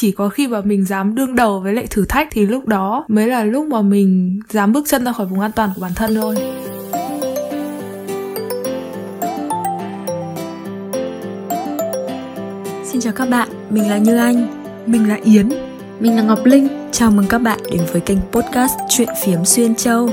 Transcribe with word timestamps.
chỉ 0.00 0.12
có 0.12 0.28
khi 0.28 0.48
mà 0.48 0.60
mình 0.60 0.84
dám 0.84 1.14
đương 1.14 1.34
đầu 1.34 1.60
với 1.60 1.74
lại 1.74 1.86
thử 1.90 2.04
thách 2.04 2.28
thì 2.30 2.46
lúc 2.46 2.66
đó 2.66 3.04
mới 3.08 3.26
là 3.26 3.44
lúc 3.44 3.66
mà 3.66 3.82
mình 3.82 4.40
dám 4.48 4.72
bước 4.72 4.84
chân 4.88 5.04
ra 5.04 5.12
khỏi 5.12 5.26
vùng 5.26 5.40
an 5.40 5.52
toàn 5.52 5.70
của 5.74 5.80
bản 5.80 5.92
thân 5.94 6.14
thôi. 6.14 6.34
Xin 12.84 13.00
chào 13.00 13.12
các 13.12 13.28
bạn, 13.28 13.48
mình 13.70 13.90
là 13.90 13.98
Như 13.98 14.16
Anh. 14.16 14.46
Mình 14.86 15.08
là 15.08 15.18
Yến. 15.24 15.48
Mình 16.00 16.16
là 16.16 16.22
Ngọc 16.22 16.44
Linh. 16.44 16.68
Chào 16.92 17.10
mừng 17.10 17.26
các 17.28 17.38
bạn 17.38 17.58
đến 17.70 17.80
với 17.92 18.00
kênh 18.00 18.18
podcast 18.32 18.72
Chuyện 18.88 19.08
Phiếm 19.24 19.44
Xuyên 19.44 19.74
Châu. 19.74 20.10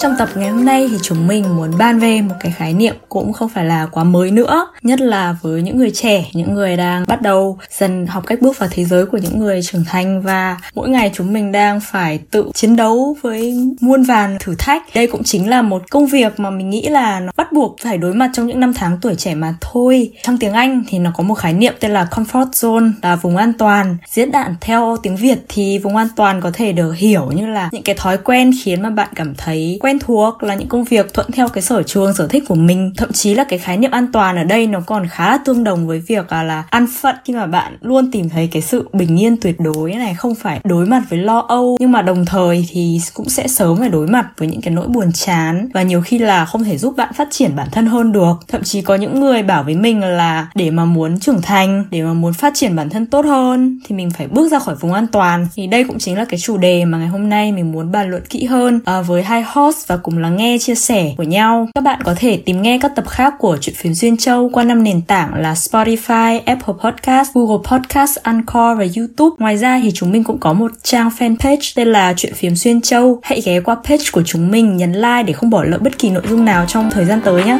Trong 0.00 0.14
tập 0.18 0.28
ngày 0.34 0.50
hôm 0.50 0.64
nay 0.64 0.88
thì 0.90 0.96
chúng 1.02 1.26
mình 1.26 1.56
muốn 1.56 1.70
ban 1.78 1.98
về 1.98 2.20
một 2.20 2.34
cái 2.40 2.52
khái 2.52 2.74
niệm 2.74 2.94
cũng 3.08 3.32
không 3.32 3.48
phải 3.48 3.64
là 3.64 3.86
quá 3.86 4.04
mới 4.04 4.30
nữa 4.30 4.66
Nhất 4.82 5.00
là 5.00 5.36
với 5.42 5.62
những 5.62 5.78
người 5.78 5.90
trẻ, 5.90 6.24
những 6.32 6.54
người 6.54 6.76
đang 6.76 7.04
bắt 7.08 7.22
đầu 7.22 7.58
dần 7.78 8.06
học 8.06 8.26
cách 8.26 8.40
bước 8.40 8.58
vào 8.58 8.68
thế 8.72 8.84
giới 8.84 9.06
của 9.06 9.18
những 9.18 9.38
người 9.38 9.60
trưởng 9.62 9.84
thành 9.84 10.22
Và 10.22 10.56
mỗi 10.74 10.88
ngày 10.88 11.10
chúng 11.14 11.32
mình 11.32 11.52
đang 11.52 11.80
phải 11.80 12.20
tự 12.30 12.50
chiến 12.54 12.76
đấu 12.76 13.16
với 13.22 13.54
muôn 13.80 14.02
vàn 14.02 14.36
thử 14.40 14.54
thách. 14.58 14.82
Đây 14.94 15.06
cũng 15.06 15.22
chính 15.22 15.50
là 15.50 15.62
một 15.62 15.82
công 15.90 16.06
việc 16.06 16.40
mà 16.40 16.50
mình 16.50 16.70
nghĩ 16.70 16.88
là 16.88 17.20
nó 17.20 17.32
bắt 17.36 17.52
buộc 17.52 17.76
phải 17.82 17.98
đối 17.98 18.14
mặt 18.14 18.30
trong 18.32 18.46
những 18.46 18.60
năm 18.60 18.74
tháng 18.74 18.98
tuổi 19.02 19.14
trẻ 19.14 19.34
mà 19.34 19.54
thôi. 19.60 20.12
Trong 20.22 20.38
tiếng 20.38 20.52
Anh 20.52 20.84
thì 20.88 20.98
nó 20.98 21.12
có 21.16 21.24
một 21.24 21.34
khái 21.34 21.52
niệm 21.52 21.74
tên 21.80 21.90
là 21.90 22.08
comfort 22.10 22.50
zone 22.50 22.90
là 23.02 23.16
vùng 23.16 23.36
an 23.36 23.52
toàn. 23.52 23.96
Diễn 24.08 24.32
đạn 24.32 24.54
theo 24.60 24.96
tiếng 25.02 25.16
Việt 25.16 25.38
thì 25.48 25.78
vùng 25.78 25.96
an 25.96 26.08
toàn 26.16 26.40
có 26.40 26.50
thể 26.54 26.72
được 26.72 26.92
hiểu 26.96 27.32
như 27.34 27.46
là 27.46 27.68
những 27.72 27.82
cái 27.82 27.94
thói 27.98 28.18
quen 28.18 28.50
khiến 28.64 28.82
mà 28.82 28.90
bạn 28.90 29.08
cảm 29.14 29.34
thấy 29.34 29.78
quen 29.80 29.89
quen 29.90 29.98
thuộc 29.98 30.42
là 30.42 30.54
những 30.54 30.68
công 30.68 30.84
việc 30.84 31.14
thuận 31.14 31.30
theo 31.32 31.48
cái 31.48 31.62
sở 31.62 31.82
trường 31.82 32.14
sở 32.14 32.26
thích 32.26 32.44
của 32.48 32.54
mình. 32.54 32.92
Thậm 32.96 33.12
chí 33.12 33.34
là 33.34 33.44
cái 33.44 33.58
khái 33.58 33.76
niệm 33.76 33.90
an 33.90 34.06
toàn 34.12 34.36
ở 34.36 34.44
đây 34.44 34.66
nó 34.66 34.80
còn 34.80 35.06
khá 35.10 35.30
là 35.30 35.38
tương 35.44 35.64
đồng 35.64 35.86
với 35.86 36.02
việc 36.06 36.32
là, 36.32 36.42
là 36.42 36.64
an 36.70 36.86
phận. 37.00 37.16
Khi 37.24 37.34
mà 37.34 37.46
bạn 37.46 37.76
luôn 37.80 38.10
tìm 38.10 38.28
thấy 38.28 38.48
cái 38.52 38.62
sự 38.62 38.88
bình 38.92 39.20
yên 39.20 39.36
tuyệt 39.36 39.60
đối 39.60 39.94
này 39.94 40.14
không 40.14 40.34
phải 40.34 40.60
đối 40.64 40.86
mặt 40.86 41.02
với 41.10 41.18
lo 41.18 41.38
âu 41.48 41.76
nhưng 41.80 41.92
mà 41.92 42.02
đồng 42.02 42.24
thời 42.24 42.66
thì 42.70 43.00
cũng 43.14 43.28
sẽ 43.28 43.48
sớm 43.48 43.76
phải 43.78 43.88
đối 43.88 44.06
mặt 44.06 44.26
với 44.38 44.48
những 44.48 44.60
cái 44.60 44.74
nỗi 44.74 44.88
buồn 44.88 45.12
chán. 45.12 45.68
Và 45.74 45.82
nhiều 45.82 46.02
khi 46.02 46.18
là 46.18 46.44
không 46.44 46.64
thể 46.64 46.78
giúp 46.78 46.96
bạn 46.96 47.12
phát 47.14 47.28
triển 47.30 47.56
bản 47.56 47.68
thân 47.72 47.86
hơn 47.86 48.12
được. 48.12 48.34
Thậm 48.48 48.62
chí 48.62 48.82
có 48.82 48.94
những 48.94 49.20
người 49.20 49.42
bảo 49.42 49.62
với 49.62 49.74
mình 49.74 50.00
là 50.00 50.46
để 50.54 50.70
mà 50.70 50.84
muốn 50.84 51.20
trưởng 51.20 51.42
thành 51.42 51.84
để 51.90 52.02
mà 52.02 52.12
muốn 52.12 52.32
phát 52.32 52.52
triển 52.54 52.76
bản 52.76 52.90
thân 52.90 53.06
tốt 53.06 53.24
hơn 53.24 53.80
thì 53.86 53.96
mình 53.96 54.10
phải 54.10 54.26
bước 54.26 54.52
ra 54.52 54.58
khỏi 54.58 54.74
vùng 54.74 54.92
an 54.92 55.06
toàn. 55.06 55.46
Thì 55.54 55.66
đây 55.66 55.84
cũng 55.84 55.98
chính 55.98 56.16
là 56.16 56.24
cái 56.24 56.40
chủ 56.40 56.56
đề 56.56 56.84
mà 56.84 56.98
ngày 56.98 57.08
hôm 57.08 57.28
nay 57.28 57.52
mình 57.52 57.72
muốn 57.72 57.92
bàn 57.92 58.10
luận 58.10 58.22
kỹ 58.30 58.44
hơn 58.44 58.80
à, 58.84 59.00
với 59.00 59.22
hai 59.22 59.42
host 59.42 59.79
và 59.86 59.96
cùng 59.96 60.18
lắng 60.18 60.36
nghe 60.36 60.58
chia 60.58 60.74
sẻ 60.74 61.14
của 61.16 61.22
nhau. 61.22 61.68
Các 61.74 61.84
bạn 61.84 62.00
có 62.04 62.14
thể 62.16 62.36
tìm 62.36 62.62
nghe 62.62 62.78
các 62.78 62.92
tập 62.96 63.08
khác 63.08 63.34
của 63.38 63.58
Chuyện 63.60 63.74
phiếm 63.74 63.94
Duyên 63.94 64.16
Châu 64.16 64.48
qua 64.52 64.64
năm 64.64 64.82
nền 64.82 65.02
tảng 65.02 65.34
là 65.34 65.54
Spotify, 65.54 66.40
Apple 66.46 66.74
Podcast, 66.84 67.34
Google 67.34 67.70
Podcast, 67.70 68.16
Anchor 68.16 68.78
và 68.78 68.86
YouTube. 68.96 69.36
Ngoài 69.38 69.56
ra 69.56 69.80
thì 69.82 69.90
chúng 69.94 70.12
mình 70.12 70.24
cũng 70.24 70.38
có 70.38 70.52
một 70.52 70.70
trang 70.82 71.10
fanpage 71.18 71.72
tên 71.74 71.88
là 71.88 72.14
Chuyện 72.16 72.34
phiếm 72.34 72.56
Xuyên 72.56 72.80
Châu. 72.80 73.18
Hãy 73.22 73.40
ghé 73.40 73.60
qua 73.60 73.74
page 73.74 74.04
của 74.12 74.22
chúng 74.26 74.50
mình, 74.50 74.76
nhấn 74.76 74.92
like 74.92 75.22
để 75.22 75.32
không 75.32 75.50
bỏ 75.50 75.64
lỡ 75.64 75.78
bất 75.78 75.98
kỳ 75.98 76.10
nội 76.10 76.22
dung 76.28 76.44
nào 76.44 76.64
trong 76.68 76.90
thời 76.90 77.04
gian 77.04 77.20
tới 77.24 77.44
nhé. 77.44 77.58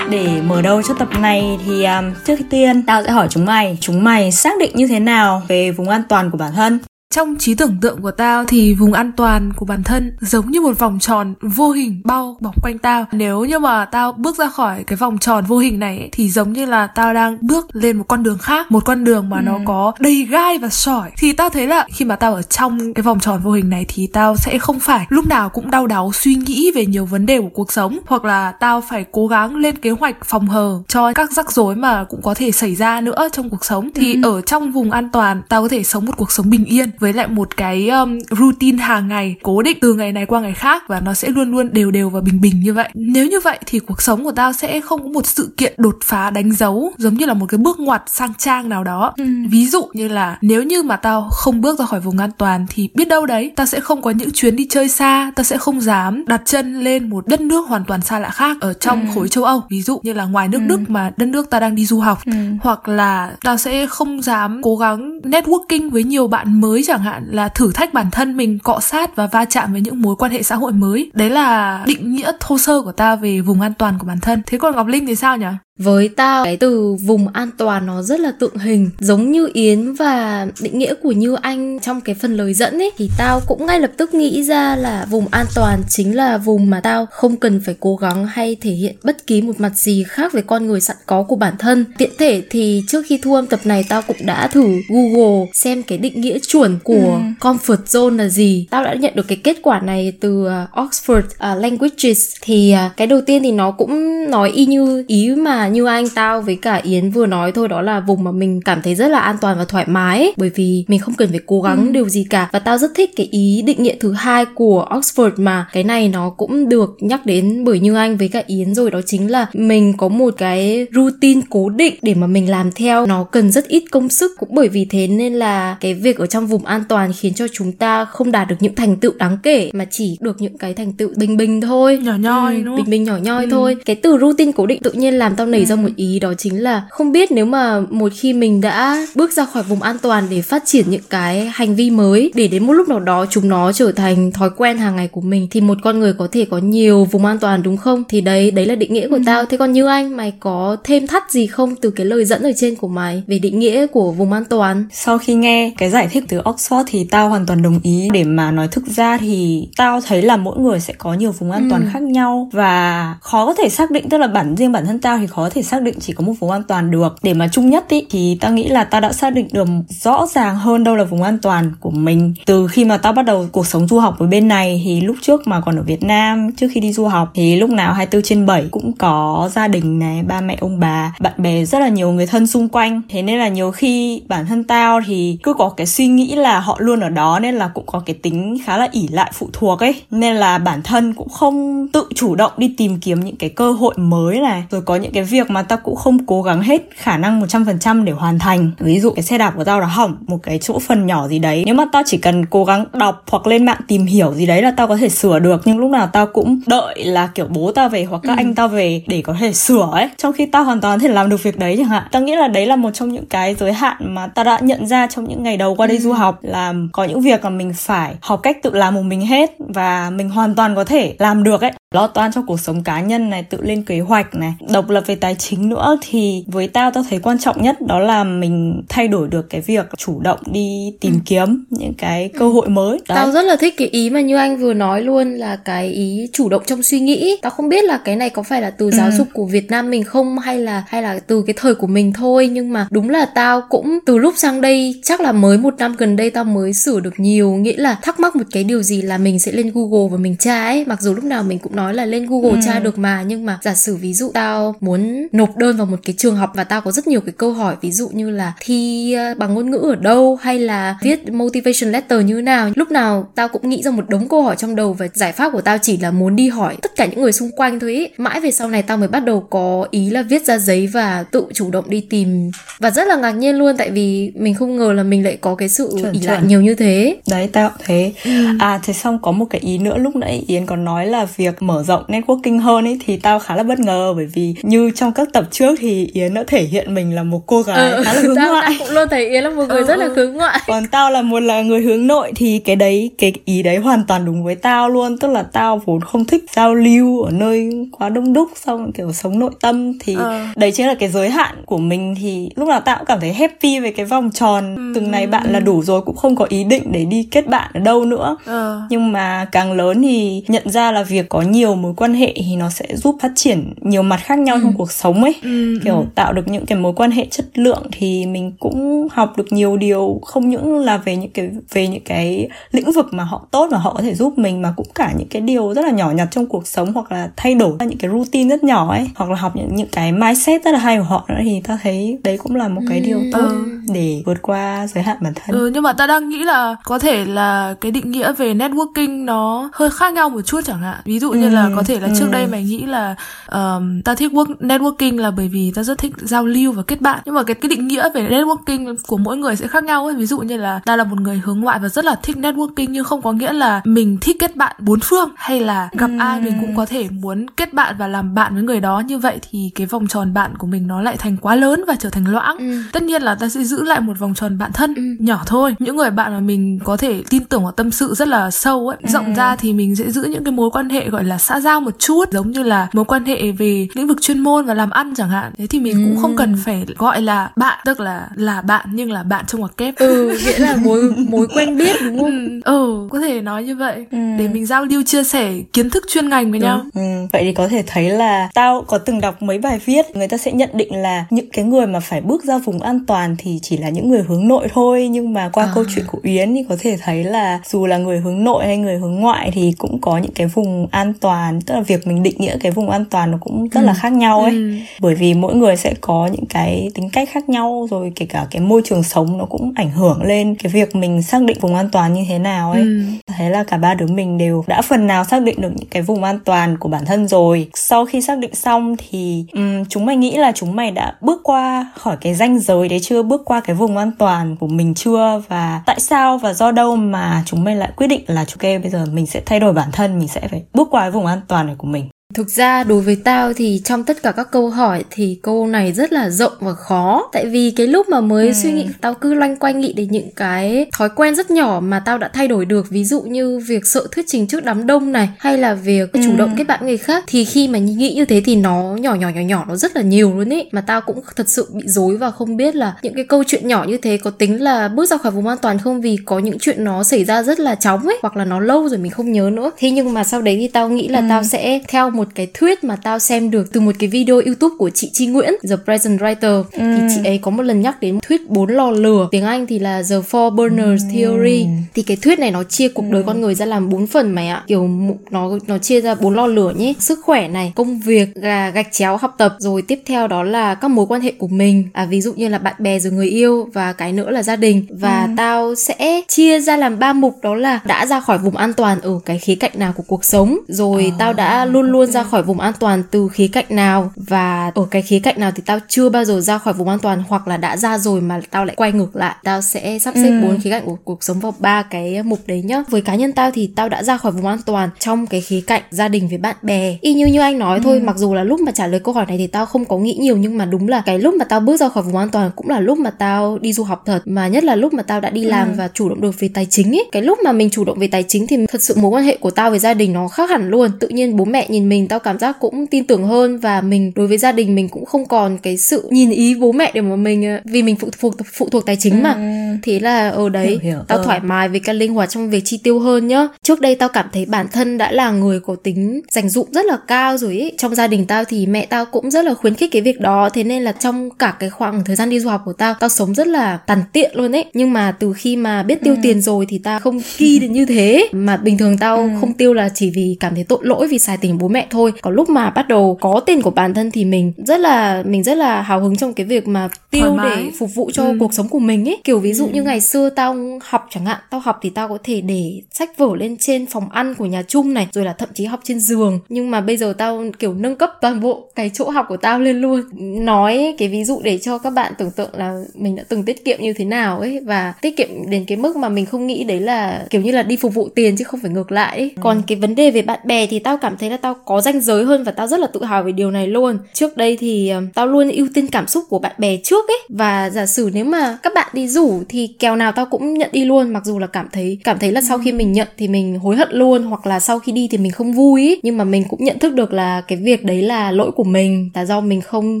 để 0.12 0.40
mở 0.46 0.62
đầu 0.62 0.82
cho 0.82 0.94
tập 0.94 1.08
này 1.20 1.58
thì 1.66 1.84
um, 1.84 2.14
trước 2.26 2.36
tiên 2.50 2.82
tao 2.82 3.04
sẽ 3.04 3.10
hỏi 3.10 3.26
chúng 3.30 3.44
mày 3.44 3.78
chúng 3.80 4.04
mày 4.04 4.32
xác 4.32 4.58
định 4.60 4.70
như 4.74 4.86
thế 4.86 5.00
nào 5.00 5.42
về 5.48 5.70
vùng 5.70 5.88
an 5.88 6.02
toàn 6.08 6.30
của 6.30 6.38
bản 6.38 6.52
thân 6.52 6.78
trong 7.12 7.36
trí 7.38 7.54
tưởng 7.54 7.76
tượng 7.80 8.02
của 8.02 8.10
tao 8.10 8.44
thì 8.44 8.74
vùng 8.74 8.92
an 8.92 9.12
toàn 9.16 9.52
của 9.56 9.66
bản 9.66 9.82
thân 9.82 10.16
giống 10.20 10.50
như 10.50 10.60
một 10.60 10.78
vòng 10.78 10.98
tròn 10.98 11.34
vô 11.42 11.70
hình 11.70 12.02
bao 12.04 12.36
bọc 12.40 12.62
quanh 12.62 12.78
tao 12.78 13.06
nếu 13.12 13.44
như 13.44 13.58
mà 13.58 13.84
tao 13.84 14.12
bước 14.12 14.38
ra 14.38 14.48
khỏi 14.48 14.84
cái 14.84 14.96
vòng 14.96 15.18
tròn 15.18 15.44
vô 15.44 15.58
hình 15.58 15.78
này 15.78 15.98
ấy, 15.98 16.08
thì 16.12 16.30
giống 16.30 16.52
như 16.52 16.66
là 16.66 16.86
tao 16.86 17.14
đang 17.14 17.38
bước 17.40 17.76
lên 17.76 17.96
một 17.96 18.04
con 18.08 18.22
đường 18.22 18.38
khác 18.38 18.72
một 18.72 18.84
con 18.84 19.04
đường 19.04 19.28
mà 19.28 19.36
ừ. 19.36 19.42
nó 19.42 19.58
có 19.64 19.92
đầy 19.98 20.26
gai 20.30 20.58
và 20.58 20.68
sỏi 20.68 21.10
thì 21.18 21.32
tao 21.32 21.48
thấy 21.48 21.66
là 21.66 21.86
khi 21.94 22.04
mà 22.04 22.16
tao 22.16 22.34
ở 22.34 22.42
trong 22.42 22.94
cái 22.94 23.02
vòng 23.02 23.20
tròn 23.20 23.40
vô 23.42 23.50
hình 23.50 23.70
này 23.70 23.84
thì 23.88 24.06
tao 24.06 24.36
sẽ 24.36 24.58
không 24.58 24.80
phải 24.80 25.06
lúc 25.08 25.26
nào 25.26 25.48
cũng 25.48 25.70
đau 25.70 25.86
đáu 25.86 26.12
suy 26.12 26.34
nghĩ 26.34 26.72
về 26.74 26.86
nhiều 26.86 27.04
vấn 27.04 27.26
đề 27.26 27.40
của 27.40 27.50
cuộc 27.54 27.72
sống 27.72 27.98
hoặc 28.06 28.24
là 28.24 28.52
tao 28.52 28.80
phải 28.80 29.04
cố 29.12 29.26
gắng 29.26 29.56
lên 29.56 29.76
kế 29.76 29.90
hoạch 29.90 30.16
phòng 30.24 30.48
hờ 30.48 30.82
cho 30.88 31.12
các 31.12 31.32
rắc 31.32 31.52
rối 31.52 31.76
mà 31.76 32.04
cũng 32.04 32.22
có 32.22 32.34
thể 32.34 32.50
xảy 32.50 32.74
ra 32.74 33.00
nữa 33.00 33.28
trong 33.32 33.50
cuộc 33.50 33.64
sống 33.64 33.90
thì 33.94 34.14
ừ. 34.14 34.20
ở 34.22 34.40
trong 34.40 34.72
vùng 34.72 34.90
an 34.90 35.08
toàn 35.12 35.42
tao 35.48 35.62
có 35.62 35.68
thể 35.68 35.82
sống 35.82 36.04
một 36.04 36.12
cuộc 36.16 36.32
sống 36.32 36.50
bình 36.50 36.64
yên 36.64 36.90
với 37.02 37.12
lại 37.12 37.28
một 37.28 37.56
cái 37.56 37.88
um, 37.88 38.18
routine 38.30 38.82
hàng 38.82 39.08
ngày 39.08 39.36
cố 39.42 39.62
định 39.62 39.78
từ 39.80 39.94
ngày 39.94 40.12
này 40.12 40.26
qua 40.26 40.40
ngày 40.40 40.52
khác 40.52 40.82
và 40.88 41.00
nó 41.00 41.14
sẽ 41.14 41.28
luôn 41.28 41.50
luôn 41.50 41.72
đều 41.72 41.90
đều 41.90 42.10
và 42.10 42.20
bình 42.20 42.40
bình 42.40 42.60
như 42.60 42.72
vậy 42.72 42.88
nếu 42.94 43.26
như 43.26 43.40
vậy 43.40 43.58
thì 43.66 43.78
cuộc 43.78 44.02
sống 44.02 44.24
của 44.24 44.32
tao 44.32 44.52
sẽ 44.52 44.80
không 44.80 45.02
có 45.02 45.08
một 45.08 45.26
sự 45.26 45.54
kiện 45.56 45.74
đột 45.76 45.96
phá 46.04 46.30
đánh 46.30 46.52
dấu 46.52 46.92
giống 46.98 47.14
như 47.14 47.26
là 47.26 47.34
một 47.34 47.46
cái 47.48 47.58
bước 47.58 47.80
ngoặt 47.80 48.02
sang 48.06 48.34
trang 48.38 48.68
nào 48.68 48.84
đó 48.84 49.14
ừ. 49.16 49.24
ví 49.50 49.66
dụ 49.66 49.88
như 49.92 50.08
là 50.08 50.38
nếu 50.40 50.62
như 50.62 50.82
mà 50.82 50.96
tao 50.96 51.28
không 51.30 51.60
bước 51.60 51.78
ra 51.78 51.86
khỏi 51.86 52.00
vùng 52.00 52.18
an 52.18 52.30
toàn 52.38 52.66
thì 52.68 52.88
biết 52.94 53.08
đâu 53.08 53.26
đấy 53.26 53.52
tao 53.56 53.66
sẽ 53.66 53.80
không 53.80 54.02
có 54.02 54.10
những 54.10 54.30
chuyến 54.30 54.56
đi 54.56 54.66
chơi 54.70 54.88
xa 54.88 55.32
tao 55.36 55.44
sẽ 55.44 55.58
không 55.58 55.80
dám 55.80 56.24
đặt 56.26 56.42
chân 56.44 56.80
lên 56.80 57.10
một 57.10 57.26
đất 57.26 57.40
nước 57.40 57.68
hoàn 57.68 57.84
toàn 57.84 58.02
xa 58.02 58.18
lạ 58.18 58.30
khác 58.30 58.56
ở 58.60 58.72
trong 58.72 59.06
ừ. 59.06 59.12
khối 59.14 59.28
châu 59.28 59.44
âu 59.44 59.62
ví 59.70 59.82
dụ 59.82 60.00
như 60.02 60.12
là 60.12 60.24
ngoài 60.24 60.48
nước 60.48 60.58
ừ. 60.58 60.66
đức 60.66 60.80
mà 60.88 61.12
đất 61.16 61.26
nước 61.26 61.50
ta 61.50 61.60
đang 61.60 61.74
đi 61.74 61.86
du 61.86 62.00
học 62.00 62.18
ừ. 62.26 62.32
hoặc 62.60 62.88
là 62.88 63.32
tao 63.44 63.56
sẽ 63.56 63.86
không 63.86 64.22
dám 64.22 64.60
cố 64.62 64.76
gắng 64.76 65.20
networking 65.22 65.90
với 65.90 66.04
nhiều 66.04 66.28
bạn 66.28 66.60
mới 66.60 66.82
chẳng 66.92 67.02
hạn 67.02 67.26
là 67.30 67.48
thử 67.48 67.72
thách 67.72 67.94
bản 67.94 68.10
thân 68.10 68.36
mình 68.36 68.58
cọ 68.58 68.80
sát 68.80 69.16
và 69.16 69.26
va 69.26 69.44
chạm 69.44 69.72
với 69.72 69.80
những 69.80 70.02
mối 70.02 70.16
quan 70.16 70.32
hệ 70.32 70.42
xã 70.42 70.56
hội 70.56 70.72
mới. 70.72 71.10
Đấy 71.14 71.30
là 71.30 71.82
định 71.86 72.14
nghĩa 72.14 72.32
thô 72.40 72.58
sơ 72.58 72.82
của 72.82 72.92
ta 72.92 73.16
về 73.16 73.40
vùng 73.40 73.60
an 73.60 73.74
toàn 73.74 73.98
của 73.98 74.06
bản 74.06 74.20
thân. 74.20 74.42
Thế 74.46 74.58
còn 74.58 74.76
ngọc 74.76 74.86
linh 74.86 75.06
thì 75.06 75.14
sao 75.14 75.36
nhỉ? 75.36 75.46
Với 75.78 76.08
tao 76.08 76.44
cái 76.44 76.56
từ 76.56 76.96
vùng 77.04 77.28
an 77.28 77.50
toàn 77.58 77.86
nó 77.86 78.02
rất 78.02 78.20
là 78.20 78.32
tượng 78.38 78.56
hình 78.56 78.90
giống 79.00 79.32
như 79.32 79.48
yến 79.52 79.92
và 79.92 80.46
định 80.60 80.78
nghĩa 80.78 80.94
của 80.94 81.12
như 81.12 81.34
anh 81.42 81.78
trong 81.80 82.00
cái 82.00 82.14
phần 82.14 82.36
lời 82.36 82.54
dẫn 82.54 82.78
ấy. 82.78 82.90
Thì 82.96 83.10
tao 83.18 83.40
cũng 83.46 83.66
ngay 83.66 83.80
lập 83.80 83.90
tức 83.96 84.14
nghĩ 84.14 84.42
ra 84.42 84.76
là 84.76 85.06
vùng 85.10 85.26
an 85.30 85.46
toàn 85.54 85.82
chính 85.88 86.16
là 86.16 86.38
vùng 86.38 86.70
mà 86.70 86.80
tao 86.80 87.06
không 87.06 87.36
cần 87.36 87.60
phải 87.66 87.74
cố 87.80 87.96
gắng 87.96 88.26
hay 88.26 88.56
thể 88.60 88.70
hiện 88.70 88.96
bất 89.02 89.26
kỳ 89.26 89.42
một 89.42 89.60
mặt 89.60 89.72
gì 89.76 90.04
khác 90.08 90.32
về 90.32 90.42
con 90.42 90.66
người 90.66 90.80
sẵn 90.80 90.96
có 91.06 91.22
của 91.22 91.36
bản 91.36 91.54
thân. 91.58 91.84
Tiện 91.98 92.10
thể 92.18 92.42
thì 92.50 92.82
trước 92.88 93.04
khi 93.06 93.18
thu 93.22 93.34
âm 93.34 93.46
tập 93.46 93.60
này 93.64 93.84
tao 93.88 94.02
cũng 94.02 94.16
đã 94.24 94.48
thử 94.48 94.66
google 94.88 95.46
xem 95.54 95.82
cái 95.82 95.98
định 95.98 96.20
nghĩa 96.20 96.38
chuẩn 96.48 96.78
của 96.84 97.20
ừ. 97.40 97.48
comfort 97.48 97.84
zone 97.84 98.16
là 98.16 98.28
gì. 98.28 98.66
Tao 98.70 98.84
đã 98.84 98.94
nhận 98.94 99.12
được 99.14 99.28
cái 99.28 99.38
kết 99.44 99.56
quả 99.62 99.80
này 99.80 100.12
từ 100.20 100.46
uh, 100.46 100.50
oxford 100.78 101.22
uh, 101.22 101.62
languages. 101.62 102.36
Thì 102.42 102.74
uh, 102.86 102.96
cái 102.96 103.06
đầu 103.06 103.20
tiên 103.20 103.42
thì 103.42 103.52
nó 103.52 103.70
cũng 103.70 104.24
nói 104.30 104.50
y 104.50 104.66
như 104.66 105.04
ý 105.06 105.30
mà 105.30 105.61
như 105.68 105.86
anh 105.86 106.08
tao 106.14 106.42
với 106.42 106.56
cả 106.56 106.74
Yến 106.74 107.10
vừa 107.10 107.26
nói 107.26 107.52
thôi 107.52 107.68
đó 107.68 107.82
là 107.82 108.00
vùng 108.00 108.24
mà 108.24 108.32
mình 108.32 108.60
cảm 108.64 108.82
thấy 108.82 108.94
rất 108.94 109.08
là 109.08 109.18
an 109.18 109.36
toàn 109.40 109.58
và 109.58 109.64
thoải 109.64 109.84
mái 109.88 110.32
bởi 110.36 110.50
vì 110.54 110.84
mình 110.88 111.00
không 111.00 111.14
cần 111.14 111.30
phải 111.30 111.40
cố 111.46 111.60
gắng 111.60 111.86
ừ. 111.86 111.92
điều 111.92 112.08
gì 112.08 112.26
cả. 112.30 112.48
Và 112.52 112.58
tao 112.58 112.78
rất 112.78 112.90
thích 112.94 113.10
cái 113.16 113.28
ý 113.30 113.62
định 113.66 113.82
nghĩa 113.82 113.94
thứ 114.00 114.12
hai 114.12 114.44
của 114.54 114.86
Oxford 114.90 115.30
mà. 115.36 115.66
Cái 115.72 115.84
này 115.84 116.08
nó 116.08 116.30
cũng 116.30 116.68
được 116.68 116.96
nhắc 117.00 117.26
đến 117.26 117.64
bởi 117.64 117.80
Như 117.80 117.94
Anh 117.94 118.16
với 118.16 118.28
cả 118.28 118.42
Yến 118.46 118.74
rồi. 118.74 118.90
Đó 118.90 119.00
chính 119.06 119.30
là 119.30 119.46
mình 119.52 119.94
có 119.96 120.08
một 120.08 120.34
cái 120.38 120.86
routine 120.94 121.40
cố 121.50 121.68
định 121.68 121.94
để 122.02 122.14
mà 122.14 122.26
mình 122.26 122.50
làm 122.50 122.72
theo. 122.72 123.06
Nó 123.06 123.24
cần 123.24 123.52
rất 123.52 123.68
ít 123.68 123.84
công 123.90 124.08
sức. 124.08 124.32
Cũng 124.38 124.48
bởi 124.52 124.68
vì 124.68 124.86
thế 124.90 125.06
nên 125.06 125.34
là 125.34 125.76
cái 125.80 125.94
việc 125.94 126.18
ở 126.18 126.26
trong 126.26 126.46
vùng 126.46 126.64
an 126.64 126.84
toàn 126.88 127.12
khiến 127.12 127.34
cho 127.34 127.46
chúng 127.52 127.72
ta 127.72 128.04
không 128.04 128.32
đạt 128.32 128.48
được 128.48 128.56
những 128.60 128.74
thành 128.74 128.96
tựu 128.96 129.12
đáng 129.18 129.38
kể 129.42 129.70
mà 129.72 129.84
chỉ 129.90 130.18
được 130.20 130.40
những 130.40 130.58
cái 130.58 130.74
thành 130.74 130.92
tựu 130.92 131.10
bình 131.16 131.36
bình 131.36 131.60
thôi. 131.60 131.98
Nhỏ 132.02 132.16
nhoi 132.16 132.54
ừ, 132.54 132.62
đúng 132.62 132.76
bình 132.76 132.90
bình 132.90 133.04
nhỏ 133.04 133.16
nhoi 133.16 133.44
ừ. 133.44 133.50
thôi. 133.50 133.76
Cái 133.84 133.96
từ 133.96 134.18
routine 134.20 134.52
cố 134.52 134.66
định 134.66 134.82
tự 134.82 134.92
nhiên 134.92 135.14
làm 135.14 135.36
tao 135.36 135.46
nảy 135.52 135.62
nảy 135.62 135.66
ra 135.66 135.76
một 135.76 135.88
ý 135.96 136.18
đó 136.18 136.32
chính 136.38 136.62
là 136.62 136.82
không 136.90 137.12
biết 137.12 137.32
nếu 137.32 137.44
mà 137.44 137.80
một 137.80 138.12
khi 138.16 138.32
mình 138.32 138.60
đã 138.60 139.06
bước 139.14 139.32
ra 139.32 139.44
khỏi 139.44 139.62
vùng 139.62 139.82
an 139.82 139.96
toàn 140.02 140.26
để 140.30 140.42
phát 140.42 140.62
triển 140.66 140.90
những 140.90 141.00
cái 141.10 141.50
hành 141.54 141.74
vi 141.74 141.90
mới 141.90 142.32
để 142.34 142.48
đến 142.48 142.66
một 142.66 142.72
lúc 142.72 142.88
nào 142.88 143.00
đó 143.00 143.26
chúng 143.30 143.48
nó 143.48 143.72
trở 143.72 143.92
thành 143.92 144.32
thói 144.32 144.50
quen 144.56 144.78
hàng 144.78 144.96
ngày 144.96 145.08
của 145.08 145.20
mình 145.20 145.48
thì 145.50 145.60
một 145.60 145.78
con 145.82 146.00
người 146.00 146.12
có 146.12 146.28
thể 146.32 146.44
có 146.44 146.58
nhiều 146.58 147.04
vùng 147.04 147.24
an 147.24 147.38
toàn 147.38 147.62
đúng 147.62 147.76
không? 147.76 148.04
Thì 148.08 148.20
đấy 148.20 148.50
đấy 148.50 148.66
là 148.66 148.74
định 148.74 148.92
nghĩa 148.92 149.08
của 149.08 149.16
ừ. 149.16 149.22
tao. 149.26 149.44
Thế 149.44 149.56
còn 149.56 149.72
như 149.72 149.86
anh 149.86 150.16
mày 150.16 150.32
có 150.40 150.76
thêm 150.84 151.06
thắt 151.06 151.30
gì 151.30 151.46
không 151.46 151.76
từ 151.76 151.90
cái 151.90 152.06
lời 152.06 152.24
dẫn 152.24 152.42
ở 152.42 152.50
trên 152.56 152.74
của 152.76 152.88
mày 152.88 153.22
về 153.26 153.38
định 153.38 153.58
nghĩa 153.58 153.86
của 153.86 154.12
vùng 154.12 154.32
an 154.32 154.44
toàn? 154.44 154.84
Sau 154.92 155.18
khi 155.18 155.34
nghe 155.34 155.72
cái 155.78 155.90
giải 155.90 156.08
thích 156.10 156.24
từ 156.28 156.38
Oxford 156.38 156.84
thì 156.86 157.04
tao 157.04 157.28
hoàn 157.28 157.46
toàn 157.46 157.62
đồng 157.62 157.80
ý. 157.82 158.08
Để 158.12 158.24
mà 158.24 158.50
nói 158.50 158.68
thực 158.68 158.86
ra 158.86 159.18
thì 159.18 159.68
tao 159.76 160.00
thấy 160.00 160.22
là 160.22 160.36
mỗi 160.36 160.58
người 160.58 160.80
sẽ 160.80 160.94
có 160.98 161.14
nhiều 161.14 161.32
vùng 161.32 161.50
an 161.50 161.68
toàn 161.70 161.82
ừ. 161.82 161.88
khác 161.92 162.02
nhau. 162.02 162.48
Và 162.52 163.16
khó 163.20 163.46
có 163.46 163.54
thể 163.54 163.68
xác 163.68 163.90
định 163.90 164.08
tức 164.08 164.18
là 164.18 164.26
bản 164.26 164.56
riêng 164.56 164.72
bản 164.72 164.86
thân 164.86 164.98
tao 164.98 165.18
thì 165.18 165.26
khó 165.26 165.41
khó 165.42 165.48
thể 165.48 165.62
xác 165.62 165.82
định 165.82 165.94
chỉ 166.00 166.12
có 166.12 166.24
một 166.24 166.32
vùng 166.40 166.50
an 166.50 166.62
toàn 166.68 166.90
được. 166.90 167.16
Để 167.22 167.34
mà 167.34 167.48
chung 167.48 167.70
nhất 167.70 167.88
ý, 167.88 168.06
thì 168.10 168.38
ta 168.40 168.48
nghĩ 168.48 168.68
là 168.68 168.84
ta 168.84 169.00
đã 169.00 169.12
xác 169.12 169.30
định 169.30 169.48
được 169.52 169.68
rõ 169.88 170.26
ràng 170.34 170.56
hơn 170.56 170.84
đâu 170.84 170.96
là 170.96 171.04
vùng 171.04 171.22
an 171.22 171.38
toàn 171.42 171.72
của 171.80 171.90
mình. 171.90 172.34
Từ 172.46 172.66
khi 172.66 172.84
mà 172.84 172.96
tao 172.96 173.12
bắt 173.12 173.22
đầu 173.22 173.46
cuộc 173.52 173.66
sống 173.66 173.88
du 173.88 173.98
học 173.98 174.18
ở 174.18 174.26
bên 174.26 174.48
này, 174.48 174.82
thì 174.84 175.00
lúc 175.00 175.16
trước 175.22 175.46
mà 175.46 175.60
còn 175.60 175.76
ở 175.76 175.82
Việt 175.82 176.02
Nam, 176.02 176.52
trước 176.56 176.66
khi 176.72 176.80
đi 176.80 176.92
du 176.92 177.06
học, 177.06 177.30
thì 177.34 177.56
lúc 177.56 177.70
nào 177.70 177.92
24 177.92 178.22
trên 178.22 178.46
7 178.46 178.64
cũng 178.70 178.92
có 178.92 179.50
gia 179.54 179.68
đình 179.68 179.98
này, 179.98 180.22
ba 180.22 180.40
mẹ, 180.40 180.56
ông 180.60 180.80
bà, 180.80 181.14
bạn 181.20 181.32
bè, 181.36 181.64
rất 181.64 181.78
là 181.78 181.88
nhiều 181.88 182.12
người 182.12 182.26
thân 182.26 182.46
xung 182.46 182.68
quanh. 182.68 183.02
Thế 183.08 183.22
nên 183.22 183.38
là 183.38 183.48
nhiều 183.48 183.70
khi 183.70 184.22
bản 184.28 184.46
thân 184.46 184.64
tao 184.64 185.00
thì 185.06 185.38
cứ 185.42 185.54
có 185.54 185.68
cái 185.68 185.86
suy 185.86 186.06
nghĩ 186.06 186.34
là 186.34 186.60
họ 186.60 186.76
luôn 186.80 187.00
ở 187.00 187.08
đó, 187.08 187.38
nên 187.38 187.54
là 187.54 187.68
cũng 187.68 187.86
có 187.86 188.02
cái 188.06 188.16
tính 188.22 188.58
khá 188.64 188.76
là 188.76 188.88
ỉ 188.92 189.08
lại, 189.08 189.30
phụ 189.34 189.48
thuộc 189.52 189.80
ấy. 189.80 189.94
Nên 190.10 190.36
là 190.36 190.58
bản 190.58 190.82
thân 190.82 191.14
cũng 191.14 191.28
không 191.28 191.88
tự 191.92 192.04
chủ 192.14 192.34
động 192.34 192.52
đi 192.56 192.74
tìm 192.76 193.00
kiếm 193.00 193.20
những 193.20 193.36
cái 193.36 193.50
cơ 193.50 193.72
hội 193.72 193.94
mới 193.96 194.40
này. 194.40 194.64
Rồi 194.70 194.82
có 194.82 194.96
những 194.96 195.12
cái 195.12 195.22
việc 195.32 195.50
mà 195.50 195.62
tao 195.62 195.78
cũng 195.82 195.96
không 195.96 196.26
cố 196.26 196.42
gắng 196.42 196.62
hết 196.62 196.82
khả 196.96 197.16
năng 197.16 197.40
100% 197.40 198.04
để 198.04 198.12
hoàn 198.12 198.38
thành. 198.38 198.70
Ví 198.78 199.00
dụ 199.00 199.10
cái 199.10 199.22
xe 199.22 199.38
đạp 199.38 199.52
của 199.56 199.64
tao 199.64 199.80
đã 199.80 199.86
hỏng 199.86 200.16
một 200.26 200.38
cái 200.42 200.58
chỗ 200.58 200.78
phần 200.78 201.06
nhỏ 201.06 201.28
gì 201.28 201.38
đấy. 201.38 201.62
Nếu 201.66 201.74
mà 201.74 201.84
tao 201.92 202.02
chỉ 202.06 202.16
cần 202.18 202.46
cố 202.46 202.64
gắng 202.64 202.84
đọc 202.92 203.22
hoặc 203.30 203.46
lên 203.46 203.64
mạng 203.64 203.80
tìm 203.88 204.06
hiểu 204.06 204.34
gì 204.34 204.46
đấy 204.46 204.62
là 204.62 204.70
tao 204.76 204.88
có 204.88 204.96
thể 204.96 205.08
sửa 205.08 205.38
được. 205.38 205.62
Nhưng 205.64 205.78
lúc 205.78 205.90
nào 205.90 206.06
tao 206.12 206.26
cũng 206.26 206.60
đợi 206.66 207.04
là 207.04 207.26
kiểu 207.26 207.46
bố 207.50 207.72
tao 207.72 207.88
về 207.88 208.04
hoặc 208.04 208.22
các 208.22 208.32
ừ. 208.32 208.36
anh 208.36 208.54
tao 208.54 208.68
về 208.68 209.02
để 209.06 209.22
có 209.22 209.34
thể 209.40 209.52
sửa 209.52 209.88
ấy. 209.92 210.08
Trong 210.16 210.32
khi 210.32 210.46
tao 210.46 210.64
hoàn 210.64 210.80
toàn 210.80 210.98
có 210.98 211.08
thể 211.08 211.14
làm 211.14 211.28
được 211.28 211.42
việc 211.42 211.58
đấy 211.58 211.74
chẳng 211.78 211.88
hạn. 211.88 212.02
Tao 212.12 212.22
nghĩ 212.22 212.36
là 212.36 212.48
đấy 212.48 212.66
là 212.66 212.76
một 212.76 212.90
trong 212.90 213.08
những 213.08 213.26
cái 213.26 213.54
giới 213.54 213.72
hạn 213.72 213.96
mà 214.00 214.26
tao 214.26 214.44
đã 214.44 214.58
nhận 214.62 214.86
ra 214.86 215.06
trong 215.06 215.24
những 215.28 215.42
ngày 215.42 215.56
đầu 215.56 215.74
qua 215.74 215.86
đây 215.86 215.96
ừ. 215.96 216.02
du 216.02 216.12
học 216.12 216.38
là 216.42 216.74
có 216.92 217.04
những 217.04 217.20
việc 217.20 217.44
mà 217.44 217.50
mình 217.50 217.72
phải 217.76 218.14
học 218.20 218.40
cách 218.42 218.62
tự 218.62 218.70
làm 218.70 218.94
một 218.94 219.02
mình 219.02 219.26
hết 219.26 219.50
và 219.58 220.10
mình 220.10 220.30
hoàn 220.30 220.54
toàn 220.54 220.74
có 220.74 220.84
thể 220.84 221.14
làm 221.18 221.42
được 221.42 221.60
ấy. 221.60 221.72
Lo 221.92 222.06
toan 222.06 222.32
cho 222.32 222.42
cuộc 222.46 222.60
sống 222.60 222.82
cá 222.82 223.00
nhân 223.00 223.30
này 223.30 223.42
tự 223.42 223.58
lên 223.62 223.82
kế 223.82 224.00
hoạch 224.00 224.34
này 224.34 224.54
độc 224.72 224.90
lập 224.90 225.04
về 225.06 225.14
tài 225.22 225.34
chính 225.34 225.68
nữa 225.68 225.98
thì 226.02 226.44
với 226.46 226.68
tao 226.68 226.90
tao 226.90 227.04
thấy 227.10 227.18
quan 227.18 227.38
trọng 227.38 227.62
nhất 227.62 227.76
đó 227.80 227.98
là 227.98 228.24
mình 228.24 228.82
thay 228.88 229.08
đổi 229.08 229.28
được 229.28 229.50
cái 229.50 229.60
việc 229.60 229.86
chủ 229.96 230.20
động 230.20 230.38
đi 230.46 230.92
tìm 231.00 231.12
ừ. 231.12 231.18
kiếm 231.24 231.64
những 231.70 231.94
cái 231.98 232.30
cơ 232.38 232.48
hội 232.48 232.68
mới 232.68 232.90
Đấy. 232.90 233.16
tao 233.16 233.30
rất 233.30 233.42
là 233.42 233.56
thích 233.56 233.74
cái 233.76 233.88
ý 233.88 234.10
mà 234.10 234.20
như 234.20 234.36
anh 234.36 234.56
vừa 234.56 234.74
nói 234.74 235.02
luôn 235.02 235.34
là 235.34 235.56
cái 235.56 235.88
ý 235.88 236.28
chủ 236.32 236.48
động 236.48 236.62
trong 236.66 236.82
suy 236.82 237.00
nghĩ 237.00 237.36
tao 237.42 237.50
không 237.50 237.68
biết 237.68 237.84
là 237.84 238.00
cái 238.04 238.16
này 238.16 238.30
có 238.30 238.42
phải 238.42 238.62
là 238.62 238.70
từ 238.70 238.90
giáo 238.90 239.06
ừ. 239.06 239.12
dục 239.18 239.28
của 239.32 239.44
việt 239.44 239.70
nam 239.70 239.90
mình 239.90 240.04
không 240.04 240.38
hay 240.38 240.58
là 240.58 240.84
hay 240.88 241.02
là 241.02 241.18
từ 241.18 241.42
cái 241.46 241.54
thời 241.56 241.74
của 241.74 241.86
mình 241.86 242.12
thôi 242.12 242.48
nhưng 242.52 242.72
mà 242.72 242.86
đúng 242.90 243.10
là 243.10 243.26
tao 243.34 243.62
cũng 243.68 243.98
từ 244.06 244.18
lúc 244.18 244.34
sang 244.36 244.60
đây 244.60 245.00
chắc 245.02 245.20
là 245.20 245.32
mới 245.32 245.58
một 245.58 245.74
năm 245.78 245.96
gần 245.98 246.16
đây 246.16 246.30
tao 246.30 246.44
mới 246.44 246.72
sửa 246.72 247.00
được 247.00 247.14
nhiều 247.16 247.50
nghĩa 247.50 247.76
là 247.76 247.98
thắc 248.02 248.20
mắc 248.20 248.36
một 248.36 248.44
cái 248.52 248.64
điều 248.64 248.82
gì 248.82 249.02
là 249.02 249.18
mình 249.18 249.38
sẽ 249.38 249.52
lên 249.52 249.70
google 249.74 250.08
và 250.10 250.16
mình 250.16 250.36
tra 250.36 250.64
ấy 250.64 250.84
mặc 250.84 251.00
dù 251.00 251.14
lúc 251.14 251.24
nào 251.24 251.42
mình 251.42 251.58
cũng 251.58 251.76
nói 251.76 251.92
nói 251.92 251.94
là 251.94 252.06
lên 252.06 252.26
Google 252.26 252.50
ừ. 252.50 252.58
tra 252.66 252.78
được 252.78 252.98
mà 252.98 253.22
nhưng 253.22 253.46
mà 253.46 253.58
giả 253.62 253.74
sử 253.74 253.96
ví 253.96 254.14
dụ 254.14 254.30
tao 254.34 254.74
muốn 254.80 255.11
nộp 255.32 255.56
đơn 255.56 255.76
vào 255.76 255.86
một 255.86 255.96
cái 256.02 256.14
trường 256.18 256.36
học 256.36 256.52
và 256.54 256.64
tao 256.64 256.80
có 256.80 256.92
rất 256.92 257.06
nhiều 257.06 257.20
cái 257.20 257.32
câu 257.38 257.52
hỏi 257.52 257.76
ví 257.80 257.92
dụ 257.92 258.08
như 258.08 258.30
là 258.30 258.52
thi 258.60 259.12
ờ, 259.12 259.34
bằng 259.38 259.54
ngôn 259.54 259.70
ngữ 259.70 259.78
ở 259.78 259.94
đâu 259.94 260.38
hay 260.42 260.58
là 260.58 260.96
viết 261.02 261.32
motivation 261.32 261.92
letter 261.92 262.24
như 262.24 262.36
thế 262.36 262.42
nào. 262.42 262.70
Lúc 262.74 262.90
nào 262.90 263.28
tao 263.34 263.48
cũng 263.48 263.68
nghĩ 263.68 263.82
ra 263.82 263.90
một 263.90 264.08
đống 264.08 264.28
câu 264.28 264.42
hỏi 264.42 264.56
trong 264.58 264.76
đầu 264.76 264.92
và 264.92 265.08
giải 265.14 265.32
pháp 265.32 265.52
của 265.52 265.60
tao 265.60 265.78
chỉ 265.78 265.96
là 265.96 266.10
muốn 266.10 266.36
đi 266.36 266.48
hỏi 266.48 266.76
tất 266.82 266.90
cả 266.96 267.06
những 267.06 267.22
người 267.22 267.32
xung 267.32 267.50
quanh 267.56 267.80
thôi 267.80 267.92
ý. 267.92 268.08
mãi 268.16 268.40
về 268.40 268.50
sau 268.50 268.68
này 268.68 268.82
tao 268.82 268.96
mới 268.96 269.08
bắt 269.08 269.24
đầu 269.24 269.46
có 269.50 269.86
ý 269.90 270.10
là 270.10 270.22
viết 270.22 270.46
ra 270.46 270.58
giấy 270.58 270.86
và 270.86 271.24
tự 271.30 271.46
chủ 271.54 271.70
động 271.70 271.90
đi 271.90 272.00
tìm. 272.00 272.50
Và 272.78 272.90
rất 272.90 273.08
là 273.08 273.16
ngạc 273.16 273.32
nhiên 273.32 273.56
luôn 273.56 273.76
tại 273.76 273.90
vì 273.90 274.32
mình 274.34 274.54
không 274.54 274.76
ngờ 274.76 274.92
là 274.92 275.02
mình 275.02 275.24
lại 275.24 275.38
có 275.40 275.54
cái 275.54 275.68
sự 275.68 275.90
chuẩn, 276.02 276.12
ỉ 276.12 276.20
lại 276.20 276.40
nhiều 276.46 276.60
như 276.60 276.74
thế. 276.74 277.16
Đấy 277.26 277.48
tao 277.52 277.68
cũng 277.68 277.82
thế. 277.86 278.12
Ừ. 278.24 278.30
à 278.58 278.80
thế 278.82 278.92
xong 278.92 279.18
có 279.22 279.32
một 279.32 279.46
cái 279.50 279.60
ý 279.60 279.78
nữa 279.78 279.98
lúc 279.98 280.16
nãy 280.16 280.44
yến 280.46 280.66
còn 280.66 280.84
nói 280.84 281.06
là 281.06 281.26
việc 281.36 281.62
mở 281.62 281.82
rộng 281.82 282.04
networking 282.08 282.60
hơn 282.60 282.84
ấy 282.84 282.98
thì 283.06 283.16
tao 283.16 283.38
khá 283.38 283.56
là 283.56 283.62
bất 283.62 283.80
ngờ 283.80 284.12
bởi 284.16 284.26
vì 284.26 284.54
như 284.62 284.90
trong 284.94 285.01
các 285.10 285.28
tập 285.32 285.44
trước 285.50 285.74
thì 285.78 286.10
Yến 286.12 286.34
đã 286.34 286.44
thể 286.46 286.62
hiện 286.62 286.94
mình 286.94 287.14
là 287.14 287.22
một 287.22 287.46
cô 287.46 287.62
gái 287.62 287.90
ừ, 287.90 288.02
khá 288.04 288.12
là 288.12 288.20
hướng 288.22 288.36
tao, 288.36 288.48
ngoại. 288.48 288.66
Tao 288.78 288.86
cũng 288.86 288.96
luôn 288.96 289.08
thấy 289.08 289.28
Yến 289.28 289.44
là 289.44 289.50
một 289.50 289.64
người 289.68 289.78
ừ, 289.78 289.86
rất 289.86 289.98
là 289.98 290.08
hướng 290.16 290.32
ngoại. 290.32 290.60
Còn 290.66 290.86
tao 290.86 291.10
là 291.10 291.22
một 291.22 291.40
là 291.40 291.62
người 291.62 291.80
hướng 291.80 292.06
nội 292.06 292.32
thì 292.36 292.58
cái 292.58 292.76
đấy 292.76 293.10
cái 293.18 293.32
ý 293.44 293.62
đấy 293.62 293.76
hoàn 293.76 294.04
toàn 294.04 294.24
đúng 294.24 294.44
với 294.44 294.54
tao 294.54 294.88
luôn, 294.88 295.18
tức 295.18 295.28
là 295.28 295.42
tao 295.42 295.82
vốn 295.84 296.00
không 296.00 296.24
thích 296.24 296.44
giao 296.52 296.74
lưu 296.74 297.22
ở 297.22 297.30
nơi 297.30 297.70
quá 297.92 298.08
đông 298.08 298.32
đúc 298.32 298.48
xong 298.56 298.92
kiểu 298.92 299.12
sống 299.12 299.38
nội 299.38 299.50
tâm 299.60 299.98
thì 299.98 300.14
ừ. 300.14 300.38
đấy 300.56 300.72
chính 300.72 300.86
là 300.86 300.94
cái 300.94 301.08
giới 301.08 301.30
hạn 301.30 301.62
của 301.66 301.78
mình 301.78 302.14
thì 302.20 302.50
lúc 302.56 302.68
nào 302.68 302.80
tao 302.80 302.96
cũng 302.96 303.06
cảm 303.06 303.20
thấy 303.20 303.32
happy 303.32 303.80
về 303.80 303.90
cái 303.90 304.06
vòng 304.06 304.30
tròn 304.30 304.76
ừ, 304.76 304.92
từng 304.94 305.10
này 305.10 305.26
bạn 305.26 305.46
ừ. 305.46 305.52
là 305.52 305.60
đủ 305.60 305.82
rồi 305.82 306.02
cũng 306.02 306.16
không 306.16 306.36
có 306.36 306.46
ý 306.48 306.64
định 306.64 306.82
để 306.92 307.04
đi 307.04 307.28
kết 307.30 307.46
bạn 307.46 307.70
ở 307.74 307.80
đâu 307.80 308.04
nữa. 308.04 308.36
Ừ. 308.46 308.80
Nhưng 308.90 309.12
mà 309.12 309.46
càng 309.52 309.72
lớn 309.72 310.02
thì 310.02 310.44
nhận 310.48 310.70
ra 310.70 310.92
là 310.92 311.02
việc 311.02 311.28
có 311.28 311.42
nhiều 311.42 311.74
mối 311.74 311.92
quan 311.96 312.14
hệ 312.14 312.32
thì 312.36 312.56
nó 312.56 312.70
sẽ 312.70 312.86
giúp 312.96 313.16
phát 313.20 313.32
triển 313.34 313.74
nhiều 313.80 314.02
mặt 314.02 314.20
khác 314.22 314.38
nhau 314.38 314.56
ừ. 314.56 314.60
trong 314.62 314.72
cuộc 314.78 314.91
sống 314.92 315.24
ấy 315.24 315.34
ừ, 315.42 315.78
kiểu 315.84 315.96
ừ. 315.96 316.04
tạo 316.14 316.32
được 316.32 316.48
những 316.48 316.66
cái 316.66 316.78
mối 316.78 316.92
quan 316.96 317.10
hệ 317.10 317.26
chất 317.30 317.46
lượng 317.54 317.82
thì 317.92 318.26
mình 318.26 318.52
cũng 318.60 319.08
học 319.12 319.32
được 319.36 319.52
nhiều 319.52 319.76
điều 319.76 320.20
không 320.26 320.48
những 320.48 320.78
là 320.78 320.96
về 320.96 321.16
những 321.16 321.30
cái 321.30 321.50
về 321.72 321.88
những 321.88 322.04
cái 322.04 322.48
lĩnh 322.72 322.92
vực 322.92 323.06
mà 323.10 323.24
họ 323.24 323.46
tốt 323.50 323.68
và 323.70 323.78
họ 323.78 323.94
có 323.94 324.02
thể 324.02 324.14
giúp 324.14 324.38
mình 324.38 324.62
mà 324.62 324.72
cũng 324.76 324.86
cả 324.94 325.12
những 325.18 325.28
cái 325.28 325.42
điều 325.42 325.74
rất 325.74 325.84
là 325.84 325.90
nhỏ 325.90 326.10
nhặt 326.10 326.28
trong 326.30 326.46
cuộc 326.46 326.66
sống 326.66 326.92
hoặc 326.92 327.12
là 327.12 327.30
thay 327.36 327.54
đổi 327.54 327.72
những 327.80 327.98
cái 327.98 328.10
routine 328.10 328.50
rất 328.50 328.64
nhỏ 328.64 328.90
ấy 328.90 329.10
hoặc 329.14 329.30
là 329.30 329.36
học 329.36 329.56
những 329.56 329.76
những 329.76 329.88
cái 329.92 330.12
mindset 330.12 330.64
rất 330.64 330.70
là 330.70 330.78
hay 330.78 330.98
của 330.98 331.04
họ 331.04 331.24
nữa 331.28 331.40
thì 331.42 331.60
ta 331.64 331.78
thấy 331.82 332.18
đấy 332.24 332.38
cũng 332.38 332.56
là 332.56 332.68
một 332.68 332.80
cái 332.88 332.98
ừ. 332.98 333.04
điều 333.04 333.20
tốt 333.32 333.48
ừ. 333.48 333.80
để 333.92 334.22
vượt 334.26 334.42
qua 334.42 334.86
giới 334.86 335.04
hạn 335.04 335.16
bản 335.20 335.32
thân 335.34 335.56
ừ, 335.56 335.70
nhưng 335.74 335.82
mà 335.82 335.92
ta 335.92 336.06
đang 336.06 336.28
nghĩ 336.28 336.44
là 336.44 336.76
có 336.84 336.98
thể 336.98 337.24
là 337.24 337.74
cái 337.80 337.90
định 337.90 338.10
nghĩa 338.10 338.32
về 338.32 338.54
networking 338.54 339.24
nó 339.24 339.70
hơi 339.72 339.90
khác 339.90 340.12
nhau 340.12 340.28
một 340.28 340.42
chút 340.42 340.60
chẳng 340.64 340.80
hạn 340.80 341.00
ví 341.04 341.18
dụ 341.18 341.32
như 341.32 341.48
ừ. 341.48 341.54
là 341.54 341.70
có 341.76 341.82
thể 341.82 342.00
là 342.00 342.08
trước 342.18 342.28
đây 342.30 342.42
ừ. 342.42 342.48
mày 342.50 342.64
nghĩ 342.64 342.82
là 342.86 343.14
um, 343.52 344.02
ta 344.02 344.14
thích 344.14 344.32
work, 344.32 344.54
networking 344.78 345.18
là 345.18 345.30
bởi 345.30 345.48
vì 345.48 345.72
ta 345.74 345.82
rất 345.82 345.98
thích 345.98 346.12
giao 346.18 346.46
lưu 346.46 346.72
và 346.72 346.82
kết 346.82 347.00
bạn 347.00 347.20
nhưng 347.24 347.34
mà 347.34 347.42
cái 347.42 347.54
cái 347.54 347.68
định 347.68 347.88
nghĩa 347.88 348.08
về 348.14 348.28
networking 348.28 348.96
của 349.06 349.16
mỗi 349.16 349.36
người 349.36 349.56
sẽ 349.56 349.66
khác 349.66 349.84
nhau 349.84 350.06
ấy 350.06 350.14
ví 350.14 350.26
dụ 350.26 350.38
như 350.38 350.56
là 350.56 350.80
ta 350.84 350.96
là 350.96 351.04
một 351.04 351.20
người 351.20 351.40
hướng 351.44 351.60
ngoại 351.60 351.78
và 351.78 351.88
rất 351.88 352.04
là 352.04 352.14
thích 352.22 352.36
networking 352.36 352.86
nhưng 352.90 353.04
không 353.04 353.22
có 353.22 353.32
nghĩa 353.32 353.52
là 353.52 353.80
mình 353.84 354.18
thích 354.20 354.36
kết 354.40 354.56
bạn 354.56 354.76
bốn 354.78 355.00
phương 355.02 355.28
hay 355.36 355.60
là 355.60 355.88
gặp 355.92 356.10
ừ. 356.10 356.18
ai 356.18 356.40
mình 356.40 356.54
cũng 356.60 356.76
có 356.76 356.86
thể 356.86 357.08
muốn 357.10 357.46
kết 357.56 357.74
bạn 357.74 357.94
và 357.98 358.08
làm 358.08 358.34
bạn 358.34 358.54
với 358.54 358.62
người 358.62 358.80
đó 358.80 359.00
như 359.00 359.18
vậy 359.18 359.38
thì 359.50 359.70
cái 359.74 359.86
vòng 359.86 360.06
tròn 360.06 360.34
bạn 360.34 360.56
của 360.58 360.66
mình 360.66 360.86
nó 360.86 361.02
lại 361.02 361.16
thành 361.16 361.36
quá 361.36 361.56
lớn 361.56 361.84
và 361.86 361.94
trở 361.98 362.10
thành 362.10 362.32
loãng 362.32 362.56
ừ. 362.58 362.82
tất 362.92 363.02
nhiên 363.02 363.22
là 363.22 363.34
ta 363.34 363.48
sẽ 363.48 363.64
giữ 363.64 363.84
lại 363.84 364.00
một 364.00 364.18
vòng 364.18 364.34
tròn 364.34 364.58
bạn 364.58 364.72
thân 364.72 364.94
ừ. 364.94 365.02
nhỏ 365.18 365.42
thôi 365.46 365.74
những 365.78 365.96
người 365.96 366.10
bạn 366.10 366.32
mà 366.32 366.40
mình 366.40 366.78
có 366.84 366.96
thể 366.96 367.22
tin 367.30 367.44
tưởng 367.44 367.64
và 367.64 367.70
tâm 367.70 367.90
sự 367.90 368.14
rất 368.14 368.28
là 368.28 368.50
sâu 368.50 368.88
ấy 368.88 368.98
rộng 369.12 369.26
ừ. 369.26 369.32
ra 369.36 369.56
thì 369.56 369.72
mình 369.72 369.96
sẽ 369.96 370.10
giữ 370.10 370.22
những 370.22 370.44
cái 370.44 370.52
mối 370.52 370.70
quan 370.70 370.88
hệ 370.88 371.08
gọi 371.08 371.24
là 371.24 371.38
xã 371.38 371.60
giao 371.60 371.80
một 371.80 371.98
chút 371.98 372.32
giống 372.32 372.50
như 372.50 372.62
là 372.62 372.88
mối 372.92 373.04
quan 373.04 373.24
hệ 373.24 373.52
về 373.52 373.88
lĩnh 373.94 374.06
vực 374.06 374.18
chuyên 374.20 374.38
môn 374.38 374.61
và 374.62 374.74
làm 374.74 374.90
ăn 374.90 375.14
chẳng 375.16 375.28
hạn 375.28 375.52
thế 375.58 375.66
thì 375.66 375.80
mình 375.80 375.92
ừ. 375.92 376.00
cũng 376.04 376.22
không 376.22 376.36
cần 376.36 376.56
phải 376.64 376.84
gọi 376.98 377.22
là 377.22 377.50
bạn 377.56 377.78
tức 377.84 378.00
là 378.00 378.28
là 378.34 378.62
bạn 378.62 378.86
nhưng 378.92 379.12
là 379.12 379.22
bạn 379.22 379.44
trong 379.48 379.60
ngoặc 379.60 379.76
kép 379.76 379.96
ừ 379.96 380.38
nghĩa 380.44 380.58
là 380.58 380.76
mối 380.76 381.14
mối 381.28 381.46
quen 381.54 381.76
biết 381.76 381.96
đúng 382.04 382.18
không 382.18 382.48
ừ, 382.48 382.60
ừ 382.64 383.08
có 383.10 383.20
thể 383.20 383.40
nói 383.40 383.64
như 383.64 383.76
vậy 383.76 384.06
ừ. 384.10 384.18
để 384.38 384.48
mình 384.48 384.66
giao 384.66 384.84
lưu 384.84 385.02
chia 385.06 385.24
sẻ 385.24 385.52
kiến 385.72 385.90
thức 385.90 386.04
chuyên 386.08 386.28
ngành 386.28 386.50
với 386.50 386.60
ừ. 386.60 386.64
nhau 386.64 386.80
ừ. 386.94 387.00
vậy 387.32 387.42
thì 387.44 387.52
có 387.52 387.68
thể 387.68 387.84
thấy 387.86 388.10
là 388.10 388.48
tao 388.54 388.84
có 388.86 388.98
từng 388.98 389.20
đọc 389.20 389.42
mấy 389.42 389.58
bài 389.58 389.80
viết 389.84 390.16
người 390.16 390.28
ta 390.28 390.36
sẽ 390.36 390.52
nhận 390.52 390.70
định 390.72 391.02
là 391.02 391.24
những 391.30 391.50
cái 391.52 391.64
người 391.64 391.86
mà 391.86 392.00
phải 392.00 392.20
bước 392.20 392.44
ra 392.44 392.58
vùng 392.58 392.82
an 392.82 393.06
toàn 393.06 393.36
thì 393.38 393.58
chỉ 393.62 393.76
là 393.76 393.88
những 393.88 394.10
người 394.10 394.22
hướng 394.28 394.48
nội 394.48 394.68
thôi 394.72 395.08
nhưng 395.10 395.32
mà 395.32 395.50
qua 395.52 395.64
à. 395.64 395.72
câu 395.74 395.84
chuyện 395.94 396.04
của 396.08 396.18
Uyên 396.22 396.54
thì 396.54 396.64
có 396.68 396.76
thể 396.80 396.96
thấy 397.04 397.24
là 397.24 397.60
dù 397.70 397.86
là 397.86 397.98
người 397.98 398.20
hướng 398.20 398.44
nội 398.44 398.64
hay 398.64 398.78
người 398.78 398.98
hướng 398.98 399.14
ngoại 399.14 399.50
thì 399.54 399.72
cũng 399.78 400.00
có 400.00 400.18
những 400.18 400.32
cái 400.34 400.46
vùng 400.46 400.86
an 400.90 401.12
toàn 401.20 401.60
tức 401.60 401.74
là 401.74 401.80
việc 401.80 402.06
mình 402.06 402.22
định 402.22 402.36
nghĩa 402.38 402.56
cái 402.60 402.72
vùng 402.72 402.90
an 402.90 403.04
toàn 403.04 403.30
nó 403.30 403.38
cũng 403.40 403.68
rất 403.68 403.80
ừ. 403.80 403.86
là 403.86 403.94
khác 403.94 404.12
nhau 404.12 404.40
ấy 404.40 404.51
ừ. 404.54 404.72
bởi 405.00 405.14
vì 405.14 405.34
mỗi 405.34 405.54
người 405.54 405.76
sẽ 405.76 405.94
có 406.00 406.28
những 406.32 406.46
cái 406.46 406.88
tính 406.94 407.08
cách 407.12 407.28
khác 407.32 407.48
nhau 407.48 407.86
rồi 407.90 408.12
kể 408.16 408.26
cả 408.26 408.46
cái 408.50 408.62
môi 408.62 408.82
trường 408.84 409.02
sống 409.02 409.38
nó 409.38 409.44
cũng 409.44 409.72
ảnh 409.76 409.90
hưởng 409.90 410.22
lên 410.22 410.54
cái 410.54 410.72
việc 410.72 410.96
mình 410.96 411.22
xác 411.22 411.42
định 411.42 411.56
vùng 411.60 411.74
an 411.74 411.88
toàn 411.92 412.12
như 412.12 412.24
thế 412.28 412.38
nào 412.38 412.72
ấy. 412.72 412.80
Ừ. 412.80 413.02
thấy 413.26 413.50
là 413.50 413.64
cả 413.64 413.76
ba 413.76 413.94
đứa 413.94 414.06
mình 414.06 414.38
đều 414.38 414.64
đã 414.66 414.82
phần 414.82 415.06
nào 415.06 415.24
xác 415.24 415.42
định 415.42 415.60
được 415.60 415.72
những 415.76 415.88
cái 415.90 416.02
vùng 416.02 416.24
an 416.24 416.38
toàn 416.44 416.78
của 416.78 416.88
bản 416.88 417.04
thân 417.06 417.28
rồi. 417.28 417.68
Sau 417.74 418.06
khi 418.06 418.22
xác 418.22 418.38
định 418.38 418.54
xong 418.54 418.96
thì 418.98 419.44
um, 419.52 419.84
chúng 419.88 420.06
mày 420.06 420.16
nghĩ 420.16 420.36
là 420.36 420.52
chúng 420.54 420.76
mày 420.76 420.90
đã 420.90 421.14
bước 421.20 421.40
qua 421.42 421.92
khỏi 421.96 422.16
cái 422.20 422.34
ranh 422.34 422.58
giới 422.58 422.88
đấy 422.88 423.00
chưa? 423.02 423.22
Bước 423.22 423.42
qua 423.44 423.60
cái 423.60 423.76
vùng 423.76 423.96
an 423.96 424.12
toàn 424.18 424.56
của 424.56 424.66
mình 424.66 424.94
chưa? 424.94 425.42
Và 425.48 425.82
tại 425.86 426.00
sao 426.00 426.38
và 426.38 426.52
do 426.52 426.70
đâu 426.70 426.96
mà 426.96 427.42
chúng 427.46 427.64
mày 427.64 427.76
lại 427.76 427.90
quyết 427.96 428.06
định 428.06 428.24
là 428.26 428.44
ok 428.52 428.62
bây 428.82 428.90
giờ 428.90 429.06
mình 429.12 429.26
sẽ 429.26 429.40
thay 429.46 429.60
đổi 429.60 429.72
bản 429.72 429.88
thân 429.92 430.18
mình 430.18 430.28
sẽ 430.28 430.48
phải 430.48 430.62
bước 430.74 430.88
qua 430.90 431.00
cái 431.00 431.10
vùng 431.10 431.26
an 431.26 431.40
toàn 431.48 431.66
này 431.66 431.74
của 431.78 431.86
mình 431.86 432.08
Thực 432.34 432.50
ra 432.50 432.84
đối 432.84 433.00
với 433.00 433.16
tao 433.16 433.52
thì 433.52 433.80
trong 433.84 434.04
tất 434.04 434.22
cả 434.22 434.32
các 434.32 434.50
câu 434.50 434.70
hỏi 434.70 435.04
thì 435.10 435.38
câu 435.42 435.66
này 435.66 435.92
rất 435.92 436.12
là 436.12 436.30
rộng 436.30 436.52
và 436.60 436.74
khó 436.74 437.28
Tại 437.32 437.46
vì 437.46 437.70
cái 437.76 437.86
lúc 437.86 438.08
mà 438.08 438.20
mới 438.20 438.46
ừ. 438.46 438.52
suy 438.62 438.72
nghĩ 438.72 438.86
tao 439.00 439.14
cứ 439.14 439.34
loanh 439.34 439.56
quanh 439.56 439.80
nghĩ 439.80 439.92
đến 439.92 440.08
những 440.10 440.30
cái 440.36 440.86
thói 440.92 441.08
quen 441.16 441.34
rất 441.34 441.50
nhỏ 441.50 441.80
mà 441.82 442.00
tao 442.00 442.18
đã 442.18 442.30
thay 442.34 442.48
đổi 442.48 442.64
được 442.64 442.90
Ví 442.90 443.04
dụ 443.04 443.20
như 443.20 443.58
việc 443.58 443.86
sợ 443.86 444.06
thuyết 444.12 444.24
trình 444.28 444.46
trước 444.46 444.64
đám 444.64 444.86
đông 444.86 445.12
này 445.12 445.28
Hay 445.38 445.58
là 445.58 445.74
việc 445.74 446.12
ừ. 446.12 446.20
chủ 446.24 446.36
động 446.36 446.54
kết 446.58 446.64
bạn 446.64 446.86
người 446.86 446.96
khác 446.96 447.24
Thì 447.26 447.44
khi 447.44 447.68
mà 447.68 447.78
nghĩ 447.78 448.14
như 448.16 448.24
thế 448.24 448.42
thì 448.44 448.56
nó 448.56 448.96
nhỏ 449.00 449.14
nhỏ 449.14 449.28
nhỏ 449.28 449.40
nhỏ 449.40 449.64
nó 449.68 449.76
rất 449.76 449.96
là 449.96 450.02
nhiều 450.02 450.38
luôn 450.38 450.50
ý 450.50 450.68
Mà 450.72 450.80
tao 450.80 451.00
cũng 451.00 451.20
thật 451.36 451.48
sự 451.48 451.68
bị 451.72 451.82
dối 451.86 452.16
và 452.16 452.30
không 452.30 452.56
biết 452.56 452.76
là 452.76 452.94
những 453.02 453.14
cái 453.14 453.24
câu 453.24 453.44
chuyện 453.46 453.68
nhỏ 453.68 453.84
như 453.88 453.96
thế 453.96 454.16
có 454.16 454.30
tính 454.30 454.62
là 454.62 454.88
bước 454.88 455.06
ra 455.06 455.16
khỏi 455.16 455.32
vùng 455.32 455.46
an 455.46 455.58
toàn 455.62 455.78
không 455.78 456.00
Vì 456.00 456.18
có 456.24 456.38
những 456.38 456.58
chuyện 456.58 456.84
nó 456.84 457.02
xảy 457.02 457.24
ra 457.24 457.42
rất 457.42 457.60
là 457.60 457.74
chóng 457.74 458.06
ấy 458.06 458.18
Hoặc 458.22 458.36
là 458.36 458.44
nó 458.44 458.60
lâu 458.60 458.88
rồi 458.88 458.98
mình 458.98 459.12
không 459.12 459.32
nhớ 459.32 459.50
nữa 459.52 459.70
Thế 459.78 459.90
nhưng 459.90 460.14
mà 460.14 460.24
sau 460.24 460.42
đấy 460.42 460.56
thì 460.60 460.68
tao 460.68 460.88
nghĩ 460.88 461.08
là 461.08 461.18
ừ. 461.18 461.26
tao 461.28 461.44
sẽ 461.44 461.80
theo 461.88 462.10
một 462.10 462.21
một 462.22 462.28
cái 462.34 462.48
thuyết 462.54 462.84
mà 462.84 462.96
tao 462.96 463.18
xem 463.18 463.50
được 463.50 463.72
từ 463.72 463.80
một 463.80 463.92
cái 463.98 464.08
video 464.08 464.38
youtube 464.38 464.74
của 464.78 464.90
chị 464.90 465.10
Chi 465.12 465.26
Nguyễn 465.26 465.54
The 465.68 465.76
Present 465.84 466.20
Writer 466.20 466.62
ừ. 466.72 466.78
thì 466.78 467.14
chị 467.14 467.20
ấy 467.24 467.38
có 467.38 467.50
một 467.50 467.62
lần 467.62 467.80
nhắc 467.80 468.00
đến 468.00 468.18
thuyết 468.28 468.48
bốn 468.48 468.70
lò 468.70 468.90
lửa 468.90 469.28
tiếng 469.30 469.44
Anh 469.44 469.66
thì 469.66 469.78
là 469.78 470.02
The 470.10 470.16
Four 470.16 470.50
Burners 470.50 471.02
ừ. 471.02 471.08
Theory 471.14 471.66
thì 471.94 472.02
cái 472.02 472.16
thuyết 472.22 472.38
này 472.38 472.50
nó 472.50 472.64
chia 472.64 472.88
cuộc 472.88 473.04
đời 473.10 473.22
ừ. 473.22 473.26
con 473.26 473.40
người 473.40 473.54
ra 473.54 473.66
làm 473.66 473.88
bốn 473.88 474.06
phần 474.06 474.32
mày 474.32 474.48
ạ 474.48 474.64
kiểu 474.66 474.88
nó 475.30 475.58
nó 475.66 475.78
chia 475.78 476.00
ra 476.00 476.14
bốn 476.14 476.34
lò 476.34 476.46
lửa 476.46 476.72
nhé 476.76 476.94
sức 476.98 477.20
khỏe 477.22 477.48
này 477.48 477.72
công 477.74 478.00
việc 478.00 478.28
là 478.34 478.70
gạch 478.70 478.92
chéo 478.92 479.16
học 479.16 479.34
tập 479.38 479.56
rồi 479.58 479.82
tiếp 479.82 480.02
theo 480.06 480.26
đó 480.26 480.42
là 480.42 480.74
các 480.74 480.88
mối 480.88 481.06
quan 481.06 481.20
hệ 481.20 481.32
của 481.38 481.48
mình 481.48 481.88
à 481.92 482.04
ví 482.04 482.20
dụ 482.20 482.32
như 482.32 482.48
là 482.48 482.58
bạn 482.58 482.74
bè 482.78 482.98
rồi 482.98 483.12
người 483.12 483.28
yêu 483.28 483.68
và 483.72 483.92
cái 483.92 484.12
nữa 484.12 484.30
là 484.30 484.42
gia 484.42 484.56
đình 484.56 484.86
và 484.90 485.24
ừ. 485.24 485.30
tao 485.36 485.74
sẽ 485.74 486.20
chia 486.28 486.60
ra 486.60 486.76
làm 486.76 486.98
ba 486.98 487.12
mục 487.12 487.38
đó 487.42 487.54
là 487.54 487.80
đã 487.84 488.06
ra 488.06 488.20
khỏi 488.20 488.38
vùng 488.38 488.56
an 488.56 488.72
toàn 488.72 489.00
ở 489.00 489.20
cái 489.24 489.38
khía 489.38 489.54
cạnh 489.54 489.72
nào 489.74 489.92
của 489.96 490.04
cuộc 490.06 490.24
sống 490.24 490.58
rồi 490.68 491.12
à, 491.12 491.16
tao 491.18 491.32
đã 491.32 491.64
luôn 491.64 491.90
luôn. 491.90 492.11
Ra 492.12 492.22
khỏi 492.22 492.42
vùng 492.42 492.60
an 492.60 492.72
toàn 492.80 493.02
từ 493.10 493.28
khía 493.32 493.48
cạnh 493.48 493.64
nào? 493.68 494.12
Và 494.16 494.72
ở 494.74 494.86
cái 494.90 495.02
khía 495.02 495.18
cạnh 495.18 495.40
nào 495.40 495.50
thì 495.56 495.62
tao 495.66 495.78
chưa 495.88 496.08
bao 496.08 496.24
giờ 496.24 496.40
ra 496.40 496.58
khỏi 496.58 496.74
vùng 496.74 496.88
an 496.88 496.98
toàn 496.98 497.22
hoặc 497.28 497.48
là 497.48 497.56
đã 497.56 497.76
ra 497.76 497.98
rồi 497.98 498.20
mà 498.20 498.40
tao 498.50 498.64
lại 498.64 498.76
quay 498.76 498.92
ngược 498.92 499.16
lại? 499.16 499.34
Tao 499.44 499.62
sẽ 499.62 499.98
sắp 499.98 500.14
xếp 500.14 500.40
bốn 500.42 500.50
ừ. 500.50 500.58
khía 500.62 500.70
cạnh 500.70 500.84
của 500.84 500.96
cuộc 501.04 501.24
sống 501.24 501.40
vào 501.40 501.54
ba 501.58 501.82
cái 501.82 502.22
mục 502.22 502.40
đấy 502.46 502.62
nhá. 502.62 502.82
Với 502.88 503.00
cá 503.00 503.14
nhân 503.14 503.32
tao 503.32 503.50
thì 503.50 503.70
tao 503.76 503.88
đã 503.88 504.02
ra 504.02 504.16
khỏi 504.16 504.32
vùng 504.32 504.46
an 504.46 504.58
toàn 504.66 504.88
trong 504.98 505.26
cái 505.26 505.40
khía 505.40 505.60
cạnh 505.60 505.82
gia 505.90 506.08
đình 506.08 506.28
với 506.28 506.38
bạn 506.38 506.56
bè. 506.62 506.96
Y 507.00 507.14
như 507.14 507.26
như 507.26 507.40
anh 507.40 507.58
nói 507.58 507.78
ừ. 507.78 507.82
thôi 507.84 508.00
mặc 508.00 508.16
dù 508.16 508.34
là 508.34 508.44
lúc 508.44 508.60
mà 508.60 508.72
trả 508.72 508.86
lời 508.86 509.00
câu 509.00 509.14
hỏi 509.14 509.26
này 509.28 509.38
thì 509.38 509.46
tao 509.46 509.66
không 509.66 509.84
có 509.84 509.98
nghĩ 509.98 510.18
nhiều 510.20 510.36
nhưng 510.36 510.58
mà 510.58 510.64
đúng 510.64 510.88
là 510.88 511.02
cái 511.06 511.18
lúc 511.18 511.34
mà 511.34 511.44
tao 511.44 511.60
bước 511.60 511.76
ra 511.76 511.88
khỏi 511.88 512.02
vùng 512.02 512.16
an 512.16 512.30
toàn 512.30 512.50
cũng 512.56 512.68
là 512.68 512.80
lúc 512.80 512.98
mà 512.98 513.10
tao 513.10 513.58
đi 513.58 513.72
du 513.72 513.84
học 513.84 514.02
thật 514.06 514.22
mà 514.24 514.48
nhất 514.48 514.64
là 514.64 514.76
lúc 514.76 514.92
mà 514.92 515.02
tao 515.02 515.20
đã 515.20 515.30
đi 515.30 515.44
làm 515.44 515.68
ừ. 515.68 515.74
và 515.78 515.88
chủ 515.94 516.08
động 516.08 516.20
được 516.20 516.40
về 516.40 516.48
tài 516.54 516.66
chính 516.70 516.96
ấy 516.96 517.08
cái 517.12 517.22
lúc 517.22 517.38
mà 517.44 517.52
mình 517.52 517.70
chủ 517.70 517.84
động 517.84 517.98
về 517.98 518.06
tài 518.06 518.24
chính 518.28 518.46
thì 518.46 518.56
thật 518.68 518.82
sự 518.82 518.94
mối 518.96 519.10
quan 519.10 519.24
hệ 519.24 519.36
của 519.36 519.50
tao 519.50 519.70
với 519.70 519.78
gia 519.78 519.94
đình 519.94 520.12
nó 520.12 520.28
khác 520.28 520.50
hẳn 520.50 520.70
luôn. 520.70 520.90
Tự 521.00 521.08
nhiên 521.08 521.36
bố 521.36 521.44
mẹ 521.44 521.66
nhìn 521.68 521.88
mình 521.88 522.01
tao 522.08 522.18
cảm 522.20 522.38
giác 522.38 522.56
cũng 522.60 522.86
tin 522.86 523.06
tưởng 523.06 523.24
hơn 523.24 523.58
và 523.58 523.80
mình 523.80 524.12
đối 524.14 524.26
với 524.26 524.38
gia 524.38 524.52
đình 524.52 524.74
mình 524.74 524.88
cũng 524.88 525.04
không 525.04 525.28
còn 525.28 525.58
cái 525.58 525.76
sự 525.76 526.08
nhìn 526.10 526.30
ý 526.30 526.54
bố 526.54 526.72
mẹ 526.72 526.90
để 526.94 527.00
mà 527.00 527.16
mình, 527.16 527.58
vì 527.64 527.82
mình 527.82 527.96
phụ 527.96 528.08
phụ 528.18 528.32
phụ 528.52 528.68
thuộc 528.68 528.86
tài 528.86 528.96
chính 528.96 529.22
mà 529.22 529.32
ừ 529.32 529.71
thế 529.82 530.00
là 530.00 530.28
ở 530.30 530.48
đấy 530.48 530.66
hiểu, 530.66 530.78
hiểu. 530.82 530.98
tao 531.08 531.18
ừ. 531.18 531.24
thoải 531.24 531.40
mái 531.40 531.68
với 531.68 531.80
cái 531.80 531.94
linh 531.94 532.14
hoạt 532.14 532.30
trong 532.30 532.50
việc 532.50 532.62
chi 532.64 532.80
tiêu 532.82 532.98
hơn 532.98 533.26
nhá 533.26 533.48
trước 533.62 533.80
đây 533.80 533.94
tao 533.94 534.08
cảm 534.08 534.26
thấy 534.32 534.46
bản 534.46 534.66
thân 534.72 534.98
đã 534.98 535.12
là 535.12 535.30
người 535.30 535.60
có 535.60 535.76
tính 535.82 536.20
dành 536.30 536.48
dụng 536.48 536.68
rất 536.72 536.86
là 536.86 536.98
cao 537.06 537.38
rồi 537.38 537.58
ấy 537.58 537.72
trong 537.78 537.94
gia 537.94 538.06
đình 538.06 538.26
tao 538.26 538.44
thì 538.44 538.66
mẹ 538.66 538.86
tao 538.86 539.04
cũng 539.04 539.30
rất 539.30 539.44
là 539.44 539.54
khuyến 539.54 539.74
khích 539.74 539.90
cái 539.92 540.02
việc 540.02 540.20
đó 540.20 540.48
thế 540.48 540.64
nên 540.64 540.82
là 540.82 540.92
trong 540.92 541.30
cả 541.30 541.54
cái 541.58 541.70
khoảng 541.70 542.04
thời 542.04 542.16
gian 542.16 542.30
đi 542.30 542.40
du 542.40 542.48
học 542.48 542.62
của 542.64 542.72
tao 542.72 542.94
tao 543.00 543.08
sống 543.08 543.34
rất 543.34 543.46
là 543.46 543.76
tàn 543.76 544.02
tiện 544.12 544.30
luôn 544.34 544.56
ấy 544.56 544.64
nhưng 544.74 544.92
mà 544.92 545.12
từ 545.12 545.32
khi 545.32 545.56
mà 545.56 545.82
biết 545.82 546.02
tiêu 546.02 546.14
ừ. 546.14 546.20
tiền 546.22 546.40
rồi 546.40 546.66
thì 546.68 546.78
tao 546.78 547.00
không 547.00 547.20
ghi 547.38 547.58
được 547.58 547.68
như 547.68 547.86
thế 547.86 548.28
mà 548.32 548.56
bình 548.56 548.78
thường 548.78 548.98
tao 548.98 549.16
ừ. 549.16 549.28
không 549.40 549.52
tiêu 549.52 549.74
là 549.74 549.88
chỉ 549.94 550.10
vì 550.10 550.36
cảm 550.40 550.54
thấy 550.54 550.64
tội 550.64 550.78
lỗi 550.82 551.08
vì 551.08 551.18
xài 551.18 551.36
tiền 551.36 551.58
bố 551.58 551.68
mẹ 551.68 551.86
thôi 551.90 552.12
có 552.22 552.30
lúc 552.30 552.48
mà 552.48 552.70
bắt 552.70 552.88
đầu 552.88 553.18
có 553.20 553.40
tiền 553.46 553.62
của 553.62 553.70
bản 553.70 553.94
thân 553.94 554.10
thì 554.10 554.24
mình 554.24 554.52
rất 554.66 554.80
là 554.80 555.22
mình 555.26 555.42
rất 555.42 555.56
là 555.56 555.82
hào 555.82 556.00
hứng 556.00 556.16
trong 556.16 556.34
cái 556.34 556.46
việc 556.46 556.68
mà 556.68 556.88
tiêu 557.10 557.36
để 557.42 557.70
phục 557.78 557.94
vụ 557.94 558.10
cho 558.12 558.24
ừ. 558.24 558.36
cuộc 558.40 558.54
sống 558.54 558.68
của 558.68 558.78
mình 558.78 559.08
ấy 559.08 559.20
kiểu 559.24 559.38
ví 559.38 559.54
dụ 559.54 559.66
ừ. 559.66 559.71
Như 559.72 559.82
ngày 559.82 560.00
xưa 560.00 560.30
tao 560.30 560.56
học 560.82 561.06
chẳng 561.10 561.26
hạn 561.26 561.38
tao 561.50 561.60
học 561.60 561.78
thì 561.82 561.90
tao 561.90 562.08
có 562.08 562.18
thể 562.24 562.40
để 562.40 562.80
sách 562.90 563.18
vở 563.18 563.36
lên 563.36 563.56
trên 563.56 563.86
phòng 563.86 564.10
ăn 564.10 564.34
của 564.34 564.46
nhà 564.46 564.62
chung 564.62 564.94
này 564.94 565.08
rồi 565.12 565.24
là 565.24 565.32
thậm 565.32 565.48
chí 565.54 565.64
học 565.64 565.80
trên 565.84 566.00
giường 566.00 566.40
nhưng 566.48 566.70
mà 566.70 566.80
bây 566.80 566.96
giờ 566.96 567.14
tao 567.18 567.44
kiểu 567.58 567.74
nâng 567.74 567.96
cấp 567.96 568.10
toàn 568.20 568.40
bộ 568.40 568.68
cái 568.74 568.90
chỗ 568.94 569.10
học 569.10 569.26
của 569.28 569.36
tao 569.36 569.60
lên 569.60 569.80
luôn 569.80 570.00
nói 570.44 570.94
cái 570.98 571.08
ví 571.08 571.24
dụ 571.24 571.40
để 571.44 571.58
cho 571.58 571.78
các 571.78 571.90
bạn 571.90 572.12
tưởng 572.18 572.30
tượng 572.30 572.50
là 572.52 572.82
mình 572.94 573.16
đã 573.16 573.24
từng 573.28 573.44
tiết 573.44 573.64
kiệm 573.64 573.80
như 573.80 573.92
thế 573.92 574.04
nào 574.04 574.38
ấy 574.40 574.60
và 574.64 574.94
tiết 575.00 575.16
kiệm 575.16 575.28
đến 575.50 575.64
cái 575.64 575.76
mức 575.76 575.96
mà 575.96 576.08
mình 576.08 576.26
không 576.26 576.46
nghĩ 576.46 576.64
đấy 576.64 576.80
là 576.80 577.26
kiểu 577.30 577.40
như 577.40 577.52
là 577.52 577.62
đi 577.62 577.76
phục 577.76 577.94
vụ 577.94 578.08
tiền 578.08 578.36
chứ 578.36 578.44
không 578.44 578.60
phải 578.60 578.70
ngược 578.70 578.92
lại 578.92 579.18
ấy. 579.18 579.30
Ừ. 579.36 579.40
còn 579.42 579.62
cái 579.66 579.78
vấn 579.78 579.94
đề 579.94 580.10
về 580.10 580.22
bạn 580.22 580.40
bè 580.44 580.66
thì 580.66 580.78
tao 580.78 580.96
cảm 580.96 581.16
thấy 581.16 581.30
là 581.30 581.36
tao 581.36 581.54
có 581.64 581.80
danh 581.80 582.00
giới 582.00 582.24
hơn 582.24 582.44
và 582.44 582.52
tao 582.52 582.66
rất 582.66 582.80
là 582.80 582.86
tự 582.86 583.04
hào 583.04 583.22
về 583.22 583.32
điều 583.32 583.50
này 583.50 583.66
luôn 583.66 583.98
trước 584.12 584.36
đây 584.36 584.56
thì 584.60 584.92
uh, 584.98 585.14
tao 585.14 585.26
luôn 585.26 585.48
ưu 585.48 585.66
tiên 585.74 585.86
cảm 585.86 586.06
xúc 586.06 586.24
của 586.28 586.38
bạn 586.38 586.52
bè 586.58 586.76
trước 586.84 587.08
ấy 587.08 587.18
và 587.28 587.70
giả 587.70 587.86
sử 587.86 588.10
nếu 588.14 588.24
mà 588.24 588.58
các 588.62 588.72
bạn 588.74 588.88
đi 588.92 589.08
rủ 589.08 589.42
thì 589.52 589.66
kèo 589.78 589.96
nào 589.96 590.12
tao 590.12 590.26
cũng 590.26 590.54
nhận 590.54 590.70
đi 590.72 590.84
luôn. 590.84 591.12
Mặc 591.12 591.24
dù 591.24 591.38
là 591.38 591.46
cảm 591.46 591.68
thấy 591.72 591.98
cảm 592.04 592.18
thấy 592.18 592.32
là 592.32 592.40
sau 592.42 592.58
khi 592.58 592.72
mình 592.72 592.92
nhận 592.92 593.08
thì 593.18 593.28
mình 593.28 593.58
hối 593.58 593.76
hận 593.76 593.88
luôn 593.92 594.22
hoặc 594.22 594.46
là 594.46 594.60
sau 594.60 594.78
khi 594.78 594.92
đi 594.92 595.08
thì 595.10 595.18
mình 595.18 595.32
không 595.32 595.52
vui 595.52 595.82
ý. 595.82 596.00
nhưng 596.02 596.18
mà 596.18 596.24
mình 596.24 596.44
cũng 596.48 596.64
nhận 596.64 596.78
thức 596.78 596.94
được 596.94 597.12
là 597.12 597.40
cái 597.40 597.58
việc 597.58 597.84
đấy 597.84 598.02
là 598.02 598.30
lỗi 598.30 598.50
của 598.56 598.64
mình. 598.64 599.10
Là 599.14 599.24
do 599.24 599.40
mình 599.40 599.60
không 599.60 600.00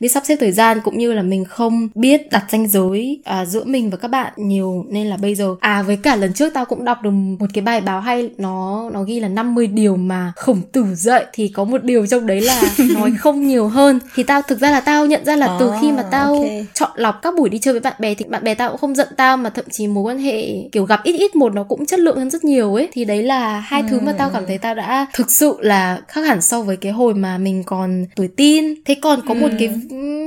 biết 0.00 0.08
sắp 0.08 0.22
xếp 0.26 0.36
thời 0.40 0.52
gian 0.52 0.80
cũng 0.84 0.98
như 0.98 1.12
là 1.12 1.22
mình 1.22 1.44
không 1.44 1.88
biết 1.94 2.30
đặt 2.30 2.44
ranh 2.50 2.68
giới 2.68 3.20
à, 3.24 3.44
giữa 3.44 3.64
mình 3.64 3.90
và 3.90 3.96
các 3.96 4.08
bạn 4.08 4.32
nhiều. 4.36 4.86
Nên 4.88 5.06
là 5.06 5.16
bây 5.16 5.34
giờ 5.34 5.56
à 5.60 5.82
với 5.82 5.96
cả 5.96 6.16
lần 6.16 6.32
trước 6.32 6.54
tao 6.54 6.64
cũng 6.64 6.84
đọc 6.84 7.02
được 7.02 7.10
một 7.10 7.46
cái 7.54 7.62
bài 7.62 7.80
báo 7.80 8.00
hay 8.00 8.30
nó 8.38 8.90
nó 8.92 9.02
ghi 9.02 9.20
là 9.20 9.28
50 9.28 9.66
điều 9.66 9.96
mà 9.96 10.32
khổng 10.36 10.60
tử 10.72 10.84
dạy 10.94 11.26
thì 11.32 11.48
có 11.48 11.64
một 11.64 11.84
điều 11.84 12.06
trong 12.06 12.26
đấy 12.26 12.40
là 12.40 12.62
nói 12.94 13.12
không 13.18 13.46
nhiều 13.46 13.68
hơn. 13.68 13.98
Thì 14.14 14.22
tao 14.22 14.42
thực 14.42 14.60
ra 14.60 14.70
là 14.70 14.80
tao 14.80 15.06
nhận 15.06 15.24
ra 15.24 15.36
là 15.36 15.56
từ 15.60 15.72
khi 15.80 15.92
mà 15.92 16.02
tao 16.02 16.32
okay. 16.32 16.66
chọn 16.74 16.90
lọc 16.94 17.22
các 17.22 17.34
buổi 17.36 17.48
đi 17.48 17.58
chơi 17.58 17.74
với 17.74 17.80
bạn 17.80 17.94
bè 17.98 18.14
thì 18.14 18.24
bạn 18.24 18.44
bè 18.44 18.54
tao 18.54 18.70
cũng 18.70 18.80
không 18.80 18.94
giận 18.94 19.08
tao 19.16 19.33
mà 19.36 19.50
thậm 19.50 19.64
chí 19.70 19.86
mối 19.86 20.02
quan 20.02 20.18
hệ 20.18 20.68
kiểu 20.72 20.84
gặp 20.84 21.00
ít 21.04 21.12
ít 21.12 21.36
một 21.36 21.54
nó 21.54 21.62
cũng 21.62 21.86
chất 21.86 22.00
lượng 22.00 22.16
hơn 22.16 22.30
rất 22.30 22.44
nhiều 22.44 22.74
ấy 22.74 22.88
thì 22.92 23.04
đấy 23.04 23.22
là 23.22 23.60
hai 23.60 23.80
ừ. 23.80 23.86
thứ 23.90 24.00
mà 24.00 24.12
tao 24.12 24.30
cảm 24.30 24.46
thấy 24.46 24.58
tao 24.58 24.74
đã 24.74 25.06
thực 25.14 25.30
sự 25.30 25.56
là 25.60 26.00
khác 26.08 26.20
hẳn 26.20 26.42
so 26.42 26.62
với 26.62 26.76
cái 26.76 26.92
hồi 26.92 27.14
mà 27.14 27.38
mình 27.38 27.62
còn 27.66 28.06
tuổi 28.16 28.28
tin 28.28 28.74
thế 28.84 28.94
còn 28.94 29.20
có 29.28 29.34
ừ. 29.34 29.40
một 29.40 29.48
cái 29.58 29.68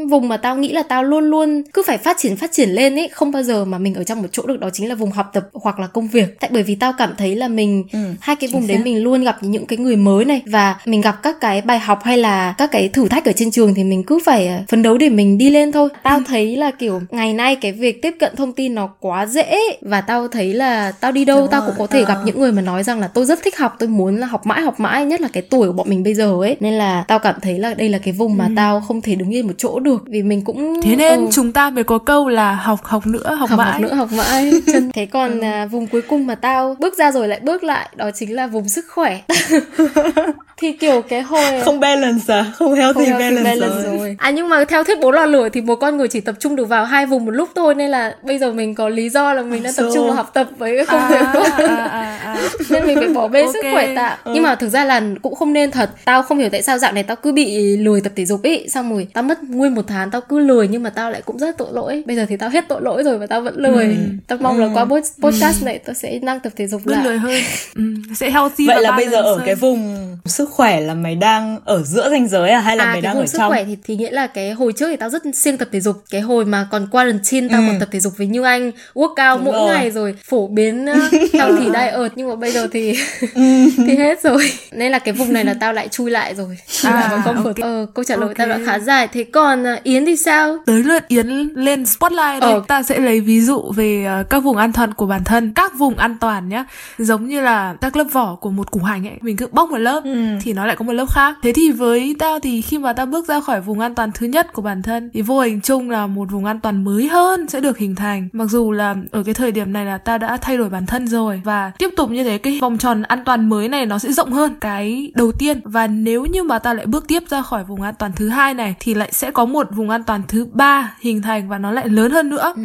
vùng 0.09 0.27
mà 0.27 0.37
tao 0.37 0.57
nghĩ 0.57 0.71
là 0.71 0.83
tao 0.83 1.03
luôn 1.03 1.23
luôn 1.23 1.63
cứ 1.73 1.83
phải 1.87 1.97
phát 1.97 2.17
triển 2.19 2.37
phát 2.37 2.51
triển 2.51 2.69
lên 2.69 2.95
ấy 2.95 3.09
không 3.11 3.31
bao 3.31 3.43
giờ 3.43 3.65
mà 3.65 3.77
mình 3.77 3.93
ở 3.93 4.03
trong 4.03 4.21
một 4.21 4.27
chỗ 4.31 4.43
được 4.45 4.59
đó 4.59 4.69
chính 4.73 4.89
là 4.89 4.95
vùng 4.95 5.11
học 5.11 5.29
tập 5.33 5.49
hoặc 5.53 5.79
là 5.79 5.87
công 5.87 6.07
việc 6.07 6.39
tại 6.39 6.49
bởi 6.53 6.63
vì 6.63 6.75
tao 6.75 6.93
cảm 6.97 7.13
thấy 7.17 7.35
là 7.35 7.47
mình 7.47 7.83
ừ, 7.93 7.99
hai 8.21 8.35
cái 8.35 8.49
vùng 8.53 8.67
đấy 8.67 8.77
mình 8.77 9.03
luôn 9.03 9.23
gặp 9.23 9.37
những 9.41 9.65
cái 9.65 9.77
người 9.77 9.95
mới 9.95 10.25
này 10.25 10.41
và 10.45 10.75
mình 10.85 11.01
gặp 11.01 11.23
các 11.23 11.39
cái 11.41 11.61
bài 11.61 11.79
học 11.79 12.03
hay 12.03 12.17
là 12.17 12.55
các 12.57 12.71
cái 12.71 12.89
thử 12.89 13.07
thách 13.07 13.25
ở 13.25 13.31
trên 13.31 13.51
trường 13.51 13.73
thì 13.73 13.83
mình 13.83 14.03
cứ 14.03 14.19
phải 14.25 14.47
à, 14.47 14.63
phấn 14.67 14.81
đấu 14.81 14.97
để 14.97 15.09
mình 15.09 15.37
đi 15.37 15.49
lên 15.49 15.71
thôi 15.71 15.89
tao 16.03 16.17
ừ. 16.17 16.23
thấy 16.27 16.55
là 16.55 16.71
kiểu 16.71 17.01
ngày 17.09 17.33
nay 17.33 17.55
cái 17.55 17.71
việc 17.71 18.01
tiếp 18.01 18.15
cận 18.19 18.35
thông 18.35 18.53
tin 18.53 18.75
nó 18.75 18.87
quá 18.99 19.25
dễ 19.25 19.57
và 19.81 20.01
tao 20.01 20.27
thấy 20.27 20.53
là 20.53 20.91
tao 20.91 21.11
đi 21.11 21.25
đâu 21.25 21.39
Đúng 21.39 21.47
tao 21.51 21.61
rồi. 21.61 21.69
cũng 21.69 21.79
có 21.79 21.87
thể 21.87 22.03
à. 22.03 22.05
gặp 22.07 22.17
những 22.25 22.39
người 22.39 22.51
mà 22.51 22.61
nói 22.61 22.83
rằng 22.83 22.99
là 22.99 23.07
tôi 23.07 23.25
rất 23.25 23.39
thích 23.43 23.57
học 23.57 23.75
tôi 23.79 23.89
muốn 23.89 24.17
là 24.17 24.27
học 24.27 24.45
mãi 24.45 24.61
học 24.61 24.79
mãi 24.79 25.05
nhất 25.05 25.21
là 25.21 25.27
cái 25.33 25.43
tuổi 25.43 25.67
của 25.67 25.73
bọn 25.73 25.89
mình 25.89 26.03
bây 26.03 26.13
giờ 26.13 26.37
ấy 26.41 26.57
nên 26.59 26.73
là 26.73 27.03
tao 27.07 27.19
cảm 27.19 27.35
thấy 27.41 27.59
là 27.59 27.73
đây 27.73 27.89
là 27.89 27.97
cái 27.97 28.13
vùng 28.13 28.37
mà 28.37 28.45
ừ. 28.45 28.53
tao 28.55 28.81
không 28.81 29.01
thể 29.01 29.15
đứng 29.15 29.29
yên 29.29 29.47
một 29.47 29.53
chỗ 29.57 29.79
được 29.79 30.03
vì 30.05 30.23
mình 30.23 30.41
cũng 30.41 30.81
thế 30.81 30.95
nên 30.95 31.19
ừ. 31.19 31.27
chúng 31.31 31.51
ta 31.51 31.69
mới 31.69 31.83
có 31.83 31.97
câu 31.97 32.29
là 32.29 32.55
học 32.55 32.79
học 32.83 33.07
nữa 33.07 33.35
học, 33.35 33.49
học 33.49 33.59
mãi 33.59 33.71
học 33.71 33.81
nữa 33.81 33.93
học 33.93 34.09
mãi 34.11 34.51
chân 34.73 34.91
thế 34.93 35.05
còn 35.05 35.39
ừ. 35.39 35.45
à, 35.45 35.65
vùng 35.65 35.87
cuối 35.87 36.01
cùng 36.01 36.27
mà 36.27 36.35
tao 36.35 36.75
bước 36.79 36.97
ra 36.97 37.11
rồi 37.11 37.27
lại 37.27 37.39
bước 37.39 37.63
lại 37.63 37.89
đó 37.95 38.11
chính 38.11 38.35
là 38.35 38.47
vùng 38.47 38.69
sức 38.69 38.85
khỏe 38.89 39.21
thì 40.57 40.71
kiểu 40.71 41.01
cái 41.01 41.21
hồi 41.21 41.61
không 41.65 41.79
balance 41.79 42.33
à 42.33 42.45
không 42.55 42.73
healthy, 42.73 42.93
không 42.93 43.19
healthy 43.19 43.35
balance, 43.35 43.43
balance 43.43 43.83
rồi. 43.83 43.97
rồi 43.97 44.15
à 44.19 44.31
nhưng 44.31 44.49
mà 44.49 44.65
theo 44.65 44.83
thuyết 44.83 44.99
bốn 44.99 45.13
lò 45.13 45.25
lửa 45.25 45.49
thì 45.49 45.61
một 45.61 45.75
con 45.75 45.97
người 45.97 46.07
chỉ 46.07 46.19
tập 46.19 46.35
trung 46.39 46.55
được 46.55 46.65
vào 46.65 46.85
hai 46.85 47.05
vùng 47.05 47.25
một 47.25 47.31
lúc 47.31 47.49
thôi 47.55 47.75
nên 47.75 47.89
là 47.89 48.15
bây 48.23 48.39
giờ 48.39 48.51
mình 48.51 48.75
có 48.75 48.86
lý 48.89 49.09
do 49.09 49.33
là 49.33 49.41
mình 49.41 49.63
đang 49.63 49.73
so... 49.73 49.83
tập 49.83 49.89
trung 49.93 50.07
vào 50.07 50.15
học 50.15 50.31
tập 50.33 50.47
với 50.57 50.77
cái 50.77 50.85
công 50.85 50.99
à, 51.01 51.09
việc 51.09 51.41
à, 51.57 51.65
à, 51.67 51.87
à, 51.87 52.17
à. 52.23 52.49
nên 52.69 52.87
mình 52.87 52.97
phải 52.97 53.07
bỏ 53.07 53.27
bê 53.27 53.41
okay. 53.41 53.53
sức 53.53 53.69
khỏe 53.71 53.95
tạm 53.95 54.17
ừ. 54.23 54.31
nhưng 54.33 54.43
mà 54.43 54.55
thực 54.55 54.69
ra 54.69 54.85
là 54.85 55.01
cũng 55.21 55.35
không 55.35 55.53
nên 55.53 55.71
thật 55.71 55.89
tao 56.05 56.23
không 56.23 56.37
hiểu 56.37 56.49
tại 56.49 56.63
sao 56.63 56.77
dạo 56.77 56.91
này 56.91 57.03
tao 57.03 57.15
cứ 57.15 57.31
bị 57.31 57.77
lười 57.77 58.01
tập 58.01 58.13
thể 58.15 58.25
dục 58.25 58.43
ý 58.43 58.69
xong 58.69 58.93
rồi 58.93 59.07
tao 59.13 59.23
mất 59.23 59.43
nguyên 59.43 59.75
một 59.75 59.85
tháng 59.87 60.11
tao 60.11 60.21
cứ 60.21 60.39
lười 60.39 60.67
nhưng 60.67 60.83
mà 60.83 60.89
tao 60.89 61.11
lại 61.11 61.21
cũng 61.25 61.37
rất 61.37 61.57
tội 61.57 61.67
lỗi 61.71 62.03
bây 62.05 62.15
giờ 62.15 62.25
thì 62.29 62.37
tao 62.37 62.49
hết 62.49 62.65
tội 62.67 62.81
lỗi 62.81 63.03
rồi 63.03 63.17
và 63.17 63.27
tao 63.27 63.41
vẫn 63.41 63.55
lười 63.57 63.85
ừ. 63.85 63.95
tao 64.27 64.37
mong 64.41 64.57
ừ. 64.57 64.61
là 64.61 64.69
qua 64.73 64.85
podcast 65.19 65.61
ừ. 65.61 65.65
này 65.65 65.79
tao 65.79 65.93
sẽ 65.93 66.19
năng 66.19 66.39
tập 66.39 66.53
thể 66.55 66.67
dục 66.67 66.87
lại 66.87 67.03
lười 67.03 67.17
hơn 67.17 67.41
ừ. 67.75 67.83
sẽ 68.15 68.29
healthy 68.29 68.67
vậy 68.67 68.81
là 68.81 68.91
bây 68.91 69.09
giờ 69.09 69.21
ở 69.21 69.41
cái 69.45 69.55
vùng 69.55 70.17
sức 70.25 70.49
khỏe 70.49 70.79
là 70.79 70.93
mày 70.93 71.15
đang 71.15 71.59
ở 71.65 71.83
giữa 71.83 72.09
ranh 72.09 72.27
giới 72.27 72.49
à 72.49 72.59
hay 72.59 72.77
là 72.77 72.83
à, 72.83 72.91
mày 72.91 73.01
đang 73.01 73.17
ở 73.17 73.25
sức 73.25 73.37
trong 73.37 73.49
khỏe 73.49 73.63
thì, 73.63 73.77
thì 73.83 73.95
nghĩa 73.95 74.11
là 74.11 74.27
cái 74.27 74.51
hồi 74.51 74.73
trước 74.73 74.87
thì 74.89 74.95
tao 74.95 75.09
rất 75.09 75.23
siêng 75.33 75.57
tập 75.57 75.67
thể 75.71 75.79
dục 75.79 76.03
cái 76.09 76.21
hồi 76.21 76.45
mà 76.45 76.67
còn 76.71 76.87
quarantine 76.91 77.47
tao 77.51 77.61
ừ. 77.61 77.67
còn 77.67 77.79
tập 77.79 77.89
thể 77.91 77.99
dục 77.99 78.13
với 78.17 78.27
như 78.27 78.43
anh 78.43 78.71
workout 78.93 79.43
mỗi 79.43 79.53
rồi. 79.53 79.65
ngày 79.67 79.91
rồi 79.91 80.13
phổ 80.25 80.47
biến 80.47 80.85
theo 81.33 81.55
thì 81.59 81.69
đai 81.73 81.89
ợt 81.89 82.11
nhưng 82.15 82.29
mà 82.29 82.35
bây 82.35 82.51
giờ 82.51 82.67
thì 82.71 82.97
ừ. 83.35 83.41
thì 83.77 83.95
hết 83.95 84.21
rồi 84.23 84.51
nên 84.71 84.91
là 84.91 84.99
cái 84.99 85.13
vùng 85.13 85.33
này 85.33 85.45
là 85.45 85.53
tao 85.59 85.73
lại 85.73 85.87
chui 85.87 86.11
lại 86.11 86.35
rồi 86.35 86.57
à, 86.83 87.21
okay. 87.25 87.53
ờ, 87.61 87.85
câu 87.93 88.03
trả 88.03 88.15
lời 88.15 88.29
okay. 88.29 88.47
tao 88.47 88.57
đã 88.57 88.65
khá 88.65 88.79
dài 88.79 89.07
thế 89.07 89.23
còn 89.23 89.63
uh, 89.63 89.83
yến 89.83 90.05
thì 90.05 90.17
sao 90.17 90.57
tới 90.65 90.83
lượt 90.83 91.07
yến 91.07 91.27
lên 91.55 91.85
spotlight 91.85 92.41
đây 92.41 92.51
ờ. 92.51 92.63
ta 92.67 92.83
sẽ 92.83 92.99
lấy 92.99 93.19
ví 93.19 93.41
dụ 93.41 93.71
về 93.75 94.19
uh, 94.21 94.29
các 94.29 94.39
vùng 94.39 94.57
an 94.57 94.73
toàn 94.73 94.93
của 94.93 95.05
bản 95.05 95.23
thân 95.23 95.53
các 95.53 95.77
vùng 95.77 95.95
an 95.95 96.17
toàn 96.19 96.49
nhá 96.49 96.65
giống 96.97 97.27
như 97.27 97.41
là 97.41 97.75
các 97.81 97.95
lớp 97.95 98.07
vỏ 98.11 98.35
của 98.35 98.49
một 98.49 98.71
củ 98.71 98.79
hành 98.79 99.07
ấy 99.07 99.17
mình 99.21 99.37
cứ 99.37 99.47
bóc 99.51 99.71
một 99.71 99.77
lớp 99.77 100.03
ừ. 100.03 100.25
thì 100.41 100.53
nó 100.53 100.65
lại 100.65 100.75
có 100.75 100.85
một 100.85 100.93
lớp 100.93 101.05
khác 101.13 101.35
thế 101.43 101.53
thì 101.53 101.71
với 101.71 102.15
tao 102.19 102.39
thì 102.39 102.61
khi 102.61 102.77
mà 102.77 102.93
tao 102.93 103.05
bước 103.05 103.27
ra 103.27 103.39
khỏi 103.39 103.61
vùng 103.61 103.79
an 103.79 103.95
toàn 103.95 104.11
thứ 104.11 104.27
nhất 104.27 104.53
của 104.53 104.61
bản 104.61 104.81
thân 104.81 105.09
thì 105.13 105.21
vô 105.21 105.39
hình 105.39 105.61
chung 105.61 105.89
là 105.89 106.07
một 106.07 106.31
vùng 106.31 106.45
an 106.45 106.59
toàn 106.59 106.83
mới 106.83 107.07
hơn 107.07 107.47
sẽ 107.49 107.59
được 107.59 107.77
hình 107.77 107.95
thành 107.95 108.29
mặc 108.33 108.45
dù 108.45 108.66
là 108.71 108.95
ở 109.11 109.23
cái 109.23 109.33
thời 109.33 109.51
điểm 109.51 109.73
này 109.73 109.85
là 109.85 109.97
tao 109.97 110.17
đã 110.17 110.37
thay 110.37 110.57
đổi 110.57 110.69
bản 110.69 110.85
thân 110.85 111.07
rồi. 111.07 111.41
Và 111.43 111.71
tiếp 111.77 111.89
tục 111.97 112.11
như 112.11 112.23
thế 112.23 112.37
cái 112.37 112.59
vòng 112.61 112.77
tròn 112.77 113.01
an 113.01 113.23
toàn 113.25 113.49
mới 113.49 113.69
này 113.69 113.85
nó 113.85 113.99
sẽ 113.99 114.11
rộng 114.11 114.31
hơn. 114.31 114.55
Cái 114.61 115.11
đầu 115.15 115.31
tiên 115.31 115.61
và 115.63 115.87
nếu 115.87 116.25
như 116.25 116.43
mà 116.43 116.59
ta 116.59 116.73
lại 116.73 116.85
bước 116.85 117.07
tiếp 117.07 117.23
ra 117.29 117.41
khỏi 117.41 117.63
vùng 117.63 117.81
an 117.81 117.93
toàn 117.99 118.11
thứ 118.15 118.29
hai 118.29 118.53
này 118.53 118.75
thì 118.79 118.93
lại 118.93 119.09
sẽ 119.11 119.31
có 119.31 119.45
một 119.45 119.67
vùng 119.71 119.89
an 119.89 120.03
toàn 120.03 120.21
thứ 120.27 120.47
ba 120.53 120.95
hình 120.99 121.21
thành 121.21 121.49
và 121.49 121.57
nó 121.57 121.71
lại 121.71 121.89
lớn 121.89 122.11
hơn 122.11 122.29
nữa. 122.29 122.53
Ừ. 122.55 122.61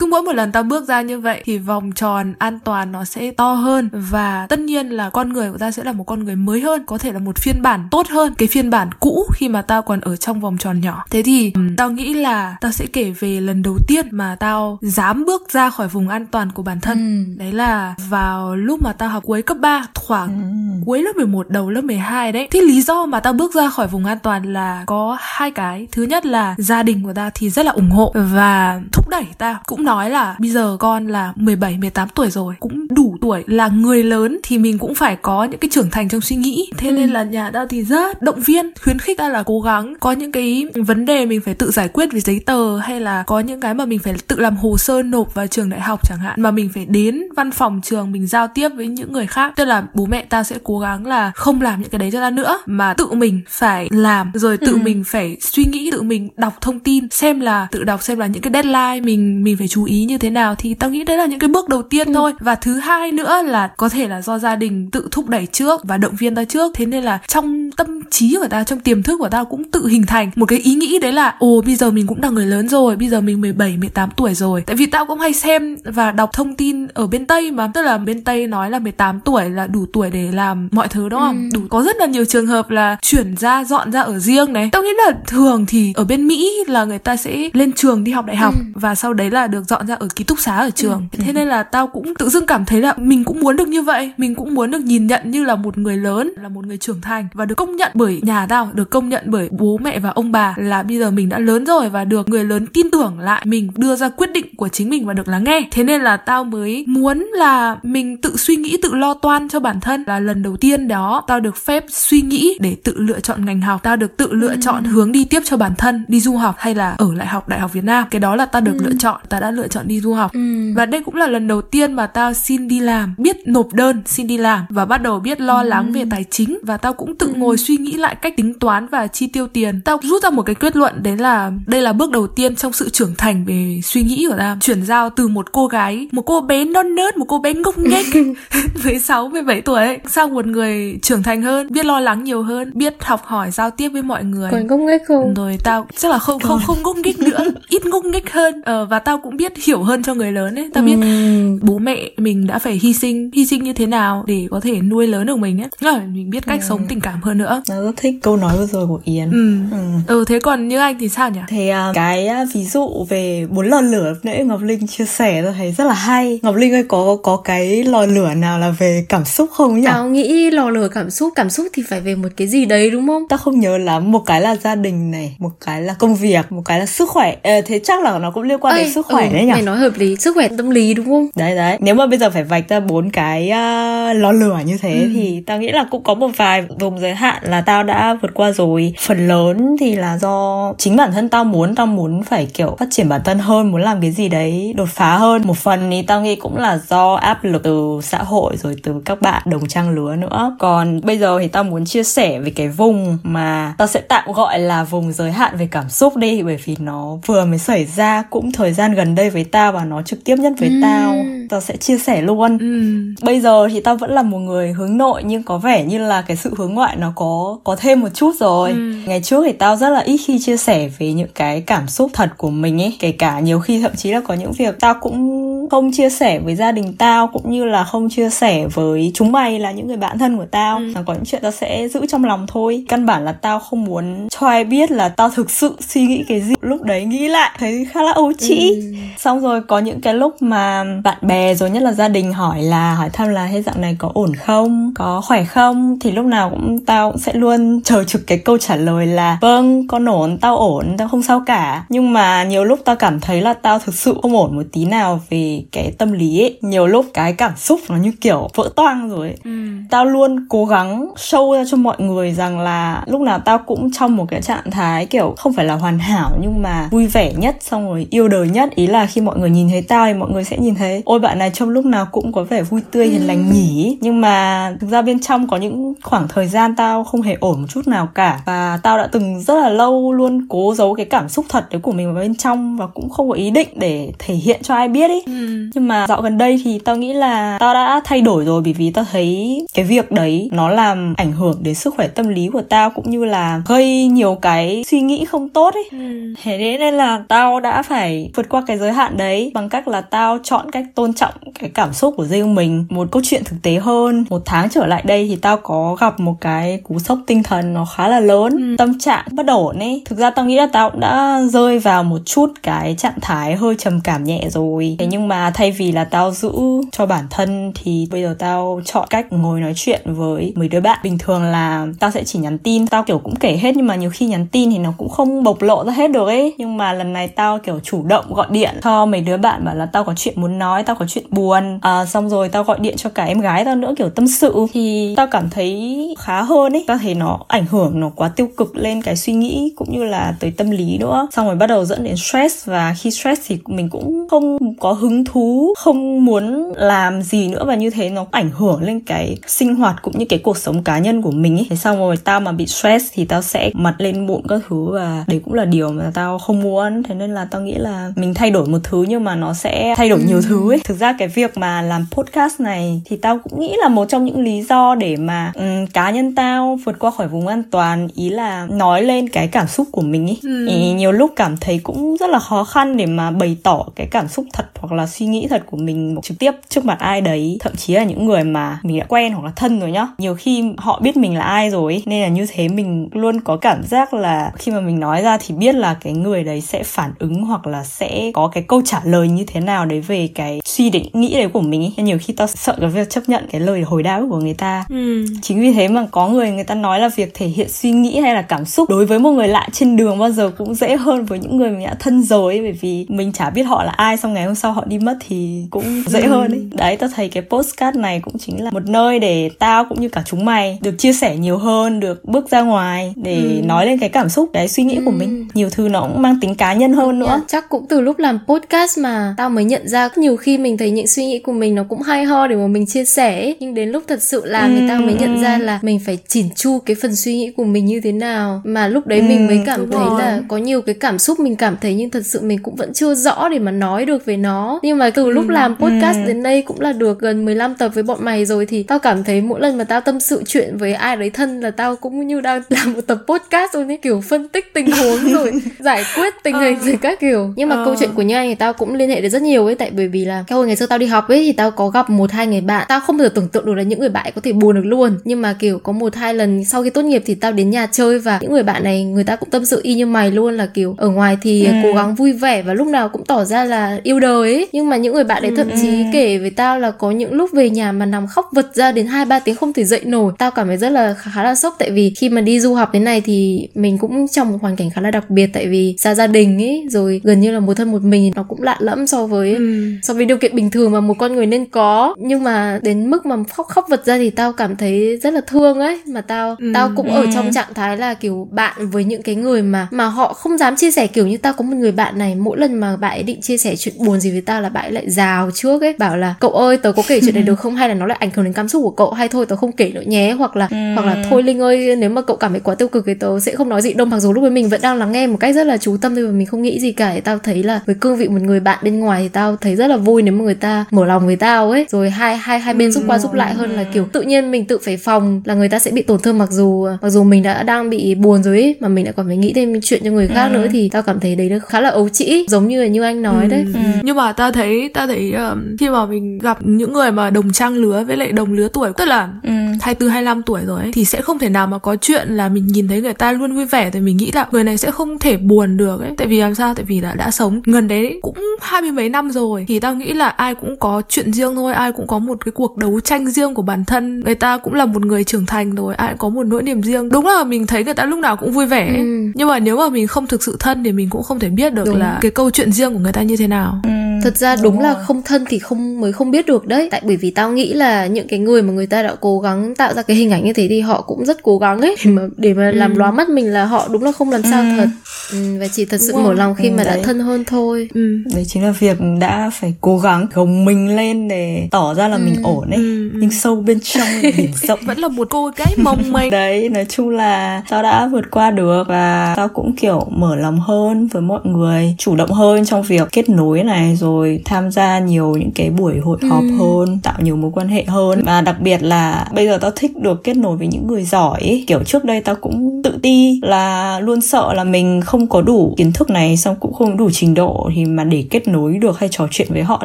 cứ 0.00 0.06
mỗi 0.06 0.22
một 0.22 0.32
lần 0.32 0.52
ta 0.52 0.62
bước 0.62 0.88
ra 0.88 1.02
như 1.02 1.20
vậy 1.20 1.42
thì 1.44 1.58
vòng 1.58 1.92
tròn 1.92 2.34
an 2.38 2.58
toàn 2.64 2.92
nó 2.92 3.04
sẽ 3.04 3.30
to 3.30 3.52
hơn. 3.52 3.88
Và 3.92 4.46
tất 4.48 4.58
nhiên 4.58 4.88
là 4.88 5.10
con 5.10 5.32
người 5.32 5.52
của 5.52 5.58
ta 5.58 5.70
sẽ 5.70 5.84
là 5.84 5.92
một 5.92 6.04
con 6.04 6.24
người 6.24 6.36
mới 6.36 6.60
hơn 6.60 6.86
có 6.86 6.98
thể 6.98 7.12
là 7.12 7.18
một 7.18 7.38
phiên 7.38 7.62
bản 7.62 7.88
tốt 7.90 8.06
hơn 8.08 8.34
cái 8.38 8.48
phiên 8.48 8.70
bản 8.70 8.90
cũ 9.00 9.26
khi 9.34 9.48
mà 9.48 9.62
tao 9.62 9.82
còn 9.82 10.00
ở 10.00 10.16
trong 10.16 10.40
vòng 10.40 10.58
tròn 10.58 10.80
nhỏ. 10.80 11.04
Thế 11.10 11.22
thì 11.22 11.52
tao 11.76 11.90
nghĩ 11.90 12.14
là 12.14 12.56
tao 12.60 12.72
sẽ 12.72 12.86
kể 12.92 13.12
về 13.20 13.40
lần 13.40 13.62
đầu 13.62 13.78
tiên 13.86 14.06
mà 14.10 14.36
tao 14.40 14.78
dám 14.82 15.24
bước 15.24 15.42
ra 15.52 15.70
khỏi 15.70 15.88
vùng 15.88 16.08
an 16.08 16.26
toàn 16.26 16.52
của 16.52 16.62
bản 16.62 16.80
thân 16.80 17.24
ừ. 17.26 17.34
đấy 17.38 17.52
là 17.52 17.94
vào 18.08 18.56
lúc 18.56 18.82
mà 18.82 18.92
tao 18.92 19.08
học 19.08 19.22
cuối 19.26 19.42
cấp 19.42 19.56
3 19.60 19.86
khoảng 19.94 20.28
ừ. 20.28 20.84
cuối 20.86 21.02
lớp 21.02 21.16
11 21.16 21.50
đầu 21.50 21.70
lớp 21.70 21.84
12 21.84 22.32
đấy 22.32 22.48
thì 22.50 22.60
lý 22.60 22.82
do 22.82 23.06
mà 23.06 23.20
tao 23.20 23.32
bước 23.32 23.54
ra 23.54 23.68
khỏi 23.68 23.86
vùng 23.86 24.04
an 24.04 24.18
toàn 24.22 24.52
là 24.52 24.84
có 24.86 25.16
hai 25.20 25.50
cái 25.50 25.86
thứ 25.92 26.02
nhất 26.02 26.26
là 26.26 26.54
gia 26.58 26.82
đình 26.82 27.04
của 27.04 27.12
tao 27.12 27.30
thì 27.34 27.50
rất 27.50 27.66
là 27.66 27.72
ủng 27.72 27.90
hộ 27.90 28.12
và 28.14 28.80
thúc 28.92 29.08
đẩy 29.08 29.24
tao 29.38 29.60
cũng 29.66 29.84
nói 29.84 30.10
là 30.10 30.36
bây 30.38 30.50
giờ 30.50 30.76
con 30.80 31.06
là 31.06 31.32
17 31.36 31.76
18 31.78 32.08
tuổi 32.08 32.30
rồi 32.30 32.54
cũng 32.60 32.86
đủ 32.90 33.16
tuổi 33.20 33.44
là 33.46 33.68
người 33.68 34.02
lớn 34.02 34.38
thì 34.42 34.58
mình 34.58 34.78
cũng 34.78 34.94
phải 34.94 35.16
có 35.16 35.44
những 35.44 35.60
cái 35.60 35.68
trưởng 35.72 35.90
thành 35.90 36.08
trong 36.08 36.20
suy 36.20 36.36
nghĩ 36.36 36.70
thế 36.76 36.88
ừ. 36.88 36.92
nên 36.94 37.10
là 37.10 37.22
nhà 37.22 37.50
tao 37.50 37.66
thì 37.66 37.82
rất 37.82 38.22
động 38.22 38.40
viên 38.40 38.70
khuyến 38.82 38.98
khích 38.98 39.18
ta 39.18 39.28
là 39.28 39.42
cố 39.42 39.60
gắng 39.60 39.94
có 40.00 40.12
những 40.12 40.32
cái 40.32 40.66
vấn 40.74 41.04
đề 41.04 41.26
mình 41.26 41.40
phải 41.40 41.54
tự 41.54 41.70
giải 41.70 41.88
quyết 41.88 42.12
về 42.12 42.20
giấy 42.20 42.40
tờ 42.46 42.78
hay 42.78 43.00
là 43.00 43.24
có 43.26 43.40
những 43.40 43.60
cái 43.60 43.74
mà 43.74 43.86
mình 43.86 43.98
phải 43.98 44.14
tự 44.26 44.38
làm 44.38 44.56
hồ 44.56 44.78
sơ 44.78 45.02
nộp 45.02 45.34
vào 45.36 45.46
trường 45.46 45.70
đại 45.70 45.80
học 45.80 46.00
chẳng 46.08 46.18
hạn 46.18 46.34
mà 46.42 46.50
mình 46.50 46.70
phải 46.74 46.86
đến 46.86 47.22
văn 47.36 47.50
phòng 47.50 47.80
trường 47.84 48.12
mình 48.12 48.26
giao 48.26 48.48
tiếp 48.48 48.68
với 48.76 48.86
những 48.86 49.12
người 49.12 49.26
khác. 49.26 49.52
Tức 49.56 49.64
là 49.64 49.84
bố 49.94 50.06
mẹ 50.06 50.24
ta 50.24 50.42
sẽ 50.42 50.56
cố 50.64 50.78
gắng 50.78 51.06
là 51.06 51.32
không 51.34 51.62
làm 51.62 51.80
những 51.80 51.90
cái 51.90 51.98
đấy 51.98 52.10
cho 52.12 52.20
ta 52.20 52.30
nữa 52.30 52.58
mà 52.66 52.94
tự 52.94 53.12
mình 53.12 53.40
phải 53.48 53.88
làm 53.90 54.32
rồi 54.34 54.56
tự 54.56 54.72
ừ. 54.72 54.76
mình 54.76 55.04
phải 55.06 55.36
suy 55.40 55.64
nghĩ 55.64 55.90
tự 55.90 56.02
mình 56.02 56.28
đọc 56.36 56.60
thông 56.60 56.80
tin 56.80 57.08
xem 57.10 57.40
là 57.40 57.66
tự 57.70 57.84
đọc 57.84 58.02
xem 58.02 58.18
là 58.18 58.26
những 58.26 58.42
cái 58.42 58.52
deadline 58.52 59.00
mình 59.00 59.44
mình 59.44 59.56
phải 59.56 59.68
chú 59.68 59.84
ý 59.84 60.04
như 60.04 60.18
thế 60.18 60.30
nào. 60.30 60.54
Thì 60.58 60.74
tao 60.74 60.90
nghĩ 60.90 61.04
đấy 61.04 61.16
là 61.16 61.26
những 61.26 61.38
cái 61.38 61.48
bước 61.48 61.68
đầu 61.68 61.82
tiên 61.82 62.06
ừ. 62.06 62.12
thôi. 62.14 62.32
Và 62.40 62.54
thứ 62.54 62.74
hai 62.78 63.12
nữa 63.12 63.42
là 63.42 63.68
có 63.76 63.88
thể 63.88 64.08
là 64.08 64.22
do 64.22 64.38
gia 64.38 64.56
đình 64.56 64.90
tự 64.90 65.08
thúc 65.10 65.28
đẩy 65.28 65.46
trước 65.46 65.80
và 65.84 65.96
động 65.96 66.16
viên 66.16 66.34
ta 66.34 66.44
trước. 66.44 66.72
Thế 66.74 66.86
nên 66.86 67.04
là 67.04 67.18
trong 67.28 67.70
tâm 67.72 68.00
trí 68.10 68.36
của 68.40 68.48
ta 68.50 68.64
trong 68.64 68.80
tiềm 68.80 69.02
thức 69.02 69.16
của 69.18 69.28
ta 69.28 69.44
cũng 69.44 69.70
tự 69.70 69.86
hình 69.86 70.06
thành 70.06 70.30
một 70.36 70.46
cái 70.46 70.58
ý 70.58 70.74
nghĩ 70.74 70.98
đấy 70.98 71.12
là 71.12 71.34
ồ 71.38 71.62
bây 71.66 71.76
giờ 71.76 71.90
mình 71.90 72.06
cũng 72.06 72.22
là 72.22 72.30
người 72.30 72.46
lớn 72.46 72.68
rồi 72.68 72.96
bây 72.96 73.08
giờ 73.08 73.20
mình 73.20 73.40
17 73.40 73.76
18 73.76 74.10
tuổi 74.16 74.34
rồi. 74.34 74.62
Tại 74.66 74.76
vì 74.76 74.86
tao 74.86 75.06
cũng 75.06 75.18
hay 75.26 75.32
xem 75.32 75.76
và 75.84 76.10
đọc 76.10 76.30
thông 76.32 76.54
tin 76.54 76.86
ở 76.86 77.06
bên 77.06 77.26
Tây 77.26 77.50
mà 77.50 77.70
tức 77.74 77.82
là 77.82 77.98
bên 77.98 78.24
Tây 78.24 78.46
nói 78.46 78.70
là 78.70 78.78
18 78.78 79.20
tuổi 79.20 79.50
là 79.50 79.66
đủ 79.66 79.86
tuổi 79.92 80.10
để 80.10 80.32
làm 80.32 80.68
mọi 80.72 80.88
thứ 80.88 81.08
đúng 81.08 81.20
không 81.20 81.48
ừ. 81.52 81.58
đủ 81.58 81.66
có 81.70 81.82
rất 81.82 81.96
là 81.96 82.06
nhiều 82.06 82.24
trường 82.24 82.46
hợp 82.46 82.70
là 82.70 82.96
chuyển 83.02 83.36
ra 83.36 83.64
dọn 83.64 83.92
ra 83.92 84.00
ở 84.00 84.18
riêng 84.18 84.52
này 84.52 84.68
tao 84.72 84.82
nghĩ 84.82 84.88
là 85.06 85.12
thường 85.26 85.64
thì 85.68 85.92
ở 85.96 86.04
bên 86.04 86.26
Mỹ 86.26 86.64
là 86.66 86.84
người 86.84 86.98
ta 86.98 87.16
sẽ 87.16 87.50
lên 87.52 87.72
trường 87.72 88.04
đi 88.04 88.12
học 88.12 88.26
đại 88.26 88.36
học 88.36 88.54
ừ. 88.54 88.64
và 88.74 88.94
sau 88.94 89.14
đấy 89.14 89.30
là 89.30 89.46
được 89.46 89.64
dọn 89.68 89.86
ra 89.86 89.94
ở 89.94 90.08
ký 90.16 90.24
túc 90.24 90.40
xá 90.40 90.56
ở 90.56 90.70
trường 90.70 91.08
ừ. 91.12 91.18
thế 91.24 91.32
nên 91.32 91.48
là 91.48 91.62
tao 91.62 91.86
cũng 91.86 92.14
tự 92.14 92.28
dưng 92.28 92.46
cảm 92.46 92.64
thấy 92.64 92.80
là 92.80 92.94
mình 92.96 93.24
cũng 93.24 93.40
muốn 93.40 93.56
được 93.56 93.68
như 93.68 93.82
vậy 93.82 94.12
mình 94.16 94.34
cũng 94.34 94.54
muốn 94.54 94.70
được 94.70 94.80
nhìn 94.80 95.06
nhận 95.06 95.30
như 95.30 95.44
là 95.44 95.56
một 95.56 95.78
người 95.78 95.96
lớn 95.96 96.32
là 96.42 96.48
một 96.48 96.66
người 96.66 96.78
trưởng 96.78 97.00
thành 97.00 97.28
và 97.34 97.44
được 97.44 97.54
công 97.54 97.76
nhận 97.76 97.90
bởi 97.94 98.20
nhà 98.22 98.46
tao 98.46 98.70
được 98.74 98.90
công 98.90 99.08
nhận 99.08 99.22
bởi 99.26 99.48
bố 99.52 99.78
mẹ 99.78 99.98
và 99.98 100.10
ông 100.10 100.32
bà 100.32 100.54
là 100.58 100.82
bây 100.82 100.98
giờ 100.98 101.10
mình 101.10 101.28
đã 101.28 101.38
lớn 101.38 101.66
rồi 101.66 101.88
và 101.88 102.04
được 102.04 102.28
người 102.28 102.44
lớn 102.44 102.66
tin 102.66 102.90
tưởng 102.90 103.18
lại 103.20 103.42
mình 103.44 103.70
đưa 103.76 103.96
ra 103.96 104.08
quyết 104.08 104.30
định 104.32 104.56
của 104.56 104.68
chính 104.68 104.90
mình 104.90 105.06
và 105.06 105.12
được 105.16 105.28
lắng 105.28 105.44
nghe. 105.44 105.68
Thế 105.70 105.84
nên 105.84 106.02
là 106.02 106.16
tao 106.16 106.44
mới 106.44 106.84
muốn 106.88 107.26
là 107.34 107.76
mình 107.82 108.16
tự 108.16 108.36
suy 108.36 108.56
nghĩ 108.56 108.76
tự 108.82 108.94
lo 108.94 109.14
toan 109.14 109.48
cho 109.48 109.60
bản 109.60 109.80
thân. 109.80 110.04
Là 110.06 110.20
lần 110.20 110.42
đầu 110.42 110.56
tiên 110.56 110.88
đó 110.88 111.24
tao 111.26 111.40
được 111.40 111.56
phép 111.56 111.84
suy 111.88 112.22
nghĩ 112.22 112.58
để 112.60 112.76
tự 112.84 112.94
lựa 112.96 113.20
chọn 113.20 113.44
ngành 113.44 113.60
học. 113.60 113.80
Tao 113.82 113.96
được 113.96 114.16
tự 114.16 114.32
lựa 114.32 114.48
ừ. 114.48 114.56
chọn 114.62 114.84
hướng 114.84 115.12
đi 115.12 115.24
tiếp 115.24 115.40
cho 115.44 115.56
bản 115.56 115.74
thân 115.78 116.04
đi 116.08 116.20
du 116.20 116.36
học 116.36 116.54
hay 116.58 116.74
là 116.74 116.94
ở 116.98 117.14
lại 117.14 117.26
học 117.26 117.48
đại 117.48 117.60
học 117.60 117.72
Việt 117.72 117.84
Nam. 117.84 118.04
Cái 118.10 118.20
đó 118.20 118.36
là 118.36 118.46
tao 118.46 118.62
được 118.62 118.74
ừ. 118.78 118.84
lựa 118.84 118.92
chọn 118.98 119.20
tao 119.28 119.40
đã 119.40 119.50
lựa 119.50 119.68
chọn 119.68 119.88
đi 119.88 120.00
du 120.00 120.12
học. 120.12 120.32
Ừ. 120.32 120.72
và 120.76 120.86
đây 120.86 121.02
cũng 121.02 121.14
là 121.14 121.26
lần 121.26 121.48
đầu 121.48 121.62
tiên 121.62 121.92
mà 121.92 122.06
tao 122.06 122.32
xin 122.32 122.68
đi 122.68 122.80
làm 122.80 123.14
biết 123.18 123.36
nộp 123.46 123.72
đơn 123.72 124.02
xin 124.06 124.26
đi 124.26 124.38
làm 124.38 124.64
và 124.68 124.84
bắt 124.84 125.02
đầu 125.02 125.20
biết 125.20 125.40
lo 125.40 125.62
lắng 125.62 125.92
về 125.92 126.04
tài 126.10 126.24
chính. 126.30 126.58
Và 126.62 126.76
tao 126.76 126.92
cũng 126.92 127.16
tự 127.16 127.32
ngồi 127.36 127.56
suy 127.56 127.76
nghĩ 127.76 127.92
lại 127.92 128.14
cách 128.14 128.36
tính 128.36 128.58
toán 128.58 128.86
và 128.86 129.06
chi 129.06 129.26
tiêu 129.26 129.46
tiền. 129.46 129.80
Tao 129.84 129.98
rút 130.02 130.22
ra 130.22 130.30
một 130.30 130.42
cái 130.42 130.54
kết 130.54 130.76
luận 130.76 131.02
đấy 131.02 131.16
là 131.16 131.52
đây 131.66 131.82
là 131.82 131.92
bước 131.92 132.10
đầu 132.10 132.26
tiên 132.26 132.56
trong 132.56 132.72
sự 132.72 132.88
trưởng 132.88 133.14
thành 133.18 133.44
về 133.44 133.80
suy 133.84 134.02
nghĩ 134.02 134.26
của 134.30 134.36
tao. 134.38 134.56
Chuyển 134.60 134.82
giao 134.82 135.05
từ 135.08 135.28
một 135.28 135.52
cô 135.52 135.66
gái 135.66 136.08
một 136.12 136.22
cô 136.22 136.40
bé 136.40 136.64
non 136.64 136.94
nớt 136.94 137.16
một 137.16 137.24
cô 137.28 137.38
bé 137.38 137.54
ngốc 137.54 137.78
nghếch 137.78 138.06
16 138.84 139.28
17 139.28 139.60
tuổi 139.60 139.80
ấy, 139.80 139.98
sang 140.06 140.34
một 140.34 140.46
người 140.46 140.98
trưởng 141.02 141.22
thành 141.22 141.42
hơn 141.42 141.68
biết 141.70 141.86
lo 141.86 142.00
lắng 142.00 142.24
nhiều 142.24 142.42
hơn 142.42 142.70
biết 142.74 142.94
học 143.00 143.22
hỏi 143.24 143.50
giao 143.50 143.70
tiếp 143.70 143.88
với 143.88 144.02
mọi 144.02 144.24
người. 144.24 144.50
Còn 144.50 144.66
ngốc 144.66 144.80
nghếch 144.80 145.02
không? 145.08 145.34
Rồi 145.34 145.58
tao 145.64 145.86
chắc 145.96 146.10
là 146.10 146.18
không 146.18 146.40
không 146.40 146.60
không 146.66 146.82
ngốc 146.82 146.96
nghếch 146.96 147.18
nữa 147.18 147.44
ít 147.68 147.86
ngốc 147.86 148.04
nghếch 148.04 148.32
hơn. 148.32 148.62
Ờ, 148.64 148.84
và 148.84 148.98
tao 148.98 149.18
cũng 149.18 149.36
biết 149.36 149.52
hiểu 149.64 149.82
hơn 149.82 150.02
cho 150.02 150.14
người 150.14 150.32
lớn 150.32 150.54
ấy. 150.54 150.70
Tao 150.74 150.84
biết 150.84 150.96
ừ. 151.00 151.58
bố 151.62 151.78
mẹ 151.78 152.10
mình 152.16 152.46
đã 152.46 152.58
phải 152.58 152.80
hy 152.82 152.92
sinh 152.92 153.30
hy 153.34 153.46
sinh 153.46 153.64
như 153.64 153.72
thế 153.72 153.86
nào 153.86 154.24
để 154.26 154.46
có 154.50 154.60
thể 154.60 154.80
nuôi 154.80 155.06
lớn 155.06 155.26
được 155.26 155.38
mình 155.38 155.60
ấy. 155.60 155.68
Rồi 155.80 156.00
mình 156.14 156.30
biết 156.30 156.46
cách 156.46 156.60
ừ. 156.60 156.66
sống 156.68 156.80
tình 156.88 157.00
cảm 157.00 157.22
hơn 157.22 157.38
nữa. 157.38 157.62
Tao 157.66 157.82
rất 157.82 157.92
thích 157.96 158.14
câu 158.22 158.36
nói 158.36 158.56
vừa 158.56 158.66
rồi 158.66 158.86
của 158.86 159.00
Yến. 159.04 159.30
Ừ. 159.30 159.76
ừ 159.76 159.78
ừ 160.06 160.24
thế 160.24 160.38
còn 160.38 160.68
như 160.68 160.78
anh 160.78 160.96
thì 160.98 161.08
sao 161.08 161.30
nhỉ? 161.30 161.40
Thì 161.48 161.70
uh, 161.70 161.94
cái 161.94 162.28
uh, 162.42 162.48
ví 162.54 162.64
dụ 162.64 163.06
về 163.08 163.46
bốn 163.50 163.66
lò 163.66 163.80
lửa 163.80 164.14
nãy 164.22 164.44
Ngọc 164.44 164.62
Linh 164.62 164.85
chia 164.86 165.04
sẻ 165.04 165.42
tôi 165.42 165.52
thấy 165.58 165.72
rất 165.72 165.84
là 165.84 165.94
hay. 165.94 166.40
Ngọc 166.42 166.54
Linh 166.54 166.74
ơi 166.74 166.84
có 166.88 167.16
có 167.22 167.36
cái 167.36 167.82
lò 167.82 168.06
lửa 168.06 168.34
nào 168.34 168.58
là 168.58 168.70
về 168.70 169.04
cảm 169.08 169.24
xúc 169.24 169.50
không 169.52 169.80
nhỉ? 169.80 169.86
Tao 169.86 170.08
nghĩ 170.08 170.50
lò 170.50 170.70
lửa 170.70 170.88
cảm 170.94 171.10
xúc 171.10 171.32
cảm 171.36 171.50
xúc 171.50 171.66
thì 171.72 171.82
phải 171.88 172.00
về 172.00 172.14
một 172.14 172.28
cái 172.36 172.48
gì 172.48 172.64
đấy 172.64 172.90
đúng 172.90 173.06
không? 173.06 173.28
Tao 173.28 173.38
không 173.38 173.60
nhớ 173.60 173.78
lắm 173.78 174.12
một 174.12 174.22
cái 174.26 174.40
là 174.40 174.56
gia 174.56 174.74
đình 174.74 175.10
này 175.10 175.36
một 175.38 175.50
cái 175.66 175.82
là 175.82 175.94
công 175.98 176.14
việc 176.14 176.52
một 176.52 176.62
cái 176.64 176.78
là 176.78 176.86
sức 176.86 177.08
khỏe. 177.08 177.36
Ờ, 177.42 177.60
thế 177.60 177.80
chắc 177.84 178.02
là 178.02 178.18
nó 178.18 178.30
cũng 178.30 178.42
liên 178.42 178.58
quan 178.58 178.76
Ê, 178.76 178.82
đến 178.82 178.92
sức 178.92 179.06
khỏe 179.06 179.26
ừ, 179.28 179.32
đấy 179.32 179.44
nhỉ? 179.44 179.52
mày 179.52 179.62
nói 179.62 179.76
hợp 179.76 179.92
lý 179.96 180.16
sức 180.16 180.34
khỏe 180.34 180.48
tâm 180.48 180.70
lý 180.70 180.94
đúng 180.94 181.06
không? 181.06 181.26
Đấy 181.36 181.56
đấy. 181.56 181.78
Nếu 181.80 181.94
mà 181.94 182.06
bây 182.06 182.18
giờ 182.18 182.30
phải 182.30 182.44
vạch 182.44 182.68
ra 182.68 182.80
bốn 182.80 183.10
cái 183.10 183.44
uh, 183.44 184.16
lò 184.16 184.32
lửa 184.32 184.58
như 184.66 184.78
thế 184.78 184.92
ừ. 184.92 185.10
thì 185.14 185.42
tao 185.46 185.58
nghĩ 185.58 185.68
là 185.72 185.86
cũng 185.90 186.02
có 186.02 186.14
một 186.14 186.30
vài 186.36 186.64
vùng 186.80 187.00
giới 187.00 187.14
hạn 187.14 187.42
là 187.46 187.60
tao 187.60 187.82
đã 187.82 188.16
vượt 188.22 188.34
qua 188.34 188.52
rồi. 188.52 188.94
Phần 189.00 189.28
lớn 189.28 189.76
thì 189.80 189.94
là 189.94 190.18
do 190.18 190.72
chính 190.78 190.96
bản 190.96 191.12
thân 191.12 191.28
tao 191.28 191.44
muốn 191.44 191.74
tao 191.74 191.86
muốn 191.86 192.22
phải 192.22 192.46
kiểu 192.54 192.76
phát 192.78 192.86
triển 192.90 193.08
bản 193.08 193.20
thân 193.24 193.38
hơn 193.38 193.70
muốn 193.70 193.82
làm 193.82 194.00
cái 194.00 194.10
gì 194.10 194.28
đấy 194.28 194.74
đột 194.76 194.88
phá 194.88 195.16
hơn 195.16 195.42
một 195.44 195.58
phần 195.58 195.90
thì 195.90 196.02
tao 196.02 196.20
nghĩ 196.20 196.36
cũng 196.36 196.56
là 196.56 196.80
do 196.88 197.14
áp 197.14 197.44
lực 197.44 197.62
từ 197.62 198.00
xã 198.02 198.18
hội 198.18 198.56
rồi 198.56 198.76
từ 198.82 199.02
các 199.04 199.20
bạn 199.20 199.42
đồng 199.44 199.68
trang 199.68 199.90
lứa 199.90 200.16
nữa 200.16 200.56
còn 200.58 201.00
bây 201.04 201.18
giờ 201.18 201.38
thì 201.40 201.48
tao 201.48 201.64
muốn 201.64 201.84
chia 201.84 202.02
sẻ 202.02 202.40
về 202.40 202.50
cái 202.50 202.68
vùng 202.68 203.18
mà 203.22 203.74
tao 203.78 203.88
sẽ 203.88 204.00
tạm 204.00 204.32
gọi 204.32 204.58
là 204.58 204.84
vùng 204.84 205.12
giới 205.12 205.32
hạn 205.32 205.56
về 205.56 205.68
cảm 205.70 205.88
xúc 205.88 206.16
đi 206.16 206.42
bởi 206.42 206.58
vì 206.64 206.76
nó 206.78 207.18
vừa 207.26 207.44
mới 207.44 207.58
xảy 207.58 207.84
ra 207.84 208.22
cũng 208.30 208.52
thời 208.52 208.72
gian 208.72 208.94
gần 208.94 209.14
đây 209.14 209.30
với 209.30 209.44
tao 209.44 209.72
và 209.72 209.84
nó 209.84 210.02
trực 210.02 210.24
tiếp 210.24 210.36
nhất 210.36 210.52
với 210.58 210.68
ừ. 210.68 210.74
tao 210.82 211.16
tao 211.50 211.60
sẽ 211.60 211.76
chia 211.76 211.98
sẻ 211.98 212.22
luôn 212.22 212.58
ừ. 212.58 213.24
bây 213.24 213.40
giờ 213.40 213.68
thì 213.70 213.80
tao 213.80 213.96
vẫn 213.96 214.10
là 214.10 214.22
một 214.22 214.38
người 214.38 214.72
hướng 214.72 214.96
nội 214.96 215.22
nhưng 215.24 215.42
có 215.42 215.58
vẻ 215.58 215.84
như 215.84 215.98
là 215.98 216.22
cái 216.22 216.36
sự 216.36 216.54
hướng 216.58 216.74
ngoại 216.74 216.96
nó 216.96 217.12
có 217.16 217.58
có 217.64 217.76
thêm 217.76 218.00
một 218.00 218.08
chút 218.14 218.32
rồi 218.40 218.70
ừ. 218.70 218.94
ngày 219.06 219.20
trước 219.22 219.42
thì 219.46 219.52
tao 219.52 219.76
rất 219.76 219.90
là 219.90 220.00
ít 220.00 220.16
khi 220.26 220.38
chia 220.38 220.56
sẻ 220.56 220.90
về 220.98 221.12
những 221.12 221.28
cái 221.34 221.60
cảm 221.60 221.88
xúc 221.88 222.10
thật 222.14 222.30
của 222.36 222.50
mình 222.50 222.82
ấy 222.82 222.96
kể 223.00 223.12
cả 223.12 223.40
nhiều 223.40 223.60
khi 223.60 223.80
thậm 223.80 223.92
chí 223.96 224.12
là 224.12 224.20
có 224.20 224.34
những 224.34 224.52
việc 224.52 224.65
tao 224.72 224.94
cũng 224.94 225.68
không 225.70 225.92
chia 225.92 226.10
sẻ 226.10 226.38
với 226.38 226.56
gia 226.56 226.72
đình 226.72 226.92
tao 226.98 227.26
cũng 227.26 227.50
như 227.50 227.64
là 227.64 227.84
không 227.84 228.08
chia 228.10 228.30
sẻ 228.30 228.66
với 228.74 229.10
chúng 229.14 229.32
mày 229.32 229.58
là 229.58 229.70
những 229.70 229.86
người 229.86 229.96
bạn 229.96 230.18
thân 230.18 230.36
của 230.36 230.46
tao. 230.50 230.78
Ừ. 230.78 230.92
có 231.06 231.14
những 231.14 231.24
chuyện 231.24 231.42
tao 231.42 231.50
sẽ 231.50 231.88
giữ 231.88 232.06
trong 232.06 232.24
lòng 232.24 232.46
thôi. 232.48 232.84
Căn 232.88 233.06
bản 233.06 233.24
là 233.24 233.32
tao 233.32 233.58
không 233.58 233.84
muốn 233.84 234.28
cho 234.30 234.46
ai 234.46 234.64
biết 234.64 234.90
là 234.90 235.08
tao 235.08 235.30
thực 235.30 235.50
sự 235.50 235.76
suy 235.80 236.02
nghĩ 236.02 236.24
cái 236.28 236.40
gì. 236.40 236.54
Lúc 236.60 236.82
đấy 236.82 237.04
nghĩ 237.04 237.28
lại 237.28 237.50
thấy 237.58 237.86
khá 237.92 238.02
là 238.02 238.12
ấu 238.12 238.32
trĩ. 238.38 238.70
Ừ. 238.70 238.82
xong 239.18 239.40
rồi 239.40 239.62
có 239.62 239.78
những 239.78 240.00
cái 240.00 240.14
lúc 240.14 240.42
mà 240.42 240.84
bạn 241.04 241.18
bè 241.22 241.54
rồi 241.54 241.70
nhất 241.70 241.82
là 241.82 241.92
gia 241.92 242.08
đình 242.08 242.32
hỏi 242.32 242.62
là 242.62 242.94
hỏi 242.94 243.10
thăm 243.12 243.28
là 243.28 243.44
hay 243.44 243.62
dạo 243.62 243.74
này 243.78 243.96
có 243.98 244.10
ổn 244.14 244.34
không? 244.34 244.92
Có 244.94 245.20
khỏe 245.24 245.44
không? 245.44 245.98
Thì 246.00 246.12
lúc 246.12 246.26
nào 246.26 246.50
cũng 246.50 246.84
tao 246.86 247.10
cũng 247.10 247.20
sẽ 247.20 247.32
luôn 247.32 247.80
chờ 247.84 248.04
trực 248.04 248.26
cái 248.26 248.38
câu 248.38 248.58
trả 248.58 248.76
lời 248.76 249.06
là 249.06 249.38
vâng 249.40 249.88
con 249.88 250.08
ổn 250.08 250.38
tao 250.38 250.56
ổn 250.56 250.94
tao 250.98 251.08
không 251.08 251.22
sao 251.22 251.42
cả. 251.46 251.84
Nhưng 251.88 252.12
mà 252.12 252.44
nhiều 252.44 252.64
lúc 252.64 252.80
tao 252.84 252.96
cảm 252.96 253.20
thấy 253.20 253.40
là 253.40 253.52
tao 253.52 253.78
thực 253.78 253.94
sự 253.94 254.14
không 254.22 254.36
ổn 254.36 254.55
một 254.56 254.62
tí 254.72 254.84
nào 254.84 255.20
vì 255.28 255.64
cái 255.72 255.90
tâm 255.98 256.12
lý 256.12 256.40
ấy. 256.42 256.58
Nhiều 256.62 256.86
lúc 256.86 257.06
cái 257.14 257.32
cảm 257.32 257.56
xúc 257.56 257.80
nó 257.88 257.96
như 257.96 258.12
kiểu 258.20 258.48
vỡ 258.54 258.70
toang 258.76 259.10
rồi 259.10 259.28
ấy. 259.28 259.36
Ừ. 259.44 259.50
tao 259.90 260.04
luôn 260.04 260.46
cố 260.48 260.64
gắng 260.64 261.08
show 261.16 261.54
ra 261.54 261.64
cho 261.70 261.76
mọi 261.76 261.96
người 261.98 262.32
rằng 262.32 262.60
là 262.60 263.04
lúc 263.06 263.20
nào 263.20 263.38
tao 263.38 263.58
cũng 263.58 263.90
trong 263.92 264.16
một 264.16 264.26
cái 264.28 264.42
trạng 264.42 264.70
thái 264.70 265.06
kiểu 265.06 265.34
không 265.36 265.52
phải 265.52 265.64
là 265.64 265.74
hoàn 265.74 265.98
hảo 265.98 266.30
nhưng 266.40 266.62
mà 266.62 266.88
vui 266.90 267.06
vẻ 267.06 267.32
nhất 267.36 267.56
xong 267.60 267.88
rồi 267.88 268.06
yêu 268.10 268.28
đời 268.28 268.48
nhất. 268.48 268.70
Ý 268.74 268.86
là 268.86 269.06
khi 269.06 269.20
mọi 269.20 269.38
người 269.38 269.50
nhìn 269.50 269.68
thấy 269.68 269.82
tao 269.82 270.06
thì 270.06 270.14
mọi 270.14 270.30
người 270.30 270.44
sẽ 270.44 270.58
nhìn 270.58 270.74
thấy 270.74 271.02
ôi 271.04 271.18
bạn 271.18 271.38
này 271.38 271.50
trong 271.54 271.68
lúc 271.68 271.84
nào 271.84 272.06
cũng 272.12 272.32
có 272.32 272.44
vẻ 272.44 272.62
vui 272.62 272.80
tươi 272.90 273.08
hiền 273.08 273.26
lành 273.26 273.52
nhỉ. 273.52 273.98
Nhưng 274.00 274.20
mà 274.20 274.72
thực 274.80 274.90
ra 274.90 275.02
bên 275.02 275.20
trong 275.20 275.48
có 275.48 275.56
những 275.56 275.94
khoảng 276.02 276.28
thời 276.28 276.48
gian 276.48 276.76
tao 276.76 277.04
không 277.04 277.22
hề 277.22 277.36
ổn 277.40 277.60
một 277.60 277.66
chút 277.70 277.88
nào 277.88 278.08
cả. 278.14 278.40
Và 278.46 278.80
tao 278.82 278.98
đã 278.98 279.08
từng 279.12 279.40
rất 279.40 279.54
là 279.54 279.68
lâu 279.68 280.12
luôn 280.12 280.46
cố 280.48 280.74
giấu 280.74 280.94
cái 280.94 281.06
cảm 281.06 281.28
xúc 281.28 281.46
thật 281.48 281.66
đấy 281.70 281.80
của 281.80 281.92
mình 281.92 282.14
vào 282.14 282.22
bên 282.22 282.34
trong 282.34 282.76
và 282.76 282.86
cũng 282.86 283.10
không 283.10 283.28
có 283.28 283.34
ý 283.34 283.50
định 283.50 283.68
để 283.74 284.12
thể 284.18 284.34
hiện 284.34 284.45
cho 284.62 284.74
ai 284.74 284.88
biết 284.88 285.10
ý. 285.10 285.22
Ừ. 285.26 285.68
Nhưng 285.74 285.88
mà 285.88 286.06
dạo 286.08 286.22
gần 286.22 286.38
đây 286.38 286.60
thì 286.64 286.78
tao 286.78 286.96
nghĩ 286.96 287.12
là 287.12 287.58
tao 287.60 287.74
đã 287.74 288.00
thay 288.04 288.20
đổi 288.20 288.44
rồi 288.44 288.62
bởi 288.62 288.72
vì 288.72 288.90
tao 288.90 289.04
thấy 289.12 289.60
cái 289.74 289.84
việc 289.84 290.10
đấy 290.10 290.48
nó 290.52 290.68
làm 290.68 291.14
ảnh 291.16 291.32
hưởng 291.32 291.58
đến 291.62 291.74
sức 291.74 291.94
khỏe 291.96 292.08
tâm 292.08 292.28
lý 292.28 292.48
của 292.52 292.62
tao 292.68 292.90
cũng 292.90 293.10
như 293.10 293.24
là 293.24 293.62
gây 293.66 294.06
nhiều 294.06 294.38
cái 294.42 294.84
suy 294.86 295.00
nghĩ 295.00 295.24
không 295.24 295.48
tốt 295.48 295.74
ấy 295.74 295.88
ừ. 295.90 296.34
thế 296.42 296.76
nên 296.78 296.94
là 296.94 297.24
tao 297.28 297.60
đã 297.60 297.82
phải 297.82 298.30
vượt 298.34 298.48
qua 298.48 298.62
cái 298.66 298.78
giới 298.78 298.92
hạn 298.92 299.16
đấy 299.16 299.50
bằng 299.54 299.68
cách 299.68 299.88
là 299.88 300.00
tao 300.00 300.38
chọn 300.42 300.70
cách 300.70 300.84
tôn 300.94 301.14
trọng 301.14 301.34
cái 301.58 301.70
cảm 301.74 301.92
xúc 301.92 302.14
của 302.16 302.24
riêng 302.24 302.54
mình. 302.54 302.86
Một 302.90 303.08
câu 303.10 303.22
chuyện 303.24 303.44
thực 303.44 303.56
tế 303.62 303.74
hơn 303.74 304.24
một 304.30 304.42
tháng 304.44 304.68
trở 304.70 304.86
lại 304.86 305.02
đây 305.06 305.26
thì 305.28 305.36
tao 305.36 305.56
có 305.56 305.96
gặp 306.00 306.20
một 306.20 306.36
cái 306.40 306.80
cú 306.84 306.98
sốc 306.98 307.18
tinh 307.26 307.42
thần 307.42 307.74
nó 307.74 307.84
khá 307.84 308.08
là 308.08 308.20
lớn 308.20 308.52
ừ. 308.52 308.76
tâm 308.78 308.98
trạng 308.98 309.24
bất 309.32 309.46
ổn 309.46 309.78
ấy 309.78 310.02
thực 310.04 310.18
ra 310.18 310.30
tao 310.30 310.44
nghĩ 310.44 310.56
là 310.56 310.68
tao 310.72 310.90
cũng 310.90 311.00
đã 311.00 311.40
rơi 311.50 311.78
vào 311.78 312.04
một 312.04 312.18
chút 312.24 312.50
cái 312.62 312.94
trạng 312.98 313.20
thái 313.22 313.56
hơi 313.56 313.74
trầm 313.78 314.00
cảm 314.00 314.24
nhẹ 314.24 314.35
rồi. 314.50 314.96
Thế 314.98 315.06
nhưng 315.06 315.28
mà 315.28 315.50
thay 315.54 315.70
vì 315.70 315.92
là 315.92 316.04
tao 316.04 316.32
giữ 316.32 316.52
cho 316.92 317.06
bản 317.06 317.24
thân 317.30 317.72
thì 317.74 318.08
bây 318.10 318.22
giờ 318.22 318.36
tao 318.38 318.80
chọn 318.84 319.06
cách 319.10 319.32
ngồi 319.32 319.60
nói 319.60 319.72
chuyện 319.76 320.00
với 320.04 320.52
mấy 320.56 320.68
đứa 320.68 320.80
bạn. 320.80 320.98
Bình 321.02 321.18
thường 321.18 321.42
là 321.42 321.86
tao 322.00 322.10
sẽ 322.10 322.24
chỉ 322.24 322.38
nhắn 322.38 322.58
tin 322.58 322.86
tao 322.86 323.02
kiểu 323.02 323.18
cũng 323.18 323.36
kể 323.36 323.56
hết 323.56 323.76
nhưng 323.76 323.86
mà 323.86 323.94
nhiều 323.94 324.10
khi 324.14 324.26
nhắn 324.26 324.46
tin 324.52 324.70
thì 324.70 324.78
nó 324.78 324.92
cũng 324.98 325.08
không 325.08 325.42
bộc 325.42 325.62
lộ 325.62 325.84
ra 325.84 325.92
hết 325.92 326.10
được 326.10 326.26
ấy. 326.26 326.54
Nhưng 326.58 326.76
mà 326.76 326.92
lần 326.92 327.12
này 327.12 327.28
tao 327.28 327.58
kiểu 327.58 327.80
chủ 327.82 328.02
động 328.02 328.34
gọi 328.34 328.46
điện 328.50 328.74
cho 328.82 329.06
mấy 329.06 329.20
đứa 329.20 329.36
bạn 329.36 329.64
bảo 329.64 329.74
là 329.74 329.86
tao 329.86 330.04
có 330.04 330.14
chuyện 330.16 330.40
muốn 330.40 330.58
nói 330.58 330.82
tao 330.82 330.96
có 330.96 331.06
chuyện 331.08 331.24
buồn. 331.30 331.78
À, 331.82 332.06
xong 332.06 332.28
rồi 332.28 332.48
tao 332.48 332.64
gọi 332.64 332.78
điện 332.80 332.94
cho 332.96 333.10
cả 333.10 333.24
em 333.24 333.40
gái 333.40 333.64
tao 333.64 333.76
nữa 333.76 333.94
kiểu 333.98 334.10
tâm 334.10 334.28
sự. 334.28 334.66
Thì 334.72 335.14
tao 335.16 335.26
cảm 335.26 335.50
thấy 335.50 336.14
khá 336.18 336.42
hơn 336.42 336.72
ấy. 336.72 336.84
Tao 336.86 336.98
thấy 336.98 337.14
nó 337.14 337.38
ảnh 337.48 337.66
hưởng 337.66 338.00
nó 338.00 338.10
quá 338.16 338.28
tiêu 338.28 338.48
cực 338.56 338.76
lên 338.76 339.02
cái 339.02 339.16
suy 339.16 339.32
nghĩ 339.32 339.72
cũng 339.76 339.92
như 339.92 340.04
là 340.04 340.34
tới 340.40 340.50
tâm 340.50 340.70
lý 340.70 340.98
nữa. 340.98 341.28
Xong 341.32 341.46
rồi 341.46 341.56
bắt 341.56 341.66
đầu 341.66 341.84
dẫn 341.84 342.04
đến 342.04 342.16
stress 342.16 342.68
và 342.68 342.94
khi 342.98 343.10
stress 343.10 343.42
thì 343.46 343.58
mình 343.66 343.90
cũng 343.90 344.25
không 344.30 344.74
có 344.80 344.92
hứng 344.92 345.24
thú 345.24 345.74
không 345.78 346.24
muốn 346.24 346.72
làm 346.76 347.22
gì 347.22 347.48
nữa 347.48 347.64
và 347.66 347.74
như 347.74 347.90
thế 347.90 348.10
nó 348.10 348.26
ảnh 348.30 348.50
hưởng 348.50 348.82
lên 348.82 349.00
cái 349.00 349.36
sinh 349.46 349.76
hoạt 349.76 350.02
cũng 350.02 350.18
như 350.18 350.26
cái 350.28 350.38
cuộc 350.38 350.58
sống 350.58 350.84
cá 350.84 350.98
nhân 350.98 351.22
của 351.22 351.30
mình 351.30 351.56
ấy. 351.56 351.66
Thế 351.70 351.76
xong 351.76 351.98
rồi 351.98 352.16
tao 352.16 352.40
mà 352.40 352.52
bị 352.52 352.66
stress 352.66 353.06
thì 353.12 353.24
tao 353.24 353.42
sẽ 353.42 353.70
mặt 353.74 353.94
lên 353.98 354.26
bụng 354.26 354.48
các 354.48 354.60
thứ 354.68 354.90
và 354.92 355.24
đấy 355.26 355.40
cũng 355.44 355.54
là 355.54 355.64
điều 355.64 355.92
mà 355.92 356.10
tao 356.14 356.38
không 356.38 356.62
muốn. 356.62 357.02
Thế 357.02 357.14
nên 357.14 357.34
là 357.34 357.44
tao 357.50 357.60
nghĩ 357.60 357.74
là 357.74 358.12
mình 358.16 358.34
thay 358.34 358.50
đổi 358.50 358.66
một 358.66 358.78
thứ 358.82 359.04
nhưng 359.08 359.24
mà 359.24 359.36
nó 359.36 359.54
sẽ 359.54 359.94
thay 359.96 360.08
đổi 360.08 360.20
nhiều 360.26 360.42
thứ 360.42 360.72
ấy. 360.72 360.80
Thực 360.84 360.98
ra 360.98 361.14
cái 361.18 361.28
việc 361.28 361.58
mà 361.58 361.82
làm 361.82 362.06
podcast 362.10 362.60
này 362.60 363.02
thì 363.04 363.16
tao 363.16 363.38
cũng 363.38 363.60
nghĩ 363.60 363.76
là 363.82 363.88
một 363.88 364.08
trong 364.08 364.24
những 364.24 364.40
lý 364.40 364.62
do 364.62 364.94
để 364.94 365.16
mà 365.16 365.52
um, 365.54 365.86
cá 365.86 366.10
nhân 366.10 366.34
tao 366.34 366.78
vượt 366.84 366.98
qua 366.98 367.10
khỏi 367.10 367.28
vùng 367.28 367.46
an 367.46 367.62
toàn 367.70 368.08
ý 368.14 368.30
là 368.30 368.66
nói 368.70 369.02
lên 369.02 369.28
cái 369.28 369.48
cảm 369.48 369.66
xúc 369.66 369.88
của 369.92 370.02
mình 370.02 370.26
ấy. 370.26 370.38
Ừ. 370.42 370.68
ý, 370.68 370.92
nhiều 370.92 371.12
lúc 371.12 371.30
cảm 371.36 371.56
thấy 371.56 371.80
cũng 371.82 372.16
rất 372.16 372.30
là 372.30 372.38
khó 372.38 372.64
khăn 372.64 372.96
để 372.96 373.06
mà 373.06 373.30
bày 373.30 373.56
tỏ 373.62 373.84
cái 373.96 374.06
cảm 374.16 374.28
xúc 374.28 374.46
thật 374.52 374.66
hoặc 374.80 374.92
là 374.94 375.06
suy 375.06 375.26
nghĩ 375.26 375.46
thật 375.50 375.62
của 375.66 375.76
mình 375.76 376.14
một 376.14 376.24
trực 376.24 376.38
tiếp 376.38 376.52
trước 376.68 376.84
mặt 376.84 376.98
ai 376.98 377.20
đấy 377.20 377.56
thậm 377.60 377.76
chí 377.76 377.94
là 377.94 378.04
những 378.04 378.26
người 378.26 378.44
mà 378.44 378.80
mình 378.82 378.98
đã 378.98 379.06
quen 379.08 379.32
hoặc 379.32 379.44
là 379.44 379.52
thân 379.56 379.80
rồi 379.80 379.90
nhá. 379.90 380.08
Nhiều 380.18 380.34
khi 380.34 380.64
họ 380.78 381.00
biết 381.02 381.16
mình 381.16 381.36
là 381.36 381.44
ai 381.44 381.70
rồi 381.70 382.02
nên 382.06 382.22
là 382.22 382.28
như 382.28 382.46
thế 382.52 382.68
mình 382.68 383.08
luôn 383.12 383.40
có 383.40 383.56
cảm 383.56 383.82
giác 383.82 384.14
là 384.14 384.52
khi 384.58 384.72
mà 384.72 384.80
mình 384.80 385.00
nói 385.00 385.22
ra 385.22 385.38
thì 385.40 385.54
biết 385.54 385.74
là 385.74 385.94
cái 385.94 386.12
người 386.12 386.44
đấy 386.44 386.60
sẽ 386.60 386.82
phản 386.82 387.12
ứng 387.18 387.44
hoặc 387.44 387.66
là 387.66 387.84
sẽ 387.84 388.30
có 388.34 388.48
cái 388.48 388.64
câu 388.68 388.82
trả 388.84 389.00
lời 389.04 389.28
như 389.28 389.44
thế 389.46 389.60
nào 389.60 389.86
đấy 389.86 390.00
về 390.00 390.28
cái 390.34 390.60
suy 390.64 390.90
định 390.90 391.06
nghĩ 391.12 391.34
đấy 391.34 391.48
của 391.48 391.60
mình 391.60 391.82
ấy. 391.82 391.92
Nên 391.96 392.06
nhiều 392.06 392.18
khi 392.22 392.32
tao 392.32 392.46
sợ 392.46 392.76
cái 392.80 392.90
việc 392.90 393.10
chấp 393.10 393.28
nhận 393.28 393.46
cái 393.50 393.60
lời 393.60 393.82
hồi 393.82 394.02
đáp 394.02 394.22
của 394.30 394.38
người 394.38 394.54
ta. 394.54 394.84
Ừ. 394.88 395.24
chính 395.42 395.60
vì 395.60 395.72
thế 395.72 395.88
mà 395.88 396.06
có 396.10 396.28
người 396.28 396.50
người 396.50 396.64
ta 396.64 396.74
nói 396.74 397.00
là 397.00 397.08
việc 397.16 397.34
thể 397.34 397.46
hiện 397.46 397.68
suy 397.68 397.90
nghĩ 397.90 398.20
hay 398.20 398.34
là 398.34 398.42
cảm 398.42 398.64
xúc 398.64 398.90
đối 398.90 399.06
với 399.06 399.18
một 399.18 399.30
người 399.30 399.48
lạ 399.48 399.68
trên 399.72 399.96
đường 399.96 400.18
bao 400.18 400.30
giờ 400.30 400.52
cũng 400.58 400.74
dễ 400.74 400.96
hơn 400.96 401.24
với 401.24 401.38
những 401.38 401.56
người 401.56 401.70
mình 401.70 401.86
đã 401.86 401.94
thân 401.98 402.22
rồi 402.22 402.54
ấy, 402.54 402.62
bởi 402.62 402.72
vì 402.72 403.06
mình 403.08 403.32
chả 403.32 403.50
biết 403.50 403.62
họ 403.62 403.84
là 403.84 403.92
ai 403.92 404.05
xong 404.16 404.34
ngày 404.34 404.44
hôm 404.44 404.54
sau 404.54 404.72
họ 404.72 404.84
đi 404.86 404.98
mất 404.98 405.16
thì 405.28 405.64
cũng 405.70 406.02
dễ 406.06 406.20
ừ. 406.20 406.28
hơn 406.28 406.50
ấy 406.50 406.66
đấy 406.72 406.96
tao 406.96 407.08
thấy 407.14 407.28
cái 407.28 407.42
postcard 407.50 407.98
này 407.98 408.20
cũng 408.20 408.38
chính 408.38 408.64
là 408.64 408.70
một 408.70 408.86
nơi 408.86 409.18
để 409.18 409.50
tao 409.58 409.84
cũng 409.84 410.00
như 410.00 410.08
cả 410.08 410.22
chúng 410.26 410.44
mày 410.44 410.78
được 410.82 410.94
chia 410.98 411.12
sẻ 411.12 411.36
nhiều 411.36 411.58
hơn 411.58 412.00
được 412.00 412.24
bước 412.24 412.50
ra 412.50 412.62
ngoài 412.62 413.12
để 413.16 413.36
ừ. 413.36 413.66
nói 413.66 413.86
lên 413.86 413.98
cái 413.98 414.08
cảm 414.08 414.28
xúc 414.28 414.50
cái 414.52 414.68
suy 414.68 414.82
nghĩ 414.82 414.96
ừ. 414.96 415.02
của 415.04 415.10
mình 415.10 415.48
nhiều 415.54 415.70
thứ 415.70 415.88
nó 415.88 416.00
cũng 416.00 416.22
mang 416.22 416.38
tính 416.40 416.54
cá 416.54 416.74
nhân 416.74 416.92
hơn 416.92 417.18
nữa 417.18 417.26
yeah, 417.26 417.40
chắc 417.48 417.68
cũng 417.68 417.86
từ 417.88 418.00
lúc 418.00 418.18
làm 418.18 418.38
podcast 418.48 418.98
mà 418.98 419.34
tao 419.36 419.50
mới 419.50 419.64
nhận 419.64 419.88
ra 419.88 420.08
nhiều 420.16 420.36
khi 420.36 420.58
mình 420.58 420.78
thấy 420.78 420.90
những 420.90 421.06
suy 421.06 421.26
nghĩ 421.26 421.38
của 421.38 421.52
mình 421.52 421.74
nó 421.74 421.84
cũng 421.88 422.02
hay 422.02 422.24
ho 422.24 422.46
để 422.46 422.56
mà 422.56 422.66
mình 422.66 422.86
chia 422.86 423.04
sẻ 423.04 423.52
nhưng 423.60 423.74
đến 423.74 423.88
lúc 423.88 424.02
thật 424.08 424.22
sự 424.22 424.42
làm 424.44 424.74
ừ. 424.74 424.80
thì 424.80 424.88
tao 424.88 425.00
mới 425.00 425.14
nhận 425.14 425.42
ra 425.42 425.58
là 425.58 425.78
mình 425.82 426.00
phải 426.06 426.18
chỉn 426.28 426.46
chu 426.54 426.78
cái 426.78 426.96
phần 427.02 427.16
suy 427.16 427.36
nghĩ 427.36 427.52
của 427.56 427.64
mình 427.64 427.86
như 427.86 428.00
thế 428.00 428.12
nào 428.12 428.62
mà 428.64 428.88
lúc 428.88 429.06
đấy 429.06 429.20
ừ, 429.20 429.24
mình 429.28 429.46
mới 429.46 429.62
cảm 429.66 429.90
thấy 429.90 430.04
rồi. 430.08 430.20
là 430.20 430.40
có 430.48 430.56
nhiều 430.56 430.82
cái 430.82 430.94
cảm 430.94 431.18
xúc 431.18 431.40
mình 431.40 431.56
cảm 431.56 431.76
thấy 431.80 431.94
nhưng 431.94 432.10
thật 432.10 432.26
sự 432.26 432.40
mình 432.40 432.58
cũng 432.62 432.76
vẫn 432.76 432.92
chưa 432.92 433.14
rõ 433.14 433.48
để 433.48 433.58
mà 433.58 433.70
nói 433.70 433.95
được 434.04 434.24
về 434.24 434.36
nó. 434.36 434.80
Nhưng 434.82 434.98
mà 434.98 435.10
từ 435.10 435.30
lúc 435.30 435.48
ừ, 435.48 435.52
làm 435.52 435.76
podcast 435.76 436.16
ừ. 436.16 436.22
đến 436.26 436.42
đây 436.42 436.62
cũng 436.62 436.80
là 436.80 436.92
được 436.92 437.20
gần 437.20 437.44
15 437.44 437.74
tập 437.74 437.90
với 437.94 438.02
bọn 438.02 438.18
mày 438.24 438.44
rồi 438.44 438.66
thì 438.66 438.82
tao 438.82 438.98
cảm 438.98 439.24
thấy 439.24 439.40
mỗi 439.40 439.60
lần 439.60 439.78
mà 439.78 439.84
tao 439.84 440.00
tâm 440.00 440.20
sự 440.20 440.42
chuyện 440.46 440.76
với 440.76 440.92
ai 440.92 441.16
đấy 441.16 441.30
thân 441.30 441.60
là 441.60 441.70
tao 441.70 441.96
cũng 441.96 442.26
như 442.26 442.40
đang 442.40 442.62
làm 442.68 442.92
một 442.92 443.00
tập 443.06 443.18
podcast 443.26 443.72
rồi 443.72 443.84
ấy 443.84 443.96
kiểu 443.96 444.20
phân 444.20 444.48
tích 444.48 444.74
tình 444.74 444.86
huống 444.90 445.32
rồi 445.32 445.52
giải 445.78 446.04
quyết 446.16 446.34
tình 446.42 446.54
hình 446.54 446.78
rồi 446.82 446.98
các 447.02 447.20
kiểu. 447.20 447.52
Nhưng 447.56 447.68
mà 447.68 447.84
câu 447.84 447.94
chuyện 448.00 448.10
của 448.14 448.22
như 448.22 448.34
anh 448.34 448.48
thì 448.48 448.54
tao 448.54 448.72
cũng 448.72 448.94
liên 448.94 449.08
hệ 449.08 449.20
được 449.20 449.28
rất 449.28 449.42
nhiều 449.42 449.66
ấy 449.66 449.74
tại 449.74 449.90
bởi 449.90 450.08
vì 450.08 450.24
là 450.24 450.44
cái 450.46 450.56
hồi 450.56 450.66
ngày 450.66 450.76
xưa 450.76 450.86
tao 450.86 450.98
đi 450.98 451.06
học 451.06 451.28
ấy 451.28 451.38
thì 451.38 451.52
tao 451.52 451.70
có 451.70 451.88
gặp 451.88 452.10
một 452.10 452.32
hai 452.32 452.46
người 452.46 452.60
bạn. 452.60 452.86
Tao 452.88 453.00
không 453.00 453.16
bao 453.16 453.24
giờ 453.24 453.32
tưởng 453.34 453.48
tượng 453.48 453.66
được 453.66 453.74
là 453.74 453.82
những 453.82 454.00
người 454.00 454.08
bạn 454.08 454.32
có 454.34 454.40
thể 454.44 454.52
buồn 454.52 454.74
được 454.74 454.84
luôn. 454.84 455.18
Nhưng 455.24 455.42
mà 455.42 455.56
kiểu 455.58 455.78
có 455.78 455.92
một 455.92 456.14
hai 456.14 456.34
lần 456.34 456.64
sau 456.64 456.82
khi 456.82 456.90
tốt 456.90 457.02
nghiệp 457.02 457.22
thì 457.26 457.34
tao 457.34 457.52
đến 457.52 457.70
nhà 457.70 457.86
chơi 457.92 458.18
và 458.18 458.38
những 458.42 458.52
người 458.52 458.62
bạn 458.62 458.84
này 458.84 459.04
người 459.04 459.24
ta 459.24 459.36
cũng 459.36 459.50
tâm 459.50 459.64
sự 459.64 459.80
y 459.82 459.94
như 459.94 460.06
mày 460.06 460.30
luôn 460.30 460.56
là 460.56 460.66
kiểu 460.66 460.94
ở 460.98 461.08
ngoài 461.08 461.38
thì 461.42 461.66
ừ. 461.66 461.72
cố 461.82 461.92
gắng 461.92 462.14
vui 462.14 462.32
vẻ 462.32 462.62
và 462.62 462.74
lúc 462.74 462.86
nào 462.86 463.08
cũng 463.08 463.24
tỏ 463.24 463.44
ra 463.44 463.64
là 463.64 463.85
yêu 464.02 464.20
đời 464.20 464.54
ấy 464.54 464.68
nhưng 464.72 464.88
mà 464.88 464.96
những 464.96 465.14
người 465.14 465.24
bạn 465.24 465.42
đấy 465.42 465.52
thậm 465.56 465.70
chí 465.82 465.88
ừ. 465.88 466.04
kể 466.12 466.38
với 466.38 466.50
tao 466.50 466.78
là 466.78 466.90
có 466.90 467.10
những 467.10 467.32
lúc 467.32 467.50
về 467.52 467.70
nhà 467.70 467.92
mà 467.92 468.06
nằm 468.06 468.26
khóc 468.26 468.48
vật 468.52 468.74
ra 468.74 468.92
đến 468.92 469.06
hai 469.06 469.24
ba 469.24 469.38
tiếng 469.38 469.54
không 469.54 469.72
thể 469.72 469.84
dậy 469.84 470.00
nổi 470.04 470.32
tao 470.38 470.50
cảm 470.50 470.66
thấy 470.66 470.76
rất 470.76 470.90
là 470.90 471.14
khá 471.14 471.42
là 471.42 471.54
sốc 471.54 471.76
tại 471.78 471.90
vì 471.90 472.12
khi 472.16 472.28
mà 472.28 472.40
đi 472.40 472.60
du 472.60 472.74
học 472.74 472.90
thế 472.92 472.98
này 472.98 473.20
thì 473.20 473.68
mình 473.74 473.98
cũng 473.98 474.28
trong 474.28 474.52
một 474.52 474.58
hoàn 474.62 474.76
cảnh 474.76 474.90
khá 474.90 475.00
là 475.00 475.10
đặc 475.10 475.30
biệt 475.30 475.50
tại 475.52 475.66
vì 475.66 475.94
xa 475.98 476.14
gia 476.14 476.26
đình 476.26 476.62
ấy 476.62 476.86
rồi 476.90 477.20
gần 477.24 477.40
như 477.40 477.52
là 477.52 477.60
một 477.60 477.74
thân 477.74 477.92
một 477.92 478.02
mình 478.02 478.32
nó 478.36 478.42
cũng 478.42 478.62
lạ 478.62 478.76
lẫm 478.80 479.06
so 479.06 479.26
với 479.26 479.54
ừ. 479.54 479.82
so 480.02 480.14
với 480.14 480.24
điều 480.24 480.36
kiện 480.36 480.56
bình 480.56 480.70
thường 480.70 480.92
mà 480.92 481.00
một 481.00 481.14
con 481.18 481.34
người 481.34 481.46
nên 481.46 481.64
có 481.64 482.14
nhưng 482.18 482.42
mà 482.42 482.80
đến 482.82 483.10
mức 483.10 483.26
mà 483.26 483.36
khóc 483.52 483.66
khóc 483.66 483.86
vật 483.88 484.06
ra 484.06 484.18
thì 484.18 484.30
tao 484.30 484.52
cảm 484.52 484.76
thấy 484.76 485.16
rất 485.22 485.34
là 485.34 485.40
thương 485.46 485.78
ấy 485.78 486.00
mà 486.06 486.20
tao 486.20 486.56
ừ. 486.58 486.70
tao 486.74 486.92
cũng 486.96 487.14
ừ. 487.14 487.22
ở 487.22 487.26
trong 487.34 487.52
trạng 487.52 487.74
thái 487.74 487.96
là 487.96 488.14
kiểu 488.14 488.48
bạn 488.50 488.90
với 488.90 489.04
những 489.04 489.22
cái 489.22 489.34
người 489.34 489.62
mà 489.62 489.88
mà 489.90 490.06
họ 490.06 490.32
không 490.32 490.58
dám 490.58 490.76
chia 490.76 490.90
sẻ 490.90 491.06
kiểu 491.06 491.26
như 491.26 491.36
tao 491.36 491.52
có 491.52 491.64
một 491.64 491.76
người 491.76 491.92
bạn 491.92 492.18
này 492.18 492.34
mỗi 492.34 492.58
lần 492.58 492.74
mà 492.74 492.96
bạn 492.96 493.12
ấy 493.12 493.22
định 493.22 493.40
chia 493.40 493.58
sẻ 493.58 493.75
chuyện 493.76 493.94
buồn 493.98 494.20
gì 494.20 494.30
với 494.30 494.40
tao 494.40 494.60
là 494.60 494.68
bạn 494.68 494.92
lại 494.92 495.10
rào 495.10 495.50
trước 495.54 495.82
ấy 495.82 495.94
bảo 495.98 496.16
là 496.16 496.34
cậu 496.40 496.50
ơi 496.50 496.76
tớ 496.76 496.92
có 496.92 497.02
kể 497.08 497.20
chuyện 497.20 497.34
này 497.34 497.42
được 497.46 497.54
không? 497.54 497.76
Hay 497.76 497.88
là 497.88 497.94
nó 497.94 498.06
lại 498.06 498.18
ảnh 498.20 498.30
hưởng 498.34 498.44
đến 498.44 498.54
cảm 498.54 498.68
xúc 498.68 498.82
của 498.82 498.90
cậu? 498.90 499.12
Hay 499.12 499.28
thôi 499.28 499.46
tớ 499.46 499.56
không 499.56 499.72
kể 499.72 499.92
nữa 499.94 500.02
nhé. 500.06 500.32
Hoặc 500.38 500.56
là 500.56 500.68
ừ. 500.70 500.76
hoặc 500.94 501.06
là 501.06 501.24
thôi 501.30 501.42
linh 501.42 501.60
ơi 501.60 501.96
nếu 501.96 502.10
mà 502.10 502.22
cậu 502.22 502.36
cảm 502.36 502.52
thấy 502.52 502.60
quá 502.60 502.74
tiêu 502.74 502.88
cực 502.88 503.04
thì 503.06 503.14
tớ 503.14 503.40
sẽ 503.40 503.54
không 503.54 503.68
nói 503.68 503.82
gì. 503.82 503.92
Đâu 503.92 504.06
mặc 504.06 504.20
dù 504.20 504.32
lúc 504.32 504.44
ấy 504.44 504.50
mình 504.50 504.68
vẫn 504.68 504.80
đang 504.82 504.96
lắng 504.96 505.12
nghe 505.12 505.26
một 505.26 505.36
cách 505.40 505.54
rất 505.54 505.66
là 505.66 505.76
chú 505.76 505.96
tâm 505.96 506.14
thôi 506.14 506.26
và 506.26 506.32
mình 506.32 506.46
không 506.46 506.62
nghĩ 506.62 506.80
gì 506.80 506.92
cả. 506.92 507.12
Thì 507.14 507.20
tao 507.20 507.38
thấy 507.38 507.62
là 507.62 507.80
với 507.86 507.94
cương 507.94 508.16
vị 508.16 508.28
một 508.28 508.42
người 508.42 508.60
bạn 508.60 508.78
bên 508.82 509.00
ngoài 509.00 509.22
thì 509.22 509.28
tao 509.28 509.56
thấy 509.56 509.76
rất 509.76 509.86
là 509.86 509.96
vui 509.96 510.22
nếu 510.22 510.34
mà 510.34 510.44
người 510.44 510.54
ta 510.54 510.84
mở 510.90 511.04
lòng 511.04 511.26
với 511.26 511.36
tao 511.36 511.70
ấy. 511.70 511.86
Rồi 511.90 512.10
hai 512.10 512.36
hai 512.36 512.60
hai 512.60 512.74
bên 512.74 512.92
giúp 512.92 513.04
qua 513.06 513.18
giúp 513.18 513.34
lại 513.34 513.54
hơn 513.54 513.70
là 513.70 513.84
kiểu 513.84 514.06
tự 514.12 514.22
nhiên 514.22 514.50
mình 514.50 514.64
tự 514.64 514.78
phải 514.78 514.96
phòng 514.96 515.42
là 515.44 515.54
người 515.54 515.68
ta 515.68 515.78
sẽ 515.78 515.90
bị 515.90 516.02
tổn 516.02 516.20
thương 516.20 516.38
mặc 516.38 516.50
dù 516.50 516.88
mặc 517.02 517.10
dù 517.10 517.22
mình 517.24 517.42
đã 517.42 517.62
đang 517.62 517.90
bị 517.90 518.14
buồn 518.14 518.42
rồi 518.42 518.60
ấy 518.60 518.76
mà 518.80 518.88
mình 518.88 519.04
lại 519.04 519.14
còn 519.16 519.26
phải 519.26 519.36
nghĩ 519.36 519.52
thêm 519.52 519.80
chuyện 519.80 520.00
cho 520.04 520.10
người 520.10 520.28
khác 520.28 520.48
ừ. 520.48 520.52
nữa 520.52 520.66
thì 520.72 520.88
tao 520.88 521.02
cảm 521.02 521.20
thấy 521.20 521.36
đấy 521.36 521.60
khá 521.66 521.80
là 521.80 521.88
ấu 521.88 522.08
trĩ 522.08 522.46
giống 522.48 522.68
như 522.68 522.82
là 522.82 522.88
như 522.88 523.02
anh 523.02 523.22
nói 523.22 523.42
ừ. 523.42 523.48
đấy 523.48 523.65
ừ. 523.74 523.80
nhưng 524.02 524.16
mà 524.16 524.32
tao 524.32 524.52
thấy 524.52 524.90
tao 524.94 525.06
thấy 525.06 525.32
um, 525.32 525.76
khi 525.78 525.88
mà 525.88 526.06
mình 526.06 526.38
gặp 526.38 526.58
những 526.60 526.92
người 526.92 527.12
mà 527.12 527.30
đồng 527.30 527.52
trang 527.52 527.74
lứa 527.74 528.04
với 528.06 528.16
lại 528.16 528.32
đồng 528.32 528.52
lứa 528.52 528.68
tuổi 528.68 528.92
tức 528.96 529.04
là 529.04 529.28
ừ. 529.42 529.50
24 529.80 530.08
25 530.08 530.42
tuổi 530.42 530.60
rồi 530.66 530.80
ấy, 530.80 530.90
thì 530.92 531.04
sẽ 531.04 531.20
không 531.20 531.38
thể 531.38 531.48
nào 531.48 531.66
mà 531.66 531.78
có 531.78 531.96
chuyện 531.96 532.28
là 532.28 532.48
mình 532.48 532.66
nhìn 532.66 532.88
thấy 532.88 533.02
người 533.02 533.14
ta 533.14 533.32
luôn 533.32 533.54
vui 533.54 533.64
vẻ 533.64 533.90
thì 533.90 534.00
mình 534.00 534.16
nghĩ 534.16 534.32
là 534.32 534.46
người 534.50 534.64
này 534.64 534.76
sẽ 534.76 534.90
không 534.90 535.18
thể 535.18 535.36
buồn 535.36 535.76
được 535.76 536.00
ấy 536.00 536.14
tại 536.16 536.26
vì 536.26 536.40
làm 536.40 536.54
sao 536.54 536.74
tại 536.74 536.84
vì 536.84 537.00
là 537.00 537.14
đã 537.14 537.30
sống 537.30 537.60
gần 537.64 537.88
đấy 537.88 538.18
cũng 538.22 538.36
hai 538.60 538.82
mươi 538.82 538.92
mấy 538.92 539.08
năm 539.08 539.30
rồi 539.30 539.64
thì 539.68 539.80
tao 539.80 539.94
nghĩ 539.94 540.12
là 540.12 540.28
ai 540.28 540.54
cũng 540.54 540.76
có 540.76 541.02
chuyện 541.08 541.32
riêng 541.32 541.54
thôi 541.54 541.72
ai 541.72 541.92
cũng 541.92 542.06
có 542.06 542.18
một 542.18 542.44
cái 542.44 542.52
cuộc 542.52 542.76
đấu 542.76 543.00
tranh 543.00 543.30
riêng 543.30 543.54
của 543.54 543.62
bản 543.62 543.84
thân 543.84 544.20
người 544.20 544.34
ta 544.34 544.58
cũng 544.58 544.74
là 544.74 544.86
một 544.86 545.06
người 545.06 545.24
trưởng 545.24 545.46
thành 545.46 545.74
rồi 545.74 545.94
ai 545.94 546.08
cũng 546.10 546.18
có 546.18 546.28
một 546.28 546.46
nỗi 546.46 546.62
niềm 546.62 546.82
riêng 546.82 547.08
đúng 547.08 547.26
là 547.26 547.44
mình 547.44 547.66
thấy 547.66 547.84
người 547.84 547.94
ta 547.94 548.04
lúc 548.04 548.18
nào 548.18 548.36
cũng 548.36 548.52
vui 548.52 548.66
vẻ 548.66 548.94
ừ. 548.96 549.32
nhưng 549.34 549.48
mà 549.48 549.58
nếu 549.58 549.76
mà 549.76 549.88
mình 549.88 550.06
không 550.06 550.26
thực 550.26 550.42
sự 550.42 550.56
thân 550.60 550.84
thì 550.84 550.92
mình 550.92 551.10
cũng 551.10 551.22
không 551.22 551.38
thể 551.38 551.48
biết 551.48 551.72
được 551.72 551.86
đúng. 551.86 551.96
là 551.96 552.18
cái 552.20 552.30
câu 552.30 552.50
chuyện 552.50 552.72
riêng 552.72 552.92
của 552.92 552.98
người 552.98 553.12
ta 553.12 553.22
như 553.22 553.36
thế 553.36 553.45
nào 553.48 553.78
ừ. 553.82 554.05
Thật 554.26 554.36
ra 554.36 554.56
đúng, 554.56 554.64
đúng 554.64 554.82
là 554.82 554.94
không 554.94 555.22
thân 555.22 555.44
thì 555.48 555.58
không 555.58 556.00
mới 556.00 556.12
không 556.12 556.30
biết 556.30 556.46
được 556.46 556.66
đấy 556.66 556.88
tại 556.90 557.02
bởi 557.04 557.16
vì 557.16 557.30
tao 557.30 557.52
nghĩ 557.52 557.72
là 557.72 558.06
những 558.06 558.28
cái 558.28 558.38
người 558.38 558.62
mà 558.62 558.72
người 558.72 558.86
ta 558.86 559.02
đã 559.02 559.14
cố 559.20 559.40
gắng 559.40 559.74
tạo 559.74 559.94
ra 559.94 560.02
cái 560.02 560.16
hình 560.16 560.30
ảnh 560.30 560.44
như 560.44 560.52
thế 560.52 560.66
thì 560.68 560.80
họ 560.80 561.00
cũng 561.00 561.24
rất 561.24 561.42
cố 561.42 561.58
gắng 561.58 561.80
ấy 561.80 561.96
để 562.04 562.10
mà 562.10 562.22
để 562.36 562.54
mà 562.54 562.70
ừ. 562.70 562.76
làm 562.76 562.96
lóa 562.96 563.10
mắt 563.10 563.28
mình 563.28 563.52
là 563.52 563.64
họ 563.64 563.88
đúng 563.92 564.02
là 564.02 564.12
không 564.12 564.30
làm 564.30 564.42
sao 564.42 564.62
ừ. 564.62 564.68
thật 564.76 564.88
ừ, 565.32 565.38
và 565.60 565.68
chỉ 565.68 565.84
thật 565.84 566.00
sự 566.00 566.16
mở 566.16 566.32
lòng 566.32 566.54
khi 566.54 566.68
ừ, 566.68 566.72
mà 566.72 566.84
đấy. 566.84 566.96
đã 566.96 567.02
thân 567.02 567.20
hơn 567.20 567.44
thôi 567.44 567.88
ừ. 567.94 568.18
đấy 568.34 568.44
chính 568.48 568.62
là 568.62 568.70
việc 568.70 568.98
đã 569.20 569.50
phải 569.60 569.74
cố 569.80 569.98
gắng 569.98 570.26
gồng 570.34 570.64
mình 570.64 570.96
lên 570.96 571.28
để 571.28 571.68
tỏ 571.70 571.94
ra 571.94 572.08
là 572.08 572.16
ừ. 572.16 572.22
mình 572.24 572.42
ổn 572.42 572.70
ấy 572.70 572.78
ừ. 572.78 573.10
nhưng 573.14 573.30
sâu 573.30 573.56
bên 573.56 573.78
trong 573.80 574.08
biển 574.22 574.50
rộng 574.62 574.80
vẫn 574.86 574.98
là 574.98 575.08
một 575.08 575.28
cô 575.30 575.50
gái 575.56 575.74
mong 575.76 576.12
manh 576.12 576.30
đấy 576.30 576.68
nói 576.68 576.86
chung 576.88 577.08
là 577.08 577.62
tao 577.68 577.82
đã 577.82 578.06
vượt 578.06 578.30
qua 578.30 578.50
được 578.50 578.84
và 578.88 579.34
tao 579.36 579.48
cũng 579.48 579.76
kiểu 579.76 580.06
mở 580.10 580.36
lòng 580.36 580.60
hơn 580.60 581.06
với 581.06 581.22
mọi 581.22 581.40
người 581.44 581.94
chủ 581.98 582.16
động 582.16 582.32
hơn 582.32 582.64
trong 582.64 582.82
việc 582.82 583.08
kết 583.12 583.28
nối 583.28 583.62
này 583.62 583.96
rồi 583.96 584.15
tham 584.44 584.70
gia 584.70 584.98
nhiều 584.98 585.36
những 585.36 585.50
cái 585.50 585.70
buổi 585.70 585.98
hội 585.98 586.18
họp 586.30 586.42
ừ. 586.42 586.56
hơn 586.58 586.98
tạo 587.02 587.14
nhiều 587.18 587.36
mối 587.36 587.50
quan 587.54 587.68
hệ 587.68 587.84
hơn 587.84 588.22
và 588.26 588.40
đặc 588.40 588.60
biệt 588.60 588.82
là 588.82 589.26
bây 589.34 589.46
giờ 589.46 589.58
tao 589.58 589.70
thích 589.70 589.96
được 589.96 590.24
kết 590.24 590.36
nối 590.36 590.56
với 590.56 590.66
những 590.66 590.86
người 590.86 591.04
giỏi 591.04 591.40
ấy. 591.40 591.64
kiểu 591.66 591.82
trước 591.84 592.04
đây 592.04 592.20
tao 592.20 592.34
cũng 592.34 592.80
tự 592.84 592.98
ti 593.02 593.40
là 593.42 594.00
luôn 594.00 594.20
sợ 594.20 594.54
là 594.54 594.64
mình 594.64 595.00
không 595.00 595.26
có 595.26 595.40
đủ 595.40 595.74
kiến 595.76 595.92
thức 595.92 596.10
này 596.10 596.36
xong 596.36 596.56
cũng 596.60 596.72
không 596.72 596.96
đủ 596.96 597.10
trình 597.12 597.34
độ 597.34 597.70
thì 597.74 597.84
mà 597.84 598.04
để 598.04 598.24
kết 598.30 598.48
nối 598.48 598.78
được 598.78 598.98
hay 598.98 599.08
trò 599.12 599.26
chuyện 599.30 599.48
với 599.50 599.62
họ 599.62 599.84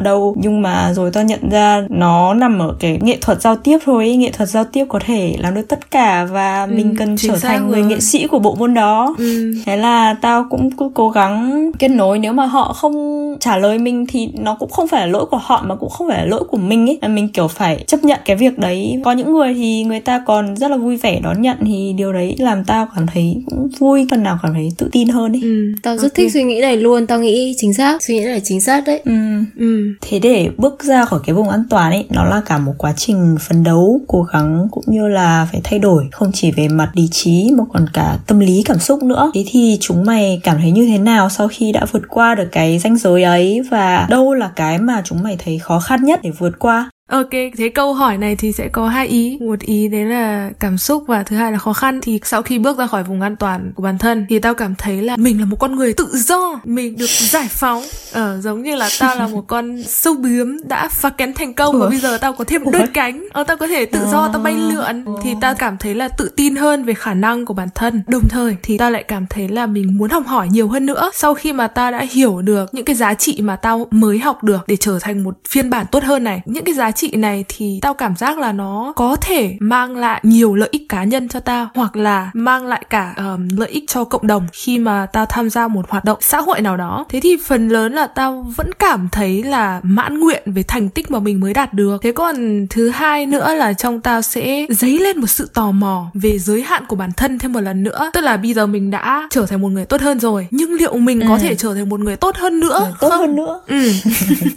đâu 0.00 0.34
nhưng 0.38 0.62
mà 0.62 0.92
rồi 0.94 1.10
tao 1.10 1.24
nhận 1.24 1.50
ra 1.50 1.86
nó 1.88 2.34
nằm 2.34 2.58
ở 2.58 2.76
cái 2.80 2.98
nghệ 3.02 3.18
thuật 3.20 3.42
giao 3.42 3.56
tiếp 3.56 3.78
thôi 3.84 4.04
ấy. 4.04 4.16
nghệ 4.16 4.30
thuật 4.30 4.48
giao 4.48 4.64
tiếp 4.64 4.84
có 4.88 4.98
thể 5.06 5.36
làm 5.38 5.54
được 5.54 5.68
tất 5.68 5.90
cả 5.90 6.24
và 6.24 6.64
ừ, 6.64 6.74
mình 6.76 6.96
cần 6.98 7.16
trở 7.16 7.36
thành 7.36 7.68
người 7.68 7.82
nghệ 7.82 8.00
sĩ 8.00 8.26
của 8.26 8.38
bộ 8.38 8.54
môn 8.54 8.74
đó 8.74 9.14
ừ. 9.18 9.54
thế 9.64 9.76
là 9.76 10.16
tao 10.22 10.46
cũng 10.50 10.70
cứ 10.70 10.90
cố 10.94 11.10
gắng 11.10 11.70
kết 11.78 11.88
nối 11.88 12.18
nếu 12.18 12.32
mà 12.32 12.46
họ 12.46 12.72
không 12.72 13.36
trả 13.40 13.56
lời 13.56 13.78
mình 13.78 14.06
thì 14.08 14.21
nó 14.34 14.54
cũng 14.54 14.70
không 14.70 14.88
phải 14.88 15.00
là 15.00 15.06
lỗi 15.06 15.26
của 15.26 15.40
họ 15.42 15.64
mà 15.66 15.74
cũng 15.74 15.90
không 15.90 16.08
phải 16.08 16.18
là 16.18 16.24
lỗi 16.24 16.44
của 16.50 16.56
mình 16.56 16.86
ấy. 16.90 17.08
Mình 17.08 17.28
kiểu 17.28 17.48
phải 17.48 17.84
chấp 17.86 18.04
nhận 18.04 18.20
cái 18.24 18.36
việc 18.36 18.58
đấy. 18.58 19.00
Có 19.04 19.12
những 19.12 19.32
người 19.32 19.54
thì 19.54 19.84
người 19.84 20.00
ta 20.00 20.22
còn 20.26 20.56
rất 20.56 20.70
là 20.70 20.76
vui 20.76 20.96
vẻ 20.96 21.20
đón 21.20 21.42
nhận 21.42 21.56
thì 21.66 21.94
điều 21.96 22.12
đấy 22.12 22.36
làm 22.38 22.64
tao 22.64 22.88
cảm 22.94 23.06
thấy 23.06 23.36
cũng 23.50 23.68
vui 23.78 24.06
phần 24.10 24.22
nào 24.22 24.38
cảm 24.42 24.54
thấy 24.54 24.68
tự 24.78 24.88
tin 24.92 25.08
hơn 25.08 25.32
ấy. 25.32 25.40
Ừ, 25.42 25.72
tao 25.82 25.96
rất 25.96 26.02
okay. 26.02 26.10
thích 26.14 26.32
suy 26.32 26.42
nghĩ 26.42 26.60
này 26.60 26.76
luôn. 26.76 27.06
Tao 27.06 27.18
nghĩ 27.18 27.54
chính 27.56 27.74
xác 27.74 28.02
suy 28.02 28.14
nghĩ 28.14 28.24
này 28.24 28.40
chính 28.44 28.60
xác 28.60 28.84
đấy. 28.86 29.00
Ừ. 29.04 29.12
Ừ. 29.56 29.94
thế 30.00 30.18
để 30.18 30.50
bước 30.56 30.84
ra 30.84 31.04
khỏi 31.04 31.20
cái 31.26 31.34
vùng 31.34 31.48
an 31.48 31.64
toàn 31.70 31.92
ấy 31.92 32.04
nó 32.10 32.24
là 32.24 32.42
cả 32.46 32.58
một 32.58 32.72
quá 32.78 32.92
trình 32.96 33.36
phấn 33.40 33.64
đấu 33.64 34.00
cố 34.08 34.22
gắng 34.22 34.68
cũng 34.70 34.84
như 34.86 35.08
là 35.08 35.48
phải 35.52 35.60
thay 35.64 35.78
đổi. 35.78 36.04
Không 36.12 36.30
chỉ 36.34 36.50
về 36.50 36.68
mặt 36.68 36.90
lý 36.94 37.08
trí 37.08 37.50
mà 37.58 37.64
còn 37.72 37.86
cả 37.92 38.18
tâm 38.26 38.38
lý 38.38 38.62
cảm 38.62 38.78
xúc 38.78 39.02
nữa. 39.02 39.30
Thế 39.34 39.44
thì 39.46 39.78
chúng 39.80 40.04
mày 40.04 40.40
cảm 40.44 40.58
thấy 40.58 40.70
như 40.70 40.86
thế 40.86 40.98
nào 40.98 41.28
sau 41.30 41.48
khi 41.48 41.72
đã 41.72 41.86
vượt 41.92 42.02
qua 42.08 42.34
được 42.34 42.48
cái 42.52 42.78
ranh 42.78 42.96
giới 42.96 43.22
ấy? 43.22 43.60
Và 43.70 44.01
đâu 44.10 44.34
là 44.34 44.50
cái 44.56 44.78
mà 44.78 45.02
chúng 45.04 45.22
mày 45.22 45.36
thấy 45.44 45.58
khó 45.58 45.80
khăn 45.80 46.04
nhất 46.04 46.20
để 46.22 46.30
vượt 46.30 46.58
qua? 46.58 46.90
Ok, 47.12 47.30
thế 47.30 47.68
câu 47.68 47.94
hỏi 47.94 48.18
này 48.18 48.36
thì 48.36 48.52
sẽ 48.52 48.68
có 48.68 48.88
hai 48.88 49.06
ý. 49.06 49.38
Một 49.40 49.60
ý 49.60 49.88
đấy 49.88 50.04
là 50.04 50.50
cảm 50.60 50.78
xúc 50.78 51.04
và 51.06 51.22
thứ 51.22 51.36
hai 51.36 51.52
là 51.52 51.58
khó 51.58 51.72
khăn. 51.72 52.00
Thì 52.02 52.20
sau 52.24 52.42
khi 52.42 52.58
bước 52.58 52.78
ra 52.78 52.86
khỏi 52.86 53.02
vùng 53.02 53.20
an 53.20 53.36
toàn 53.36 53.72
của 53.74 53.82
bản 53.82 53.98
thân 53.98 54.26
thì 54.28 54.38
tao 54.38 54.54
cảm 54.54 54.74
thấy 54.74 55.02
là 55.02 55.16
mình 55.16 55.40
là 55.40 55.44
một 55.44 55.56
con 55.56 55.76
người 55.76 55.92
tự 55.92 56.08
do, 56.12 56.60
mình 56.64 56.96
được 56.96 57.10
giải 57.10 57.48
phóng. 57.50 57.82
Ờ, 58.12 58.40
giống 58.40 58.62
như 58.62 58.76
là 58.76 58.88
tao 59.00 59.16
là 59.16 59.28
một 59.28 59.44
con 59.46 59.82
sâu 59.82 60.14
bướm 60.14 60.56
đã 60.68 60.88
phá 60.88 61.10
kén 61.10 61.34
thành 61.34 61.54
công 61.54 61.80
và 61.80 61.88
bây 61.88 61.98
giờ 61.98 62.18
tao 62.18 62.32
có 62.32 62.44
thêm 62.44 62.62
đôi 62.72 62.86
cánh. 62.94 63.28
Ờ, 63.32 63.44
tao 63.44 63.56
có 63.56 63.66
thể 63.66 63.86
tự 63.86 64.00
do, 64.12 64.28
tao 64.32 64.42
bay 64.42 64.54
lượn. 64.54 65.04
Thì 65.22 65.30
tao 65.40 65.54
cảm 65.54 65.76
thấy 65.78 65.94
là 65.94 66.08
tự 66.08 66.30
tin 66.36 66.56
hơn 66.56 66.84
về 66.84 66.94
khả 66.94 67.14
năng 67.14 67.44
của 67.44 67.54
bản 67.54 67.68
thân. 67.74 68.02
Đồng 68.06 68.28
thời 68.28 68.56
thì 68.62 68.78
tao 68.78 68.90
lại 68.90 69.02
cảm 69.02 69.26
thấy 69.26 69.48
là 69.48 69.66
mình 69.66 69.98
muốn 69.98 70.10
học 70.10 70.26
hỏi 70.26 70.48
nhiều 70.50 70.68
hơn 70.68 70.86
nữa. 70.86 71.10
Sau 71.14 71.34
khi 71.34 71.52
mà 71.52 71.66
tao 71.66 71.92
đã 71.92 72.06
hiểu 72.10 72.42
được 72.42 72.74
những 72.74 72.84
cái 72.84 72.96
giá 72.96 73.14
trị 73.14 73.38
mà 73.42 73.56
tao 73.56 73.86
mới 73.90 74.18
học 74.18 74.44
được 74.44 74.60
để 74.66 74.76
trở 74.76 74.98
thành 75.00 75.24
một 75.24 75.34
phiên 75.48 75.70
bản 75.70 75.86
tốt 75.90 76.02
hơn 76.02 76.24
này. 76.24 76.42
Những 76.44 76.64
cái 76.64 76.74
giá 76.74 76.90
trị 76.90 77.01
trị 77.02 77.16
này 77.16 77.44
thì 77.48 77.78
tao 77.82 77.94
cảm 77.94 78.16
giác 78.16 78.38
là 78.38 78.52
nó 78.52 78.92
có 78.96 79.16
thể 79.20 79.56
mang 79.60 79.96
lại 79.96 80.20
nhiều 80.22 80.54
lợi 80.54 80.68
ích 80.72 80.88
cá 80.88 81.04
nhân 81.04 81.28
cho 81.28 81.40
tao 81.40 81.68
hoặc 81.74 81.96
là 81.96 82.30
mang 82.34 82.66
lại 82.66 82.84
cả 82.90 83.14
um, 83.16 83.48
lợi 83.56 83.68
ích 83.68 83.84
cho 83.88 84.04
cộng 84.04 84.26
đồng 84.26 84.46
khi 84.52 84.78
mà 84.78 85.06
tao 85.06 85.26
tham 85.26 85.50
gia 85.50 85.68
một 85.68 85.90
hoạt 85.90 86.04
động 86.04 86.18
xã 86.20 86.40
hội 86.40 86.60
nào 86.60 86.76
đó 86.76 87.04
thế 87.08 87.20
thì 87.20 87.36
phần 87.46 87.68
lớn 87.68 87.92
là 87.92 88.06
tao 88.06 88.46
vẫn 88.56 88.70
cảm 88.78 89.08
thấy 89.12 89.42
là 89.42 89.80
mãn 89.82 90.20
nguyện 90.20 90.42
về 90.46 90.62
thành 90.62 90.88
tích 90.88 91.10
mà 91.10 91.18
mình 91.18 91.40
mới 91.40 91.54
đạt 91.54 91.74
được 91.74 92.02
thế 92.02 92.12
còn 92.12 92.66
thứ 92.70 92.88
hai 92.88 93.26
nữa 93.26 93.54
là 93.54 93.72
trong 93.72 94.00
tao 94.00 94.22
sẽ 94.22 94.66
dấy 94.70 94.98
lên 94.98 95.20
một 95.20 95.26
sự 95.26 95.50
tò 95.54 95.70
mò 95.70 96.10
về 96.14 96.38
giới 96.38 96.62
hạn 96.62 96.86
của 96.88 96.96
bản 96.96 97.10
thân 97.16 97.38
thêm 97.38 97.52
một 97.52 97.60
lần 97.60 97.82
nữa 97.82 98.10
tức 98.12 98.20
là 98.20 98.36
bây 98.36 98.54
giờ 98.54 98.66
mình 98.66 98.90
đã 98.90 99.28
trở 99.30 99.46
thành 99.46 99.60
một 99.60 99.68
người 99.68 99.84
tốt 99.84 100.00
hơn 100.00 100.20
rồi 100.20 100.46
nhưng 100.50 100.72
liệu 100.72 100.96
mình 100.96 101.20
ừ. 101.20 101.26
có 101.28 101.38
thể 101.38 101.54
trở 101.54 101.74
thành 101.74 101.88
một 101.88 102.00
người 102.00 102.16
tốt 102.16 102.36
hơn 102.36 102.60
nữa 102.60 102.78
ừ, 102.78 102.92
tốt 103.00 103.10
không? 103.10 103.20
hơn 103.20 103.36
nữa 103.36 103.60
ừ. 103.66 103.92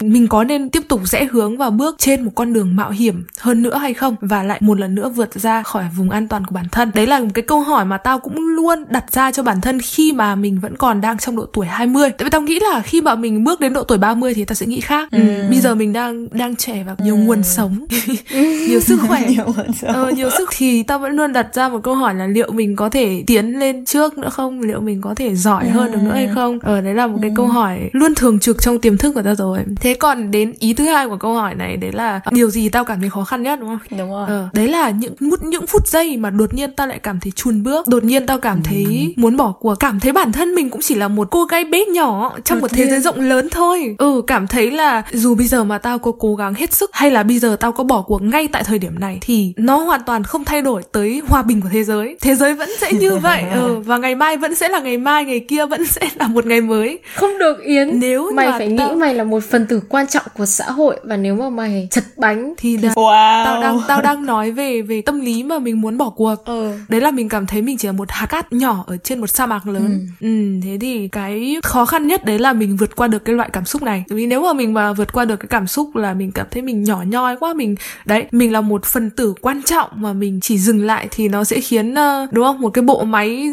mình 0.00 0.28
có 0.28 0.44
nên 0.44 0.70
tiếp 0.70 0.82
tục 0.88 1.00
rẽ 1.04 1.24
hướng 1.24 1.56
và 1.56 1.70
bước 1.70 1.96
trên 1.98 2.24
một 2.24 2.32
con 2.36 2.52
đường 2.52 2.76
mạo 2.76 2.90
hiểm 2.90 3.24
hơn 3.40 3.62
nữa 3.62 3.78
hay 3.78 3.94
không? 3.94 4.16
Và 4.20 4.42
lại 4.42 4.58
một 4.62 4.78
lần 4.78 4.94
nữa 4.94 5.08
vượt 5.08 5.34
ra 5.34 5.62
khỏi 5.62 5.84
vùng 5.96 6.10
an 6.10 6.28
toàn 6.28 6.46
của 6.46 6.54
bản 6.54 6.66
thân. 6.72 6.90
Đấy 6.94 7.06
là 7.06 7.20
một 7.20 7.30
cái 7.34 7.42
câu 7.42 7.60
hỏi 7.60 7.84
mà 7.84 7.98
tao 7.98 8.18
cũng 8.18 8.48
luôn 8.48 8.84
đặt 8.88 9.12
ra 9.12 9.32
cho 9.32 9.42
bản 9.42 9.60
thân 9.60 9.80
khi 9.80 10.12
mà 10.12 10.34
mình 10.34 10.60
vẫn 10.60 10.76
còn 10.76 11.00
đang 11.00 11.18
trong 11.18 11.36
độ 11.36 11.46
tuổi 11.52 11.66
20 11.66 12.10
tại 12.10 12.24
vì 12.24 12.30
tao 12.30 12.40
nghĩ 12.40 12.58
là 12.60 12.80
khi 12.80 13.00
mà 13.00 13.14
mình 13.14 13.44
bước 13.44 13.60
đến 13.60 13.72
độ 13.72 13.82
tuổi 13.84 13.98
30 13.98 14.34
thì 14.34 14.44
tao 14.44 14.54
sẽ 14.54 14.66
nghĩ 14.66 14.80
khác. 14.80 15.08
Ừ. 15.12 15.18
bây 15.50 15.60
giờ 15.60 15.74
mình 15.74 15.92
đang 15.92 16.28
đang 16.32 16.56
trẻ 16.56 16.84
và 16.86 16.96
nhiều 16.98 17.14
ừ. 17.14 17.20
nguồn 17.20 17.42
sống 17.42 17.86
nhiều 18.68 18.80
sức 18.80 19.00
khỏe. 19.08 19.22
Nhiều, 19.26 19.54
ờ, 19.82 20.10
nhiều 20.10 20.30
sức. 20.38 20.50
Thì 20.56 20.82
tao 20.82 20.98
vẫn 20.98 21.12
luôn 21.12 21.32
đặt 21.32 21.54
ra 21.54 21.68
một 21.68 21.80
câu 21.82 21.94
hỏi 21.94 22.14
là 22.14 22.26
liệu 22.26 22.52
mình 22.52 22.76
có 22.76 22.88
thể 22.88 23.24
tiến 23.26 23.58
lên 23.58 23.84
trước 23.84 24.18
nữa 24.18 24.28
không? 24.28 24.60
Liệu 24.60 24.80
mình 24.80 25.00
có 25.00 25.14
thể 25.14 25.34
giỏi 25.34 25.64
ừ. 25.64 25.70
hơn 25.70 25.92
được 25.92 25.98
nữa 26.02 26.12
hay 26.12 26.28
không? 26.34 26.58
Ờ 26.62 26.80
đấy 26.80 26.94
là 26.94 27.06
một 27.06 27.18
cái 27.22 27.30
ừ. 27.30 27.34
câu 27.36 27.46
hỏi 27.46 27.90
luôn 27.92 28.14
thường 28.14 28.38
trực 28.38 28.62
trong 28.62 28.78
tiềm 28.78 28.96
thức 28.96 29.12
của 29.14 29.22
tao 29.22 29.34
rồi. 29.34 29.58
Thế 29.80 29.94
còn 29.94 30.30
đến 30.30 30.54
ý 30.58 30.74
thứ 30.74 30.84
hai 30.84 31.08
của 31.08 31.16
câu 31.16 31.34
hỏi 31.34 31.54
này 31.54 31.76
đấy 31.76 31.92
là 31.92 32.20
điều 32.30 32.50
gì 32.50 32.68
tao 32.68 32.84
cảm 32.84 33.00
thấy 33.00 33.10
khó 33.10 33.24
khăn 33.24 33.42
nhất 33.42 33.60
đúng 33.60 33.68
không? 33.68 33.98
Đúng 33.98 34.10
rồi. 34.10 34.26
Ờ, 34.28 34.48
đấy 34.52 34.68
là 34.68 34.90
những 34.90 35.14
những 35.42 35.66
phút 35.66 35.88
giây 35.88 36.16
mà 36.16 36.30
đột 36.30 36.54
nhiên 36.54 36.72
tao 36.72 36.86
lại 36.86 36.98
cảm 36.98 37.20
thấy 37.20 37.32
chùn 37.36 37.62
bước. 37.62 37.88
Đột 37.88 38.04
nhiên 38.04 38.26
tao 38.26 38.38
cảm 38.38 38.62
thấy 38.62 39.12
ừ. 39.16 39.20
muốn 39.20 39.36
bỏ 39.36 39.52
cuộc. 39.60 39.74
Cảm 39.74 40.00
thấy 40.00 40.12
bản 40.12 40.32
thân 40.32 40.54
mình 40.54 40.70
cũng 40.70 40.80
chỉ 40.80 40.94
là 40.94 41.08
một 41.08 41.28
cô 41.30 41.44
gái 41.44 41.64
bé 41.64 41.84
nhỏ 41.84 42.38
trong 42.44 42.58
đột 42.58 42.62
một 42.62 42.76
thế 42.76 42.86
giới 42.86 43.00
rộng 43.00 43.20
lớn 43.20 43.48
thôi. 43.50 43.94
Ừ 43.98 44.22
cảm 44.26 44.46
thấy 44.46 44.70
là 44.70 45.02
dù 45.12 45.34
bây 45.34 45.46
giờ 45.46 45.64
mà 45.64 45.78
tao 45.78 45.98
có 45.98 46.12
cố 46.18 46.34
gắng 46.34 46.54
hết 46.54 46.74
sức 46.74 46.90
hay 46.92 47.10
là 47.10 47.22
bây 47.22 47.38
giờ 47.38 47.56
tao 47.60 47.72
có 47.72 47.84
bỏ 47.84 48.02
cuộc 48.02 48.22
ngay 48.22 48.48
tại 48.48 48.64
thời 48.64 48.78
điểm 48.78 48.98
này 48.98 49.18
thì 49.20 49.52
nó 49.56 49.76
hoàn 49.76 50.00
toàn 50.06 50.24
không 50.24 50.44
thay 50.44 50.62
đổi 50.62 50.82
tới 50.92 51.22
hòa 51.28 51.42
bình 51.42 51.60
của 51.60 51.68
thế 51.72 51.84
giới. 51.84 52.16
Thế 52.20 52.34
giới 52.34 52.54
vẫn 52.54 52.68
sẽ 52.80 52.92
như 52.92 53.16
vậy. 53.22 53.44
Ừ 53.54 53.80
và 53.80 53.98
ngày 53.98 54.14
mai 54.14 54.36
vẫn 54.36 54.54
sẽ 54.54 54.68
là 54.68 54.80
ngày 54.80 54.98
mai 54.98 55.24
ngày 55.24 55.40
kia 55.40 55.66
vẫn 55.66 55.86
sẽ 55.86 56.00
là 56.14 56.28
một 56.28 56.46
ngày 56.46 56.60
mới. 56.60 56.98
Không 57.14 57.38
được 57.38 57.62
yến. 57.62 58.00
Nếu 58.00 58.32
mày 58.32 58.50
phải 58.58 58.74
tao... 58.78 58.88
nghĩ 58.88 58.94
mày 58.94 59.14
là 59.14 59.24
một 59.24 59.44
phần 59.50 59.66
tử 59.66 59.80
quan 59.88 60.06
trọng 60.06 60.24
của 60.34 60.46
xã 60.46 60.70
hội 60.70 60.96
và 61.04 61.16
nếu 61.16 61.34
mà 61.34 61.50
mày 61.50 61.88
chật 61.90 62.04
bánh 62.16 62.54
thì 62.56 62.76
là 62.76 62.92
wow. 62.92 63.44
tao 63.44 63.62
đang 63.62 63.80
tao 63.88 64.02
đang 64.02 64.26
nói 64.26 64.52
về 64.52 64.82
về 64.82 65.02
tâm 65.02 65.20
lý 65.20 65.42
mà 65.42 65.58
mình 65.58 65.80
muốn 65.80 65.98
bỏ 65.98 66.10
cuộc 66.10 66.34
ừ. 66.44 66.72
đấy 66.88 67.00
là 67.00 67.10
mình 67.10 67.28
cảm 67.28 67.46
thấy 67.46 67.62
mình 67.62 67.78
chỉ 67.78 67.88
là 67.88 67.92
một 67.92 68.10
hạt 68.10 68.26
cát 68.26 68.52
nhỏ 68.52 68.84
ở 68.86 68.96
trên 68.96 69.20
một 69.20 69.26
sa 69.26 69.46
mạc 69.46 69.66
lớn 69.66 70.06
ừ. 70.20 70.26
ừ 70.26 70.60
thế 70.64 70.78
thì 70.80 71.08
cái 71.08 71.56
khó 71.62 71.84
khăn 71.84 72.06
nhất 72.06 72.24
đấy 72.24 72.38
là 72.38 72.52
mình 72.52 72.76
vượt 72.76 72.96
qua 72.96 73.08
được 73.08 73.24
cái 73.24 73.34
loại 73.34 73.50
cảm 73.52 73.64
xúc 73.64 73.82
này 73.82 74.04
vì 74.08 74.26
nếu 74.26 74.42
mà 74.42 74.52
mình 74.52 74.74
mà 74.74 74.92
vượt 74.92 75.12
qua 75.12 75.24
được 75.24 75.36
cái 75.36 75.48
cảm 75.48 75.66
xúc 75.66 75.96
là 75.96 76.14
mình 76.14 76.32
cảm 76.32 76.46
thấy 76.50 76.62
mình 76.62 76.84
nhỏ 76.84 77.02
nhoi 77.06 77.36
quá 77.36 77.54
mình 77.54 77.74
đấy 78.04 78.24
mình 78.32 78.52
là 78.52 78.60
một 78.60 78.84
phần 78.84 79.10
tử 79.10 79.34
quan 79.40 79.62
trọng 79.62 79.90
mà 79.94 80.12
mình 80.12 80.40
chỉ 80.40 80.58
dừng 80.58 80.86
lại 80.86 81.08
thì 81.10 81.28
nó 81.28 81.44
sẽ 81.44 81.60
khiến 81.60 81.94
uh, 81.94 82.32
đúng 82.32 82.44
không 82.44 82.60
một 82.60 82.70
cái 82.70 82.82
bộ 82.82 83.04
máy 83.04 83.48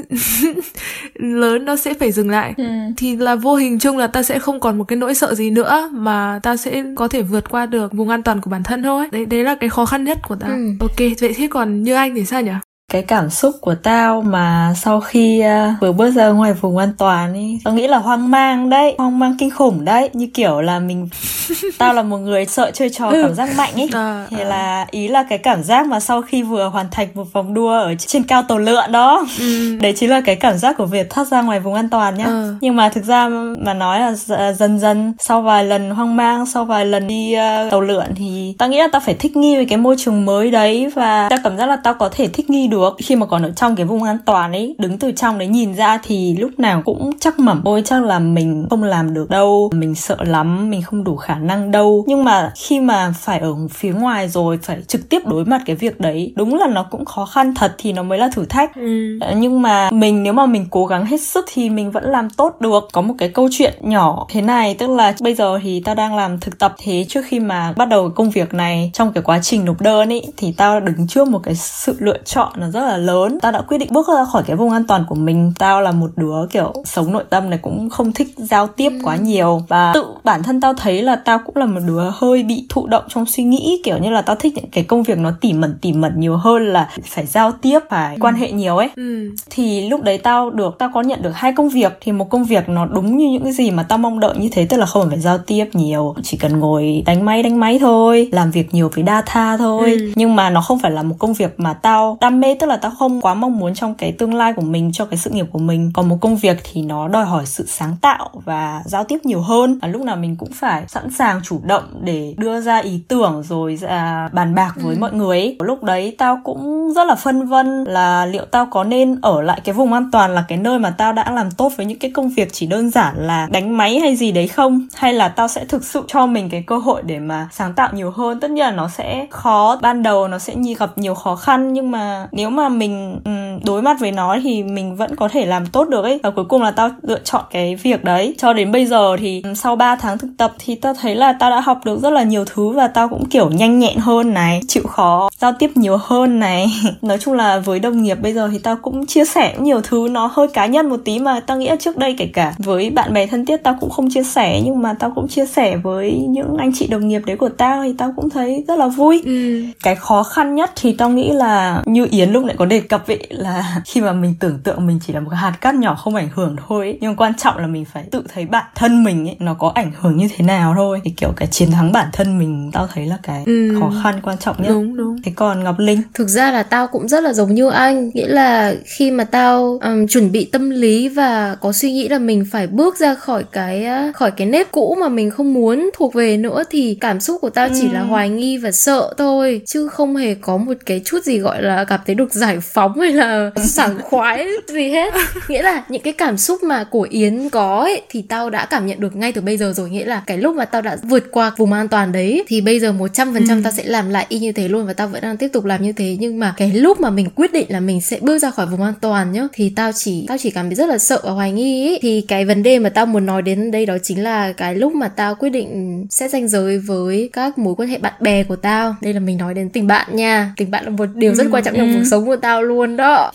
lớn 1.14 1.66
nó 1.66 1.76
sẽ 1.76 1.94
phải 1.94 2.12
dừng 2.12 2.30
lại 2.30 2.54
ừ. 2.58 2.64
thì 2.98 3.16
là 3.16 3.36
vô 3.36 3.56
hình 3.56 3.80
chung 3.80 3.98
là 3.98 4.08
ta 4.08 4.24
sẽ 4.24 4.40
không 4.40 4.60
còn 4.60 4.78
một 4.78 4.84
cái 4.84 4.98
nỗi 4.98 5.16
sợ 5.16 5.36
gì 5.36 5.50
nữa 5.50 5.90
mà 5.94 6.40
ta 6.44 6.58
sẽ 6.58 6.84
có 6.96 7.08
thể 7.08 7.22
vượt 7.22 7.50
qua 7.50 7.66
được 7.66 7.94
vùng 7.94 8.10
an 8.10 8.24
toàn 8.24 8.42
của 8.44 8.50
bản 8.50 8.64
thân 8.64 8.84
thôi. 8.84 9.08
Đấy 9.12 9.26
đấy 9.26 9.44
là 9.44 9.56
cái 9.56 9.70
khó 9.70 9.86
khăn 9.86 10.04
nhất 10.04 10.18
của 10.28 10.36
ta. 10.36 10.48
Ừ. 10.48 10.74
ok 10.80 10.98
vậy 11.22 11.34
thế 11.36 11.48
còn 11.52 11.84
như 11.84 11.94
anh 11.94 12.16
thì 12.16 12.26
sao 12.26 12.42
nhỉ 12.42 12.52
cái 12.94 13.02
cảm 13.02 13.30
xúc 13.30 13.56
của 13.62 13.76
tao 13.76 14.22
mà 14.22 14.74
sau 14.76 15.00
khi 15.00 15.44
uh, 15.46 15.82
vừa 15.82 15.92
bước 15.92 16.12
ra 16.12 16.30
ngoài 16.30 16.54
vùng 16.54 16.78
an 16.78 16.94
toàn 16.98 17.34
ấy 17.34 17.60
tao 17.64 17.74
nghĩ 17.74 17.88
là 17.88 17.98
hoang 17.98 18.32
mang 18.32 18.70
đấy 18.70 18.96
hoang 18.98 19.20
mang 19.20 19.36
kinh 19.40 19.50
khủng 19.50 19.86
đấy 19.86 20.10
như 20.14 20.28
kiểu 20.34 20.62
là 20.62 20.80
mình 20.80 21.10
tao 21.78 21.94
là 21.94 22.04
một 22.04 22.18
người 22.18 22.46
sợ 22.46 22.72
chơi 22.74 22.90
trò 22.90 23.10
ừ. 23.10 23.22
cảm 23.22 23.34
giác 23.36 23.50
mạnh 23.58 23.74
ấy 23.76 23.90
à, 23.94 24.28
thì 24.30 24.38
à. 24.40 24.44
là 24.44 24.86
ý 24.92 25.08
là 25.08 25.24
cái 25.30 25.38
cảm 25.38 25.64
giác 25.64 25.88
mà 25.88 26.00
sau 26.00 26.22
khi 26.22 26.44
vừa 26.44 26.68
hoàn 26.68 26.86
thành 26.92 27.08
một 27.14 27.34
vòng 27.34 27.54
đua 27.54 27.80
ở 27.80 27.96
trên 27.96 28.24
cao 28.24 28.44
tàu 28.44 28.58
lượn 28.58 28.92
đó 28.92 29.26
ừ. 29.40 29.78
đấy 29.82 29.94
chính 29.96 30.10
là 30.10 30.22
cái 30.22 30.36
cảm 30.36 30.58
giác 30.58 30.78
của 30.78 30.86
việc 30.86 31.10
thoát 31.10 31.28
ra 31.28 31.42
ngoài 31.42 31.60
vùng 31.60 31.74
an 31.74 31.90
toàn 31.90 32.18
nhá 32.18 32.26
ừ. 32.26 32.56
nhưng 32.62 32.76
mà 32.76 32.90
thực 32.90 33.04
ra 33.04 33.30
mà 33.58 33.74
nói 33.74 34.00
là 34.00 34.14
dần 34.54 34.80
dần 34.80 35.14
sau 35.20 35.42
vài 35.42 35.64
lần 35.64 35.90
hoang 35.90 36.16
mang 36.16 36.46
sau 36.46 36.66
vài 36.66 36.86
lần 36.86 37.08
đi 37.08 37.36
uh, 37.36 37.72
tàu 37.72 37.82
lượn 37.82 38.06
thì 38.16 38.56
tao 38.58 38.70
nghĩ 38.70 38.78
là 38.78 38.88
tao 38.92 39.02
phải 39.06 39.14
thích 39.14 39.38
nghi 39.38 39.56
với 39.56 39.66
cái 39.66 39.78
môi 39.78 39.96
trường 40.00 40.26
mới 40.26 40.52
đấy 40.52 40.92
và 40.96 41.28
tao 41.30 41.40
cảm 41.44 41.58
giác 41.58 41.66
là 41.66 41.76
tao 41.76 41.94
có 41.94 42.10
thể 42.10 42.28
thích 42.28 42.50
nghi 42.50 42.68
được 42.68 42.83
được. 42.84 42.96
Khi 43.06 43.16
mà 43.16 43.26
còn 43.26 43.44
ở 43.44 43.52
trong 43.56 43.76
cái 43.76 43.86
vùng 43.86 44.04
an 44.04 44.18
toàn 44.26 44.52
ấy 44.52 44.76
đứng 44.78 45.00
từ 45.00 45.12
trong 45.12 45.38
đấy 45.38 45.48
nhìn 45.48 45.74
ra 45.74 46.00
thì 46.04 46.38
lúc 46.38 46.52
nào 46.58 46.82
cũng 46.86 47.12
chắc 47.20 47.40
mẩm. 47.40 47.62
Ôi 47.66 47.82
chắc 47.86 48.04
là 48.04 48.20
mình 48.20 48.68
không 48.70 48.84
làm 48.84 49.14
được 49.14 49.30
đâu. 49.30 49.70
Mình 49.74 49.96
sợ 49.96 50.18
lắm 50.20 50.70
mình 50.70 50.82
không 50.82 51.04
đủ 51.04 51.16
khả 51.16 51.36
năng 51.36 51.72
đâu. 51.72 52.04
Nhưng 52.08 52.24
mà 52.24 52.52
khi 52.56 52.80
mà 52.80 53.14
phải 53.20 53.40
ở 53.40 53.56
phía 53.72 53.94
ngoài 53.94 54.30
rồi 54.30 54.60
phải 54.64 54.82
trực 54.88 55.10
tiếp 55.10 55.20
đối 55.26 55.46
mặt 55.46 55.62
cái 55.66 55.76
việc 55.76 56.00
đấy 56.00 56.34
đúng 56.36 56.56
là 56.56 56.68
nó 56.68 56.84
cũng 56.84 57.06
khó 57.06 57.26
khăn 57.26 57.54
thật 57.56 57.76
thì 57.78 57.94
nó 57.94 58.04
mới 58.04 58.18
là 58.18 58.30
thử 58.34 58.46
thách. 58.46 58.76
Ừ. 58.76 59.20
Ờ, 59.22 59.34
nhưng 59.38 59.62
mà 59.62 59.90
mình 59.92 60.24
nếu 60.24 60.34
mà 60.34 60.46
mình 60.46 60.66
cố 60.70 60.86
gắng 60.86 61.06
hết 61.06 61.22
sức 61.22 61.46
thì 61.54 61.70
mình 61.70 61.92
vẫn 61.92 62.04
làm 62.04 62.30
tốt 62.30 62.62
được. 62.62 62.88
Có 62.92 63.02
một 63.02 63.14
cái 63.18 63.30
câu 63.30 63.50
chuyện 63.52 63.74
nhỏ 63.82 64.26
thế 64.30 64.42
này 64.42 64.76
tức 64.76 64.90
là 64.90 65.14
bây 65.22 65.36
giờ 65.36 65.60
thì 65.64 65.82
tao 65.86 65.96
đang 65.96 66.16
làm 66.16 66.40
thực 66.40 66.60
tập. 66.60 66.76
Thế 66.84 67.06
trước 67.10 67.22
khi 67.26 67.40
mà 67.40 67.74
bắt 67.78 67.86
đầu 67.86 68.10
công 68.10 68.30
việc 68.30 68.54
này 68.54 68.92
trong 68.94 69.14
cái 69.14 69.24
quá 69.24 69.40
trình 69.42 69.66
nộp 69.66 69.82
đơn 69.82 70.10
ấy 70.10 70.22
thì 70.38 70.54
tao 70.58 70.80
đứng 70.80 71.08
trước 71.08 71.28
một 71.28 71.40
cái 71.44 71.56
sự 71.56 71.96
lựa 72.00 72.18
chọn 72.26 72.60
là 72.60 72.70
rất 72.74 72.82
là 72.82 72.98
lớn 72.98 73.38
tao 73.42 73.52
đã 73.52 73.62
quyết 73.62 73.78
định 73.78 73.90
bước 73.92 74.08
ra 74.08 74.26
khỏi 74.26 74.44
cái 74.48 74.56
vùng 74.56 74.72
an 74.72 74.84
toàn 74.88 75.06
của 75.10 75.16
mình 75.16 75.54
tao 75.60 75.82
là 75.82 75.92
một 75.92 76.10
đứa 76.16 76.48
kiểu 76.52 76.74
sống 76.86 77.14
nội 77.14 77.24
tâm 77.30 77.50
này 77.50 77.60
cũng 77.62 77.90
không 77.90 78.12
thích 78.14 78.28
giao 78.38 78.68
tiếp 78.68 78.90
ừ. 78.90 79.00
quá 79.04 79.16
nhiều 79.16 79.62
và 79.68 79.92
tự 79.94 80.06
bản 80.24 80.44
thân 80.44 80.62
tao 80.62 80.74
thấy 80.74 81.02
là 81.02 81.16
tao 81.16 81.40
cũng 81.46 81.58
là 81.58 81.66
một 81.66 81.80
đứa 81.88 82.12
hơi 82.14 82.44
bị 82.44 82.66
thụ 82.70 82.88
động 82.88 83.04
trong 83.10 83.26
suy 83.26 83.44
nghĩ 83.44 83.82
kiểu 83.84 83.98
như 83.98 84.10
là 84.10 84.22
tao 84.22 84.36
thích 84.36 84.54
những 84.56 84.72
cái 84.72 84.84
công 84.84 85.04
việc 85.04 85.18
nó 85.18 85.32
tỉ 85.42 85.54
mẩn 85.54 85.78
tỉ 85.82 85.94
mẩn 85.94 86.20
nhiều 86.20 86.38
hơn 86.38 86.68
là 86.68 86.90
phải 87.04 87.26
giao 87.26 87.52
tiếp 87.52 87.80
phải 87.90 88.16
ừ. 88.16 88.20
quan 88.22 88.36
hệ 88.36 88.52
nhiều 88.52 88.78
ấy 88.78 88.90
ừ. 88.96 89.30
thì 89.50 89.90
lúc 89.90 90.04
đấy 90.04 90.18
tao 90.18 90.50
được 90.50 90.76
tao 90.80 90.90
có 90.94 91.02
nhận 91.02 91.22
được 91.22 91.32
hai 91.34 91.54
công 91.54 91.70
việc 91.70 91.98
thì 92.02 92.12
một 92.12 92.30
công 92.30 92.44
việc 92.44 92.70
nó 92.70 92.86
đúng 92.86 93.18
như 93.18 93.30
những 93.32 93.44
cái 93.44 93.54
gì 93.54 93.72
mà 93.72 93.84
tao 93.84 93.98
mong 93.98 94.20
đợi 94.20 94.36
như 94.38 94.50
thế 94.52 94.66
tức 94.66 94.78
là 94.78 94.86
không 94.86 95.10
phải 95.10 95.20
giao 95.20 95.38
tiếp 95.38 95.66
nhiều 95.74 96.16
chỉ 96.24 96.38
cần 96.38 96.60
ngồi 96.60 97.04
đánh 97.06 97.26
máy 97.26 97.44
đánh 97.44 97.60
máy 97.60 97.80
thôi 97.80 98.30
làm 98.32 98.52
việc 98.52 98.74
nhiều 98.74 98.92
với 98.96 99.04
data 99.08 99.58
thôi 99.58 99.92
ừ. 99.92 100.12
nhưng 100.16 100.36
mà 100.36 100.50
nó 100.50 100.62
không 100.62 100.80
phải 100.80 100.92
là 100.92 101.04
một 101.04 101.16
công 101.20 101.34
việc 101.34 101.54
mà 101.58 101.74
tao 101.74 102.18
đam 102.22 102.40
mê 102.40 102.53
tức 102.60 102.68
là 102.68 102.78
tao 102.78 102.92
không 103.00 103.22
quá 103.22 103.34
mong 103.34 103.60
muốn 103.60 103.74
trong 103.74 103.96
cái 103.96 104.12
tương 104.12 104.34
lai 104.34 104.54
của 104.54 104.62
mình 104.62 104.92
cho 104.94 105.06
cái 105.06 105.18
sự 105.18 105.30
nghiệp 105.30 105.46
của 105.52 105.60
mình. 105.60 105.92
Còn 105.94 106.10
một 106.10 106.18
công 106.22 106.36
việc 106.36 106.58
thì 106.64 106.82
nó 106.82 107.08
đòi 107.08 107.26
hỏi 107.26 107.46
sự 107.46 107.66
sáng 107.68 107.96
tạo 108.02 108.30
và 108.34 108.82
giao 108.86 109.04
tiếp 109.04 109.18
nhiều 109.24 109.42
hơn. 109.42 109.80
Và 109.82 109.88
lúc 109.88 110.02
nào 110.02 110.16
mình 110.16 110.36
cũng 110.36 110.52
phải 110.54 110.84
sẵn 110.88 111.10
sàng 111.12 111.42
chủ 111.44 111.60
động 111.64 111.84
để 112.02 112.34
đưa 112.38 112.62
ra 112.62 112.78
ý 112.78 113.02
tưởng 113.08 113.44
rồi 113.44 113.76
ra 113.76 114.30
bàn 114.34 114.56
bạc 114.56 114.74
với 114.76 114.96
ừ. 114.96 115.00
mọi 115.00 115.14
người 115.14 115.40
ấy. 115.40 115.58
lúc 115.60 115.84
đấy 115.84 116.16
tao 116.18 116.42
cũng 116.44 116.94
rất 116.94 117.04
là 117.04 117.16
phân 117.16 117.46
vân 117.46 117.84
là 117.84 118.26
liệu 118.26 118.46
tao 118.46 118.66
có 118.72 118.84
nên 118.84 119.22
ở 119.22 119.42
lại 119.42 119.62
cái 119.64 119.74
vùng 119.74 119.94
an 119.94 120.12
toàn 120.12 120.36
là 120.36 120.46
cái 120.48 120.58
nơi 120.58 120.80
mà 120.80 120.90
tao 120.90 121.14
đã 121.14 121.32
làm 121.32 121.52
tốt 121.52 121.72
với 121.78 121.86
những 121.86 122.00
cái 122.00 122.12
công 122.12 122.30
việc 122.30 122.54
chỉ 122.54 122.66
đơn 122.66 122.90
giản 122.90 123.16
là 123.18 123.48
đánh 123.52 123.78
máy 123.78 124.00
hay 124.00 124.16
gì 124.16 124.32
đấy 124.32 124.48
không? 124.48 124.88
Hay 124.94 125.14
là 125.14 125.28
tao 125.28 125.48
sẽ 125.48 125.66
thực 125.66 125.86
sự 125.86 126.04
cho 126.08 126.26
mình 126.26 126.50
cái 126.50 126.64
cơ 126.68 126.78
hội 126.78 127.02
để 127.06 127.20
mà 127.20 127.48
sáng 127.52 127.74
tạo 127.74 127.90
nhiều 127.94 128.12
hơn? 128.12 128.40
Tất 128.40 128.52
nhiên 128.52 128.66
là 128.66 128.72
nó 128.72 128.90
sẽ 128.90 129.28
khó. 129.30 129.80
Ban 129.82 130.04
đầu 130.04 130.28
nó 130.28 130.40
sẽ 130.40 130.56
gặp 130.80 130.98
nhiều 130.98 131.16
khó 131.16 131.36
khăn 131.36 131.74
nhưng 131.74 131.92
mà 131.92 132.28
nếu 132.32 132.43
mà 132.50 132.70
mình 132.70 133.20
đối 133.66 133.82
mặt 133.82 134.00
với 134.00 134.12
nó 134.12 134.38
thì 134.44 134.64
mình 134.64 134.96
vẫn 134.96 135.16
có 135.16 135.28
thể 135.28 135.46
làm 135.46 135.66
tốt 135.66 135.90
được 135.90 136.04
ấy. 136.04 136.20
Và 136.24 136.30
cuối 136.30 136.46
cùng 136.46 136.62
là 136.62 136.72
tao 136.72 136.90
lựa 137.02 137.20
chọn 137.24 137.44
cái 137.52 137.76
việc 137.76 138.04
đấy. 138.04 138.36
Cho 138.38 138.54
đến 138.54 138.72
bây 138.72 138.86
giờ 138.86 139.18
thì 139.20 139.44
sau 139.56 139.76
3 139.76 139.96
tháng 139.96 140.18
thực 140.18 140.30
tập 140.38 140.54
thì 140.60 140.76
tao 140.76 140.94
thấy 140.94 141.16
là 141.16 141.34
tao 141.40 141.50
đã 141.50 141.60
học 141.60 141.80
được 141.86 142.00
rất 142.00 142.10
là 142.10 142.24
nhiều 142.24 142.46
thứ 142.46 142.70
và 142.70 142.88
tao 142.88 143.10
cũng 143.10 143.26
kiểu 143.26 143.50
nhanh 143.50 143.80
nhẹn 143.80 143.98
hơn 143.98 144.34
này 144.34 144.62
chịu 144.68 144.84
khó 144.84 145.30
giao 145.40 145.54
tiếp 145.60 145.72
nhiều 145.76 145.98
hơn 145.98 146.40
này. 146.40 146.66
Nói 147.02 147.18
chung 147.18 147.34
là 147.34 147.60
với 147.60 147.80
đồng 147.80 148.04
nghiệp 148.04 148.18
bây 148.22 148.34
giờ 148.34 148.50
thì 148.52 148.60
tao 148.60 148.76
cũng 148.82 149.06
chia 149.06 149.26
sẻ 149.26 149.56
nhiều 149.60 149.82
thứ 149.82 150.08
nó 150.12 150.30
hơi 150.34 150.48
cá 150.48 150.66
nhân 150.66 150.90
một 150.90 151.00
tí 151.06 151.20
mà 151.20 151.40
tao 151.40 151.58
nghĩ 151.58 151.70
là 151.70 151.76
trước 151.76 151.98
đây 151.98 152.16
kể 152.18 152.30
cả 152.34 152.54
với 152.58 152.90
bạn 152.90 153.14
bè 153.14 153.28
thân 153.28 153.46
thiết 153.46 153.58
tao 153.64 153.78
cũng 153.80 153.90
không 153.90 154.10
chia 154.10 154.24
sẻ 154.24 154.62
nhưng 154.66 154.82
mà 154.82 154.94
tao 155.00 155.12
cũng 155.16 155.28
chia 155.28 155.46
sẻ 155.46 155.78
với 155.78 156.26
những 156.30 156.58
anh 156.58 156.72
chị 156.76 156.88
đồng 156.88 157.08
nghiệp 157.08 157.22
đấy 157.26 157.38
của 157.38 157.50
tao 157.50 157.84
thì 157.84 157.94
tao 157.98 158.14
cũng 158.16 158.30
thấy 158.30 158.64
rất 158.68 158.80
là 158.80 158.88
vui. 158.88 159.22
Ừ. 159.26 159.64
cái 159.84 159.96
khó 159.96 160.24
khăn 160.24 160.56
nhất 160.56 160.72
thì 160.76 160.96
tao 160.98 161.10
nghĩ 161.10 161.32
là 161.32 161.82
như 161.86 162.08
yến 162.12 162.30
lúc 162.34 162.46
nãy 162.46 162.56
có 162.60 162.66
đề 162.66 162.80
cập 162.80 163.08
ấy 163.08 163.28
là 163.30 163.82
khi 163.86 164.02
mà 164.02 164.14
mình 164.14 164.36
tưởng 164.40 164.60
tượng 164.64 164.88
mình 164.88 165.00
chỉ 165.08 165.14
là 165.14 165.20
một 165.20 165.32
hạt 165.34 165.54
cát 165.62 165.76
nhỏ 165.76 165.96
không 165.96 166.16
ảnh 166.16 166.30
hưởng 166.36 166.56
thôi 166.68 166.86
ấy. 166.86 166.98
nhưng 167.02 167.16
quan 167.16 167.34
trọng 167.38 167.58
là 167.58 167.68
mình 167.68 167.86
phải 167.86 168.04
tự 168.12 168.24
thấy 168.34 168.46
bản 168.46 168.66
thân 168.76 169.04
mình 169.04 169.28
ấy 169.28 169.36
nó 169.40 169.54
có 169.54 169.72
ảnh 169.76 169.92
hưởng 170.00 170.18
như 170.18 170.28
thế 170.36 170.46
nào 170.46 170.74
thôi 170.76 171.02
thì 171.04 171.12
kiểu 171.18 171.30
cái 171.36 171.48
chiến 171.48 171.72
thắng 171.72 171.92
bản 171.92 172.08
thân 172.14 172.40
mình 172.40 172.70
tao 172.74 172.88
thấy 172.94 173.06
là 173.06 173.18
cái 173.24 173.44
ừ. 173.46 173.80
khó 173.80 173.92
khăn 174.04 174.20
quan 174.24 174.38
trọng 174.38 174.64
nhất 174.64 174.70
đúng 174.70 174.98
đúng 174.98 175.22
thế 175.22 175.32
còn 175.36 175.64
ngọc 175.64 175.80
linh 175.80 176.02
thực 176.14 176.28
ra 176.28 176.52
là 176.52 176.64
tao 176.64 176.88
cũng 176.88 177.08
rất 177.08 177.24
là 177.24 177.34
giống 177.34 177.54
như 177.54 177.70
anh 177.70 178.10
nghĩa 178.14 178.28
là 178.28 178.76
khi 178.86 179.12
mà 179.12 179.24
tao 179.24 179.80
um, 179.82 180.08
chuẩn 180.08 180.32
bị 180.32 180.46
tâm 180.46 180.70
lý 180.70 181.10
và 181.10 181.56
có 181.62 181.72
suy 181.72 181.92
nghĩ 181.92 182.08
là 182.10 182.20
mình 182.20 182.46
phải 182.52 182.68
bước 182.68 182.98
ra 182.98 183.16
khỏi 183.16 183.44
cái 183.52 183.88
khỏi 184.14 184.32
cái 184.32 184.48
nếp 184.48 184.72
cũ 184.72 184.98
mà 185.00 185.10
mình 185.10 185.30
không 185.30 185.54
muốn 185.54 185.90
thuộc 185.98 186.14
về 186.14 186.38
nữa 186.38 186.64
thì 186.70 186.98
cảm 187.02 187.20
xúc 187.20 187.42
của 187.42 187.50
tao 187.50 187.68
ừ. 187.68 187.74
chỉ 187.82 187.90
là 187.90 188.00
ừ. 188.00 188.06
hoài 188.06 188.30
nghi 188.30 188.58
và 188.58 188.72
sợ 188.72 189.14
thôi 189.18 189.62
chứ 189.66 189.88
không 189.88 190.16
hề 190.16 190.36
có 190.36 190.58
một 190.58 190.74
cái 190.86 191.02
chút 191.06 191.24
gì 191.24 191.38
gọi 191.40 191.62
là 191.62 191.84
cảm 191.84 192.00
thấy 192.06 192.16
được 192.24 192.34
giải 192.34 192.60
phóng 192.60 193.00
hay 193.00 193.12
là 193.12 193.52
sảng 193.66 194.00
khoái 194.04 194.48
gì 194.68 194.90
hết 194.90 195.14
nghĩa 195.48 195.62
là 195.62 195.84
những 195.90 196.02
cái 196.02 196.14
cảm 196.14 196.38
xúc 196.38 196.64
mà 196.64 196.84
của 196.84 197.08
yến 197.10 197.50
có 197.50 197.80
ấy 197.80 198.02
thì 198.10 198.22
tao 198.22 198.50
đã 198.50 198.66
cảm 198.66 198.86
nhận 198.86 199.00
được 199.00 199.16
ngay 199.16 199.32
từ 199.32 199.42
bây 199.42 199.58
giờ 199.58 199.74
rồi 199.76 199.90
nghĩa 199.90 200.06
là 200.06 200.24
cái 200.28 200.38
lúc 200.38 200.56
mà 200.56 200.66
tao 200.66 200.82
đã 200.82 200.98
vượt 201.04 201.24
qua 201.32 201.52
vùng 201.58 201.74
an 201.74 201.88
toàn 201.88 202.12
đấy 202.12 202.44
thì 202.48 202.62
bây 202.62 202.80
giờ 202.80 202.92
một 202.92 203.08
trăm 203.14 203.34
phần 203.34 203.44
trăm 203.48 203.58
ừ. 203.58 203.62
tao 203.64 203.74
sẽ 203.74 203.84
làm 203.84 204.10
lại 204.10 204.26
y 204.30 204.40
như 204.40 204.52
thế 204.52 204.68
luôn 204.68 204.86
và 204.86 204.94
tao 204.94 205.08
vẫn 205.08 205.22
đang 205.22 205.38
tiếp 205.38 205.48
tục 205.48 205.66
làm 205.66 205.84
như 205.84 205.94
thế 205.94 206.18
nhưng 206.20 206.40
mà 206.40 206.54
cái 206.58 206.72
lúc 206.72 207.00
mà 207.00 207.10
mình 207.10 207.30
quyết 207.36 207.54
định 207.54 207.66
là 207.70 207.80
mình 207.80 208.02
sẽ 208.02 208.18
bước 208.22 208.38
ra 208.38 208.52
khỏi 208.52 208.66
vùng 208.66 208.84
an 208.84 208.94
toàn 209.02 209.32
nhá 209.32 209.48
thì 209.54 209.74
tao 209.76 209.92
chỉ 209.96 210.26
tao 210.28 210.38
chỉ 210.38 210.50
cảm 210.50 210.66
thấy 210.66 210.76
rất 210.76 210.90
là 210.90 210.98
sợ 210.98 211.22
và 211.24 211.32
hoài 211.32 211.52
nghi 211.52 211.88
ấy. 211.88 212.00
thì 212.02 212.22
cái 212.28 212.46
vấn 212.46 212.64
đề 212.64 212.80
mà 212.80 212.90
tao 212.90 213.06
muốn 213.06 213.26
nói 213.26 213.42
đến 213.42 213.72
đây 213.72 213.86
đó 213.86 213.98
chính 214.04 214.24
là 214.24 214.54
cái 214.54 214.76
lúc 214.76 214.96
mà 214.96 215.08
tao 215.08 215.36
quyết 215.36 215.50
định 215.50 216.06
xét 216.10 216.32
ranh 216.32 216.48
giới 216.48 216.80
với 216.80 217.30
các 217.34 217.58
mối 217.58 217.76
quan 217.78 217.90
hệ 217.90 217.98
bạn 217.98 218.14
bè 218.20 218.44
của 218.44 218.56
tao 218.56 218.96
đây 219.02 219.14
là 219.14 219.20
mình 219.20 219.38
nói 219.38 219.54
đến 219.54 219.70
tình 219.70 219.88
bạn 219.88 220.16
nha 220.16 220.54
tình 220.58 220.72
bạn 220.72 220.84
là 220.84 220.90
một 220.90 221.10
điều 221.16 221.36
rất 221.36 221.44
ừ, 221.44 221.50
quan 221.52 221.64
trọng 221.64 221.74
ừ. 221.74 221.80
trong 221.80 221.94
cuộc 221.94 222.06
sống 222.14 222.26
của 222.26 222.36
tao 222.36 222.64
luôn 222.64 222.98
đó 222.98 223.14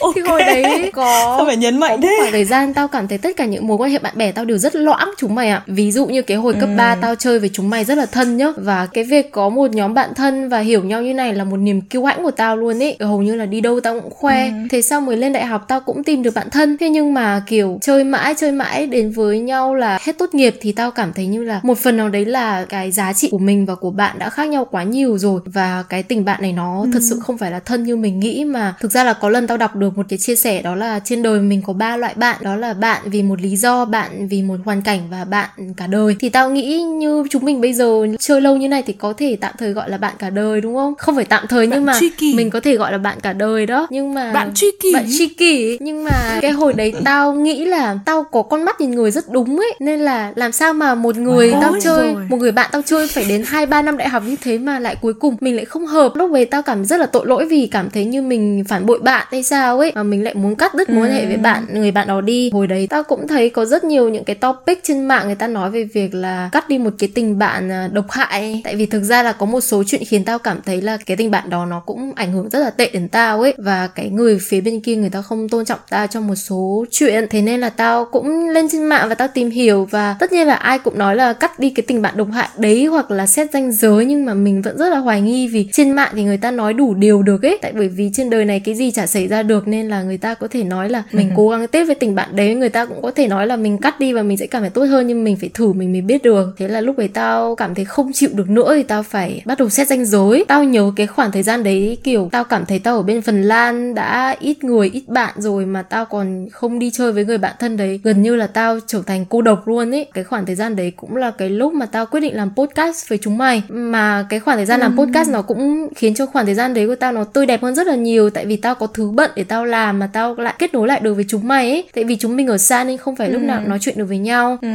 okay. 0.00 0.12
thì 0.14 0.20
hồi 0.20 0.40
đấy 0.40 0.90
có 0.92 1.34
Sao 1.38 1.46
phải 1.46 1.56
nhấn 1.56 1.78
mạnh 1.78 2.00
thế 2.00 2.16
khoảng 2.20 2.32
thời 2.32 2.44
gian 2.44 2.74
tao 2.74 2.88
cảm 2.88 3.08
thấy 3.08 3.18
tất 3.18 3.36
cả 3.36 3.44
những 3.44 3.66
mối 3.66 3.76
quan 3.76 3.90
hệ 3.90 3.98
bạn 3.98 4.14
bè 4.16 4.32
tao 4.32 4.44
đều 4.44 4.58
rất 4.58 4.74
loãng 4.76 5.10
chúng 5.18 5.34
mày 5.34 5.48
ạ 5.48 5.56
à. 5.56 5.62
ví 5.66 5.92
dụ 5.92 6.06
như 6.06 6.22
cái 6.22 6.36
hồi 6.36 6.54
cấp 6.60 6.68
ừ. 6.68 6.76
3 6.76 6.94
tao 6.94 7.14
chơi 7.14 7.38
với 7.38 7.50
chúng 7.52 7.70
mày 7.70 7.84
rất 7.84 7.98
là 7.98 8.06
thân 8.06 8.36
nhá 8.36 8.46
và 8.56 8.86
cái 8.86 9.04
việc 9.04 9.32
có 9.32 9.48
một 9.48 9.70
nhóm 9.70 9.94
bạn 9.94 10.10
thân 10.16 10.48
và 10.48 10.58
hiểu 10.58 10.84
nhau 10.84 11.02
như 11.02 11.14
này 11.14 11.34
là 11.34 11.44
một 11.44 11.56
niềm 11.56 11.80
kiêu 11.80 12.04
hãnh 12.04 12.22
của 12.22 12.30
tao 12.30 12.56
luôn 12.56 12.82
ấy 12.82 12.96
hầu 13.00 13.22
như 13.22 13.34
là 13.34 13.46
đi 13.46 13.60
đâu 13.60 13.80
tao 13.80 14.00
cũng 14.00 14.10
khoe 14.10 14.46
ừ. 14.46 14.52
thế 14.70 14.82
sau 14.82 15.00
mới 15.00 15.16
lên 15.16 15.32
đại 15.32 15.46
học 15.46 15.64
tao 15.68 15.80
cũng 15.80 16.04
tìm 16.04 16.22
được 16.22 16.34
bạn 16.34 16.50
thân 16.50 16.76
thế 16.78 16.88
nhưng 16.88 17.14
mà 17.14 17.42
kiểu 17.46 17.78
chơi 17.80 18.04
mãi 18.04 18.34
chơi 18.36 18.52
mãi 18.52 18.86
đến 18.86 19.10
với 19.10 19.38
nhau 19.38 19.74
là 19.74 19.98
hết 20.02 20.18
tốt 20.18 20.34
nghiệp 20.34 20.54
thì 20.60 20.72
tao 20.72 20.90
cảm 20.90 21.12
thấy 21.12 21.26
như 21.26 21.42
là 21.42 21.60
một 21.62 21.78
phần 21.78 21.96
nào 21.96 22.08
đấy 22.08 22.24
là 22.24 22.64
cái 22.68 22.90
giá 22.90 23.12
trị 23.12 23.28
của 23.30 23.38
mình 23.38 23.66
và 23.66 23.74
của 23.74 23.90
bạn 23.90 24.18
đã 24.18 24.30
khác 24.30 24.48
nhau 24.48 24.66
quá 24.70 24.82
nhiều 24.82 25.18
rồi 25.18 25.40
và 25.44 25.84
cái 25.88 26.02
tình 26.02 26.24
bạn 26.24 26.42
này 26.42 26.52
nó 26.52 26.80
ừ. 26.82 26.90
thật 26.92 27.00
sự 27.02 27.18
không 27.22 27.38
phải 27.38 27.50
là 27.50 27.60
thân 27.60 27.84
như 27.84 27.96
mình 27.96 28.03
nghĩ 28.10 28.44
mà 28.44 28.74
thực 28.80 28.92
ra 28.92 29.04
là 29.04 29.12
có 29.12 29.28
lần 29.28 29.46
tao 29.46 29.56
đọc 29.56 29.76
được 29.76 29.96
một 29.96 30.06
cái 30.08 30.18
chia 30.18 30.36
sẻ 30.36 30.62
đó 30.62 30.74
là 30.74 31.00
trên 31.04 31.22
đời 31.22 31.40
mình 31.40 31.62
có 31.62 31.72
ba 31.72 31.96
loại 31.96 32.14
bạn 32.16 32.36
đó 32.40 32.56
là 32.56 32.74
bạn 32.74 33.02
vì 33.04 33.22
một 33.22 33.40
lý 33.40 33.56
do 33.56 33.84
bạn 33.84 34.28
vì 34.28 34.42
một 34.42 34.56
hoàn 34.64 34.82
cảnh 34.82 35.00
và 35.10 35.24
bạn 35.24 35.48
cả 35.76 35.86
đời. 35.86 36.16
Thì 36.20 36.28
tao 36.28 36.50
nghĩ 36.50 36.82
như 36.82 37.24
chúng 37.30 37.44
mình 37.44 37.60
bây 37.60 37.72
giờ 37.72 38.06
chơi 38.18 38.40
lâu 38.40 38.56
như 38.56 38.68
này 38.68 38.82
thì 38.86 38.92
có 38.92 39.12
thể 39.12 39.36
tạm 39.40 39.54
thời 39.58 39.72
gọi 39.72 39.90
là 39.90 39.98
bạn 39.98 40.14
cả 40.18 40.30
đời 40.30 40.60
đúng 40.60 40.74
không? 40.74 40.94
Không 40.98 41.16
phải 41.16 41.24
tạm 41.24 41.46
thời 41.48 41.66
bạn 41.66 41.78
nhưng 41.78 41.86
mà 41.86 42.00
mình 42.36 42.50
có 42.50 42.60
thể 42.60 42.76
gọi 42.76 42.92
là 42.92 42.98
bạn 42.98 43.20
cả 43.20 43.32
đời 43.32 43.66
đó. 43.66 43.86
Nhưng 43.90 44.14
mà 44.14 44.32
bạn 44.32 44.50
tri 44.54 44.66
kỷ. 44.82 44.94
bạn 44.94 45.06
tri 45.18 45.28
kỷ. 45.28 45.78
Nhưng 45.80 46.04
mà 46.04 46.38
cái 46.42 46.50
hồi 46.50 46.72
đấy 46.72 46.92
tao 47.04 47.34
nghĩ 47.34 47.64
là 47.64 47.98
tao 48.04 48.24
có 48.24 48.42
con 48.42 48.62
mắt 48.62 48.80
nhìn 48.80 48.90
người 48.90 49.10
rất 49.10 49.30
đúng 49.30 49.58
ấy 49.58 49.74
nên 49.80 50.00
là 50.00 50.32
làm 50.36 50.52
sao 50.52 50.72
mà 50.72 50.94
một 50.94 51.16
người 51.16 51.50
wow. 51.50 51.60
tao 51.60 51.74
chơi 51.82 52.12
rồi. 52.14 52.26
một 52.28 52.36
người 52.36 52.52
bạn 52.52 52.70
tao 52.72 52.82
chơi 52.82 53.06
phải 53.06 53.24
đến 53.28 53.42
hai 53.46 53.66
ba 53.66 53.82
năm 53.82 53.96
đại 53.96 54.08
học 54.08 54.22
như 54.26 54.36
thế 54.42 54.58
mà 54.58 54.78
lại 54.78 54.96
cuối 55.00 55.14
cùng 55.14 55.36
mình 55.40 55.56
lại 55.56 55.64
không 55.64 55.86
hợp. 55.86 56.12
Lúc 56.16 56.30
về 56.30 56.44
tao 56.44 56.62
cảm 56.62 56.84
rất 56.84 57.00
là 57.00 57.06
tội 57.06 57.26
lỗi 57.26 57.46
vì 57.46 57.68
cảm 57.70 57.90
thấy 57.94 58.04
như 58.04 58.22
mình 58.22 58.64
phản 58.68 58.86
bội 58.86 58.98
bạn 59.00 59.26
hay 59.30 59.42
sao 59.42 59.78
ấy 59.78 59.92
mà 59.94 60.02
mình 60.02 60.24
lại 60.24 60.34
muốn 60.34 60.56
cắt 60.56 60.74
đứt 60.74 60.90
mối 60.90 61.06
quan 61.06 61.12
hệ 61.12 61.26
với 61.26 61.36
bạn 61.36 61.66
người 61.72 61.90
bạn 61.90 62.08
đó 62.08 62.20
đi. 62.20 62.50
Hồi 62.52 62.66
đấy 62.66 62.86
tao 62.90 63.02
cũng 63.02 63.28
thấy 63.28 63.50
có 63.50 63.64
rất 63.64 63.84
nhiều 63.84 64.08
những 64.08 64.24
cái 64.24 64.36
topic 64.36 64.80
trên 64.82 65.04
mạng 65.04 65.26
người 65.26 65.34
ta 65.34 65.46
nói 65.46 65.70
về 65.70 65.84
việc 65.84 66.14
là 66.14 66.48
cắt 66.52 66.68
đi 66.68 66.78
một 66.78 66.90
cái 66.98 67.08
tình 67.14 67.38
bạn 67.38 67.72
à, 67.72 67.88
độc 67.92 68.10
hại 68.10 68.60
tại 68.64 68.76
vì 68.76 68.86
thực 68.86 69.02
ra 69.02 69.22
là 69.22 69.32
có 69.32 69.46
một 69.46 69.60
số 69.60 69.82
chuyện 69.86 70.02
khiến 70.06 70.24
tao 70.24 70.38
cảm 70.38 70.60
thấy 70.66 70.82
là 70.82 70.98
cái 71.06 71.16
tình 71.16 71.30
bạn 71.30 71.50
đó 71.50 71.66
nó 71.66 71.80
cũng 71.80 72.12
ảnh 72.14 72.32
hưởng 72.32 72.48
rất 72.48 72.58
là 72.58 72.70
tệ 72.70 72.90
đến 72.92 73.08
tao 73.08 73.40
ấy. 73.40 73.54
Và 73.58 73.86
cái 73.86 74.10
người 74.10 74.38
phía 74.42 74.60
bên 74.60 74.80
kia 74.80 74.96
người 74.96 75.10
ta 75.10 75.22
không 75.22 75.48
tôn 75.48 75.64
trọng 75.64 75.78
tao 75.90 76.06
trong 76.06 76.26
một 76.26 76.34
số 76.34 76.84
chuyện. 76.90 77.26
Thế 77.30 77.42
nên 77.42 77.60
là 77.60 77.70
tao 77.70 78.04
cũng 78.04 78.48
lên 78.48 78.68
trên 78.72 78.84
mạng 78.84 79.08
và 79.08 79.14
tao 79.14 79.28
tìm 79.28 79.50
hiểu 79.50 79.88
và 79.90 80.16
tất 80.20 80.32
nhiên 80.32 80.46
là 80.46 80.54
ai 80.54 80.78
cũng 80.78 80.98
nói 80.98 81.16
là 81.16 81.32
cắt 81.32 81.58
đi 81.58 81.70
cái 81.70 81.84
tình 81.86 82.02
bạn 82.02 82.16
độc 82.16 82.28
hại 82.32 82.48
đấy 82.58 82.84
hoặc 82.86 83.10
là 83.10 83.26
xét 83.26 83.50
danh 83.52 83.72
giới 83.72 84.04
nhưng 84.04 84.24
mà 84.24 84.34
mình 84.34 84.62
vẫn 84.62 84.78
rất 84.78 84.88
là 84.88 84.98
hoài 84.98 85.20
nghi 85.20 85.48
vì 85.48 85.68
trên 85.72 85.92
mạng 85.92 86.12
thì 86.16 86.22
người 86.22 86.38
ta 86.38 86.50
nói 86.50 86.74
đủ 86.74 86.94
điều 86.94 87.22
được 87.22 87.42
ấy. 87.42 87.58
Tại 87.62 87.72
bởi 87.84 87.88
vì 87.88 88.10
trên 88.14 88.30
đời 88.30 88.44
này 88.44 88.60
cái 88.60 88.74
gì 88.74 88.90
chả 88.90 89.06
xảy 89.06 89.28
ra 89.28 89.42
được 89.42 89.68
nên 89.68 89.88
là 89.88 90.02
người 90.02 90.18
ta 90.18 90.34
có 90.34 90.48
thể 90.48 90.64
nói 90.64 90.88
là 90.88 91.02
mình 91.12 91.30
cố 91.36 91.48
gắng 91.48 91.68
tiếp 91.68 91.84
với 91.84 91.94
tình 91.94 92.14
bạn 92.14 92.36
đấy 92.36 92.54
người 92.54 92.68
ta 92.68 92.86
cũng 92.86 93.02
có 93.02 93.10
thể 93.10 93.26
nói 93.26 93.46
là 93.46 93.56
mình 93.56 93.78
cắt 93.78 94.00
đi 94.00 94.12
và 94.12 94.22
mình 94.22 94.36
sẽ 94.36 94.46
cảm 94.46 94.62
thấy 94.62 94.70
tốt 94.70 94.84
hơn 94.84 95.06
nhưng 95.06 95.24
mình 95.24 95.36
phải 95.36 95.50
thử 95.54 95.72
mình 95.72 95.92
mới 95.92 96.00
biết 96.00 96.22
được. 96.22 96.54
Thế 96.56 96.68
là 96.68 96.80
lúc 96.80 96.96
ấy 96.96 97.08
tao 97.08 97.54
cảm 97.54 97.74
thấy 97.74 97.84
không 97.84 98.12
chịu 98.12 98.30
được 98.34 98.50
nữa 98.50 98.74
thì 98.76 98.82
tao 98.82 99.02
phải 99.02 99.42
bắt 99.44 99.58
đầu 99.58 99.68
xét 99.68 99.88
danh 99.88 100.04
giới. 100.04 100.44
Tao 100.48 100.64
nhớ 100.64 100.92
cái 100.96 101.06
khoảng 101.06 101.32
thời 101.32 101.42
gian 101.42 101.62
đấy 101.62 101.98
kiểu 102.04 102.28
tao 102.32 102.44
cảm 102.44 102.66
thấy 102.66 102.78
tao 102.78 102.96
ở 102.96 103.02
bên 103.02 103.22
phần 103.22 103.42
lan 103.42 103.94
đã 103.94 104.36
ít 104.40 104.64
người 104.64 104.90
ít 104.92 105.08
bạn 105.08 105.34
rồi 105.36 105.66
mà 105.66 105.82
tao 105.82 106.04
còn 106.04 106.48
không 106.52 106.78
đi 106.78 106.90
chơi 106.90 107.12
với 107.12 107.24
người 107.24 107.38
bạn 107.38 107.54
thân 107.58 107.76
đấy. 107.76 108.00
Gần 108.04 108.22
như 108.22 108.36
là 108.36 108.46
tao 108.46 108.78
trở 108.86 109.02
thành 109.06 109.24
cô 109.28 109.42
độc 109.42 109.68
luôn 109.68 109.94
ấy 109.94 110.06
cái 110.14 110.24
khoảng 110.24 110.46
thời 110.46 110.56
gian 110.56 110.76
đấy 110.76 110.92
cũng 110.96 111.16
là 111.16 111.30
cái 111.30 111.50
lúc 111.50 111.72
mà 111.72 111.86
tao 111.86 112.06
quyết 112.06 112.20
định 112.20 112.36
làm 112.36 112.50
podcast 112.56 113.08
với 113.08 113.18
chúng 113.22 113.38
mày. 113.38 113.62
Mà 113.68 114.26
cái 114.28 114.40
khoảng 114.40 114.56
thời 114.56 114.66
gian 114.66 114.80
làm 114.80 114.96
podcast 114.98 115.30
nó 115.30 115.42
cũng 115.42 115.88
khiến 115.96 116.14
cho 116.14 116.26
khoảng 116.26 116.46
thời 116.46 116.54
gian 116.54 116.74
đấy 116.74 116.86
của 116.86 116.94
tao 116.94 117.12
nó 117.12 117.24
tươi 117.24 117.46
đẹp 117.46 117.63
hơn 117.64 117.74
rất 117.74 117.86
là 117.86 117.94
nhiều 117.94 118.30
tại 118.30 118.46
vì 118.46 118.56
tao 118.56 118.74
có 118.74 118.86
thứ 118.86 119.10
bận 119.10 119.30
để 119.36 119.44
tao 119.44 119.64
làm 119.64 119.98
mà 119.98 120.10
tao 120.12 120.34
lại 120.34 120.54
kết 120.58 120.74
nối 120.74 120.88
lại 120.88 121.00
được 121.00 121.14
với 121.14 121.24
chúng 121.28 121.48
mày 121.48 121.70
ấy 121.70 121.84
tại 121.94 122.04
vì 122.04 122.16
chúng 122.16 122.36
mình 122.36 122.46
ở 122.46 122.58
xa 122.58 122.84
nên 122.84 122.96
không 122.96 123.16
phải 123.16 123.30
lúc 123.30 123.42
ừ. 123.42 123.46
nào 123.46 123.60
nói 123.66 123.78
chuyện 123.80 123.98
được 123.98 124.04
với 124.04 124.18
nhau 124.18 124.58
ừ. 124.62 124.68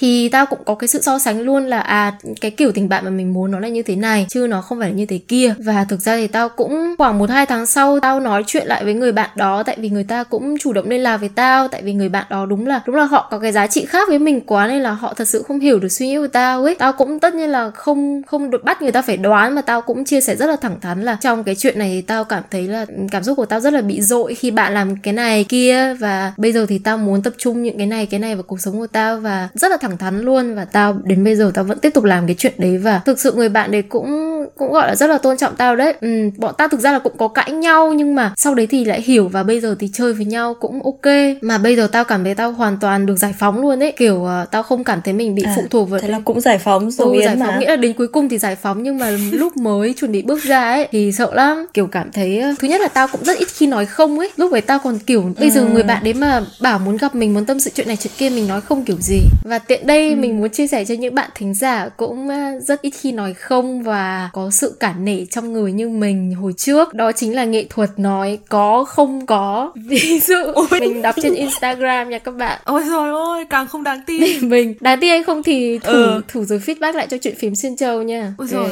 thì 0.00 0.28
tao 0.28 0.46
cũng 0.46 0.58
có 0.64 0.74
cái 0.74 0.88
sự 0.88 1.02
so 1.02 1.18
sánh 1.18 1.40
luôn 1.40 1.66
là 1.66 1.80
à 1.80 2.12
cái 2.40 2.50
kiểu 2.50 2.72
tình 2.72 2.88
bạn 2.88 3.04
mà 3.04 3.10
mình 3.10 3.32
muốn 3.32 3.50
nó 3.50 3.60
là 3.60 3.68
như 3.68 3.82
thế 3.82 3.96
này 3.96 4.26
chứ 4.28 4.46
nó 4.50 4.60
không 4.60 4.78
phải 4.78 4.88
là 4.88 4.94
như 4.94 5.06
thế 5.06 5.18
kia 5.28 5.54
và 5.58 5.84
thực 5.84 6.00
ra 6.00 6.16
thì 6.16 6.26
tao 6.26 6.48
cũng 6.48 6.94
khoảng 6.98 7.18
một 7.18 7.30
hai 7.30 7.46
tháng 7.46 7.66
sau 7.66 8.00
tao 8.00 8.20
nói 8.20 8.44
chuyện 8.46 8.66
lại 8.66 8.84
với 8.84 8.94
người 8.94 9.12
bạn 9.12 9.30
đó 9.34 9.62
tại 9.62 9.76
vì 9.80 9.88
người 9.88 10.04
ta 10.04 10.24
cũng 10.24 10.58
chủ 10.58 10.72
động 10.72 10.88
liên 10.88 11.00
lạc 11.00 11.16
với 11.16 11.30
tao 11.34 11.68
tại 11.68 11.82
vì 11.82 11.92
người 11.92 12.08
bạn 12.08 12.26
đó 12.30 12.46
đúng 12.46 12.66
là 12.66 12.80
đúng 12.86 12.96
là 12.96 13.04
họ 13.04 13.28
có 13.30 13.38
cái 13.38 13.52
giá 13.52 13.66
trị 13.66 13.84
khác 13.84 14.08
với 14.08 14.18
mình 14.18 14.40
quá 14.40 14.66
nên 14.66 14.82
là 14.82 14.90
họ 14.90 15.14
thật 15.14 15.28
sự 15.28 15.42
không 15.42 15.60
hiểu 15.60 15.78
được 15.78 15.88
suy 15.88 16.06
nghĩ 16.06 16.16
của 16.16 16.28
tao 16.28 16.64
ấy 16.64 16.74
tao 16.78 16.92
cũng 16.92 17.20
tất 17.20 17.34
nhiên 17.34 17.50
là 17.50 17.70
không 17.70 18.22
không 18.26 18.50
được 18.50 18.64
bắt 18.64 18.82
người 18.82 18.92
ta 18.92 19.02
phải 19.02 19.16
đoán 19.16 19.54
mà 19.54 19.62
tao 19.62 19.80
cũng 19.80 20.04
chia 20.04 20.20
sẻ 20.20 20.36
rất 20.36 20.46
là 20.46 20.56
thẳng 20.56 20.80
thắn 20.80 21.02
là 21.02 21.16
trong 21.20 21.44
cái 21.44 21.54
chuyện 21.54 21.78
này 21.78 21.88
thì 21.90 22.02
tao 22.02 22.24
cảm 22.30 22.42
thấy 22.50 22.68
là 22.68 22.86
cảm 23.10 23.24
xúc 23.24 23.36
của 23.36 23.46
tao 23.46 23.60
rất 23.60 23.72
là 23.72 23.80
bị 23.80 24.00
dội 24.02 24.34
khi 24.34 24.50
bạn 24.50 24.74
làm 24.74 24.96
cái 24.96 25.14
này 25.14 25.44
kia. 25.44 25.94
Và 25.94 26.32
bây 26.36 26.52
giờ 26.52 26.66
thì 26.68 26.78
tao 26.78 26.98
muốn 26.98 27.22
tập 27.22 27.32
trung 27.38 27.62
những 27.62 27.78
cái 27.78 27.86
này 27.86 28.06
cái 28.06 28.20
này 28.20 28.34
vào 28.34 28.42
cuộc 28.42 28.60
sống 28.60 28.78
của 28.78 28.86
tao 28.86 29.20
và 29.20 29.48
rất 29.54 29.70
là 29.70 29.76
thẳng 29.76 29.98
thắn 29.98 30.20
luôn. 30.20 30.54
Và 30.54 30.64
tao 30.64 30.92
đến 31.04 31.24
bây 31.24 31.36
giờ 31.36 31.50
tao 31.54 31.64
vẫn 31.64 31.78
tiếp 31.78 31.90
tục 31.94 32.04
làm 32.04 32.26
cái 32.26 32.36
chuyện 32.38 32.54
đấy. 32.58 32.78
Và 32.78 33.00
thực 33.04 33.20
sự 33.20 33.32
người 33.32 33.48
bạn 33.48 33.70
đấy 33.70 33.82
cũng 33.82 34.30
cũng 34.56 34.72
gọi 34.72 34.88
là 34.88 34.94
rất 34.94 35.10
là 35.10 35.18
tôn 35.18 35.36
trọng 35.36 35.56
tao 35.56 35.76
đấy. 35.76 35.94
Ừ, 36.00 36.30
bọn 36.36 36.54
tao 36.58 36.68
thực 36.68 36.80
ra 36.80 36.92
là 36.92 36.98
cũng 36.98 37.16
có 37.18 37.28
cãi 37.28 37.52
nhau 37.52 37.92
nhưng 37.92 38.14
mà 38.14 38.32
sau 38.36 38.54
đấy 38.54 38.66
thì 38.66 38.84
lại 38.84 39.02
hiểu 39.02 39.28
và 39.28 39.42
bây 39.42 39.60
giờ 39.60 39.76
thì 39.78 39.90
chơi 39.92 40.12
với 40.12 40.24
nhau 40.24 40.54
cũng 40.60 40.82
ok. 40.82 41.14
Mà 41.40 41.58
bây 41.58 41.76
giờ 41.76 41.88
tao 41.92 42.04
cảm 42.04 42.24
thấy 42.24 42.34
tao 42.34 42.52
hoàn 42.52 42.76
toàn 42.80 43.06
được 43.06 43.16
giải 43.16 43.34
phóng 43.38 43.60
luôn 43.60 43.82
ấy. 43.82 43.92
Kiểu 43.92 44.14
uh, 44.14 44.50
tao 44.50 44.62
không 44.62 44.84
cảm 44.84 45.00
thấy 45.04 45.14
mình 45.14 45.34
bị 45.34 45.42
à, 45.42 45.52
phụ 45.56 45.62
thuộc 45.70 45.90
vào 45.90 46.00
thế 46.00 46.08
là 46.08 46.20
cũng 46.24 46.40
giải 46.40 46.58
phóng 46.58 46.90
rồi 46.90 47.16
ừ, 47.16 47.22
giải 47.24 47.36
phóng. 47.36 47.48
mà. 47.48 47.58
nghĩa 47.58 47.70
là 47.70 47.76
đến 47.76 47.92
cuối 47.92 48.08
cùng 48.08 48.28
thì 48.28 48.38
giải 48.38 48.56
phóng 48.56 48.82
nhưng 48.82 48.98
mà 48.98 49.10
lúc 49.32 49.56
mới 49.56 49.94
chuẩn 49.96 50.12
bị 50.12 50.22
bước 50.22 50.42
ra 50.42 50.70
ấy 50.70 50.88
thì 50.90 51.12
sợ 51.12 51.30
lắm. 51.34 51.66
Kiểu 51.74 51.86
cảm 51.86 52.12
thấy 52.12 52.19
thứ 52.58 52.68
nhất 52.68 52.80
là 52.80 52.88
tao 52.88 53.08
cũng 53.08 53.24
rất 53.24 53.38
ít 53.38 53.48
khi 53.54 53.66
nói 53.66 53.86
không 53.86 54.18
ấy. 54.18 54.30
Lúc 54.36 54.52
ấy 54.52 54.60
tao 54.60 54.78
còn 54.78 54.98
kiểu 54.98 55.32
bây 55.40 55.50
giờ 55.50 55.60
ừ. 55.60 55.68
người 55.72 55.82
bạn 55.82 56.04
đấy 56.04 56.14
mà 56.14 56.42
bảo 56.60 56.78
muốn 56.78 56.96
gặp 56.96 57.14
mình 57.14 57.34
muốn 57.34 57.44
tâm 57.44 57.60
sự 57.60 57.70
chuyện 57.74 57.88
này 57.88 57.96
chuyện 57.96 58.12
kia 58.18 58.30
mình 58.30 58.48
nói 58.48 58.60
không 58.60 58.84
kiểu 58.84 58.96
gì. 59.00 59.20
Và 59.44 59.58
tiện 59.58 59.86
đây 59.86 60.10
ừ. 60.10 60.16
mình 60.16 60.40
muốn 60.40 60.50
chia 60.50 60.66
sẻ 60.66 60.84
cho 60.84 60.94
những 60.94 61.14
bạn 61.14 61.30
thính 61.34 61.54
giả 61.54 61.88
cũng 61.88 62.28
rất 62.60 62.82
ít 62.82 62.90
khi 63.00 63.12
nói 63.12 63.34
không 63.34 63.82
và 63.82 64.30
có 64.32 64.50
sự 64.50 64.76
cản 64.80 65.04
nể 65.04 65.24
trong 65.30 65.52
người 65.52 65.72
như 65.72 65.88
mình. 65.88 66.34
Hồi 66.34 66.52
trước 66.56 66.94
đó 66.94 67.12
chính 67.12 67.34
là 67.34 67.44
nghệ 67.44 67.64
thuật 67.70 67.90
nói 67.98 68.38
có 68.48 68.84
không 68.84 69.26
có. 69.26 69.72
Ví 69.88 70.20
dụ 70.20 70.34
Ôi. 70.54 70.66
mình 70.70 71.02
đọc 71.02 71.14
trên 71.22 71.34
instagram 71.34 72.10
nha 72.10 72.18
các 72.18 72.34
bạn. 72.34 72.60
Ôi 72.64 72.82
rồi 72.90 73.10
ôi 73.10 73.44
càng 73.50 73.66
không 73.68 73.82
đáng 73.82 74.00
tin. 74.06 74.20
Mình 74.50 74.74
đáng 74.80 75.00
tin 75.00 75.10
hay 75.10 75.22
không 75.22 75.42
thì 75.42 75.78
thử 75.78 76.04
ừ. 76.04 76.22
thử 76.28 76.44
rồi 76.44 76.58
feedback 76.66 76.92
lại 76.92 77.06
cho 77.10 77.16
chuyện 77.22 77.34
phím 77.38 77.54
xuyên 77.54 77.76
châu 77.76 78.02
nha. 78.02 78.34
Ôi 78.38 78.48
rồi 78.50 78.68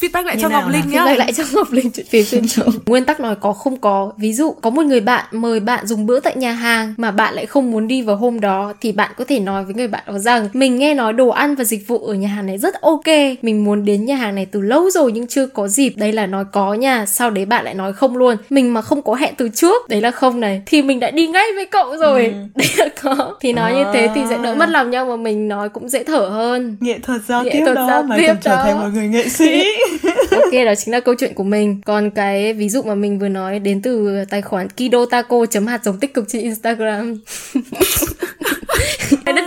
feedback 0.00 0.24
lại 0.24 0.36
cho 0.40 0.48
ngọc 0.48 0.64
linh 0.68 0.90
nhá. 0.90 1.04
Feedback 1.04 1.16
lại 1.16 1.32
cho 1.32 1.44
ngọc 1.52 1.72
linh 1.72 1.90
chuyện 1.90 2.06
phím 2.10 2.24
xuyên 2.24 2.48
châu 2.48 2.66
nguyên 2.86 3.04
tắc 3.04 3.20
nói 3.20 3.36
có 3.40 3.52
không 3.52 3.76
có. 3.76 4.12
Ví 4.18 4.32
dụ 4.32 4.52
có 4.52 4.70
một 4.70 4.82
người 4.82 5.00
bạn 5.00 5.24
mời 5.32 5.60
bạn 5.60 5.86
dùng 5.86 6.06
bữa 6.06 6.20
tại 6.20 6.36
nhà 6.36 6.52
hàng 6.52 6.94
mà 6.96 7.10
bạn 7.10 7.34
lại 7.34 7.46
không 7.46 7.70
muốn 7.70 7.88
đi 7.88 8.02
vào 8.02 8.16
hôm 8.16 8.40
đó 8.40 8.72
thì 8.80 8.92
bạn 8.92 9.10
có 9.16 9.24
thể 9.24 9.40
nói 9.40 9.64
với 9.64 9.74
người 9.74 9.88
bạn 9.88 10.02
đó 10.06 10.18
rằng 10.18 10.48
mình 10.52 10.78
nghe 10.78 10.94
nói 10.94 11.12
đồ 11.12 11.28
ăn 11.28 11.54
và 11.54 11.64
dịch 11.64 11.88
vụ 11.88 11.98
ở 11.98 12.14
nhà 12.14 12.28
hàng 12.28 12.46
này 12.46 12.58
rất 12.58 12.80
ok. 12.80 13.06
Mình 13.42 13.64
muốn 13.64 13.84
đến 13.84 14.04
nhà 14.04 14.16
hàng 14.16 14.34
này 14.34 14.46
từ 14.46 14.60
lâu 14.60 14.90
rồi 14.90 15.12
nhưng 15.12 15.26
chưa 15.26 15.46
có 15.46 15.68
dịp. 15.68 15.92
Đây 15.96 16.12
là 16.12 16.26
nói 16.26 16.44
có 16.52 16.74
nha. 16.74 17.06
Sau 17.06 17.30
đấy 17.30 17.44
bạn 17.44 17.64
lại 17.64 17.74
nói 17.74 17.92
không 17.92 18.16
luôn. 18.16 18.36
Mình 18.50 18.74
mà 18.74 18.82
không 18.82 19.02
có 19.02 19.14
hẹn 19.14 19.34
từ 19.36 19.48
trước. 19.48 19.88
Đấy 19.88 20.00
là 20.00 20.10
không 20.10 20.40
này. 20.40 20.62
Thì 20.66 20.82
mình 20.82 21.00
đã 21.00 21.10
đi 21.10 21.26
ngay 21.26 21.46
với 21.54 21.66
cậu 21.66 21.96
rồi. 21.96 22.24
Ừ. 22.24 22.32
đấy 22.54 22.68
là 22.76 22.88
có. 23.02 23.36
Thì 23.40 23.52
nói 23.52 23.72
à. 23.72 23.78
như 23.78 23.84
thế 23.92 24.08
thì 24.14 24.20
sẽ 24.28 24.38
đỡ 24.42 24.54
mất 24.54 24.68
lòng 24.68 24.90
nhau 24.90 25.06
mà 25.06 25.16
mình 25.16 25.48
nói 25.48 25.68
cũng 25.68 25.88
dễ 25.88 26.04
thở 26.04 26.28
hơn. 26.28 26.76
Nghệ 26.80 26.98
thuật 26.98 27.20
giao 27.28 27.44
nghệ 27.44 27.50
tiếp 27.52 27.60
thuật 27.64 27.76
đó 27.76 27.86
giao 27.88 28.02
mà 28.02 28.16
tiếp 28.16 28.34
trở 28.42 28.56
thành 28.56 28.80
một 28.80 28.88
người 28.94 29.08
nghệ 29.08 29.28
sĩ. 29.28 29.64
Ok 30.32 30.52
đó 30.66 30.74
chính 30.74 30.94
là 30.94 31.00
câu 31.00 31.14
chuyện 31.18 31.34
của 31.34 31.44
mình. 31.44 31.80
Còn 31.84 32.10
cái 32.10 32.52
ví 32.52 32.68
dụ 32.72 32.82
mà 32.82 32.94
mình 32.94 33.18
vừa 33.18 33.28
nói 33.28 33.58
đến 33.58 33.82
từ 33.82 34.24
tài 34.30 34.42
khoản 34.42 34.68
kidotaco 34.68 35.46
chấm 35.46 35.66
hạt 35.66 35.84
giống 35.84 35.98
tích 36.00 36.14
cực 36.14 36.24
trên 36.28 36.42
instagram. 36.42 37.18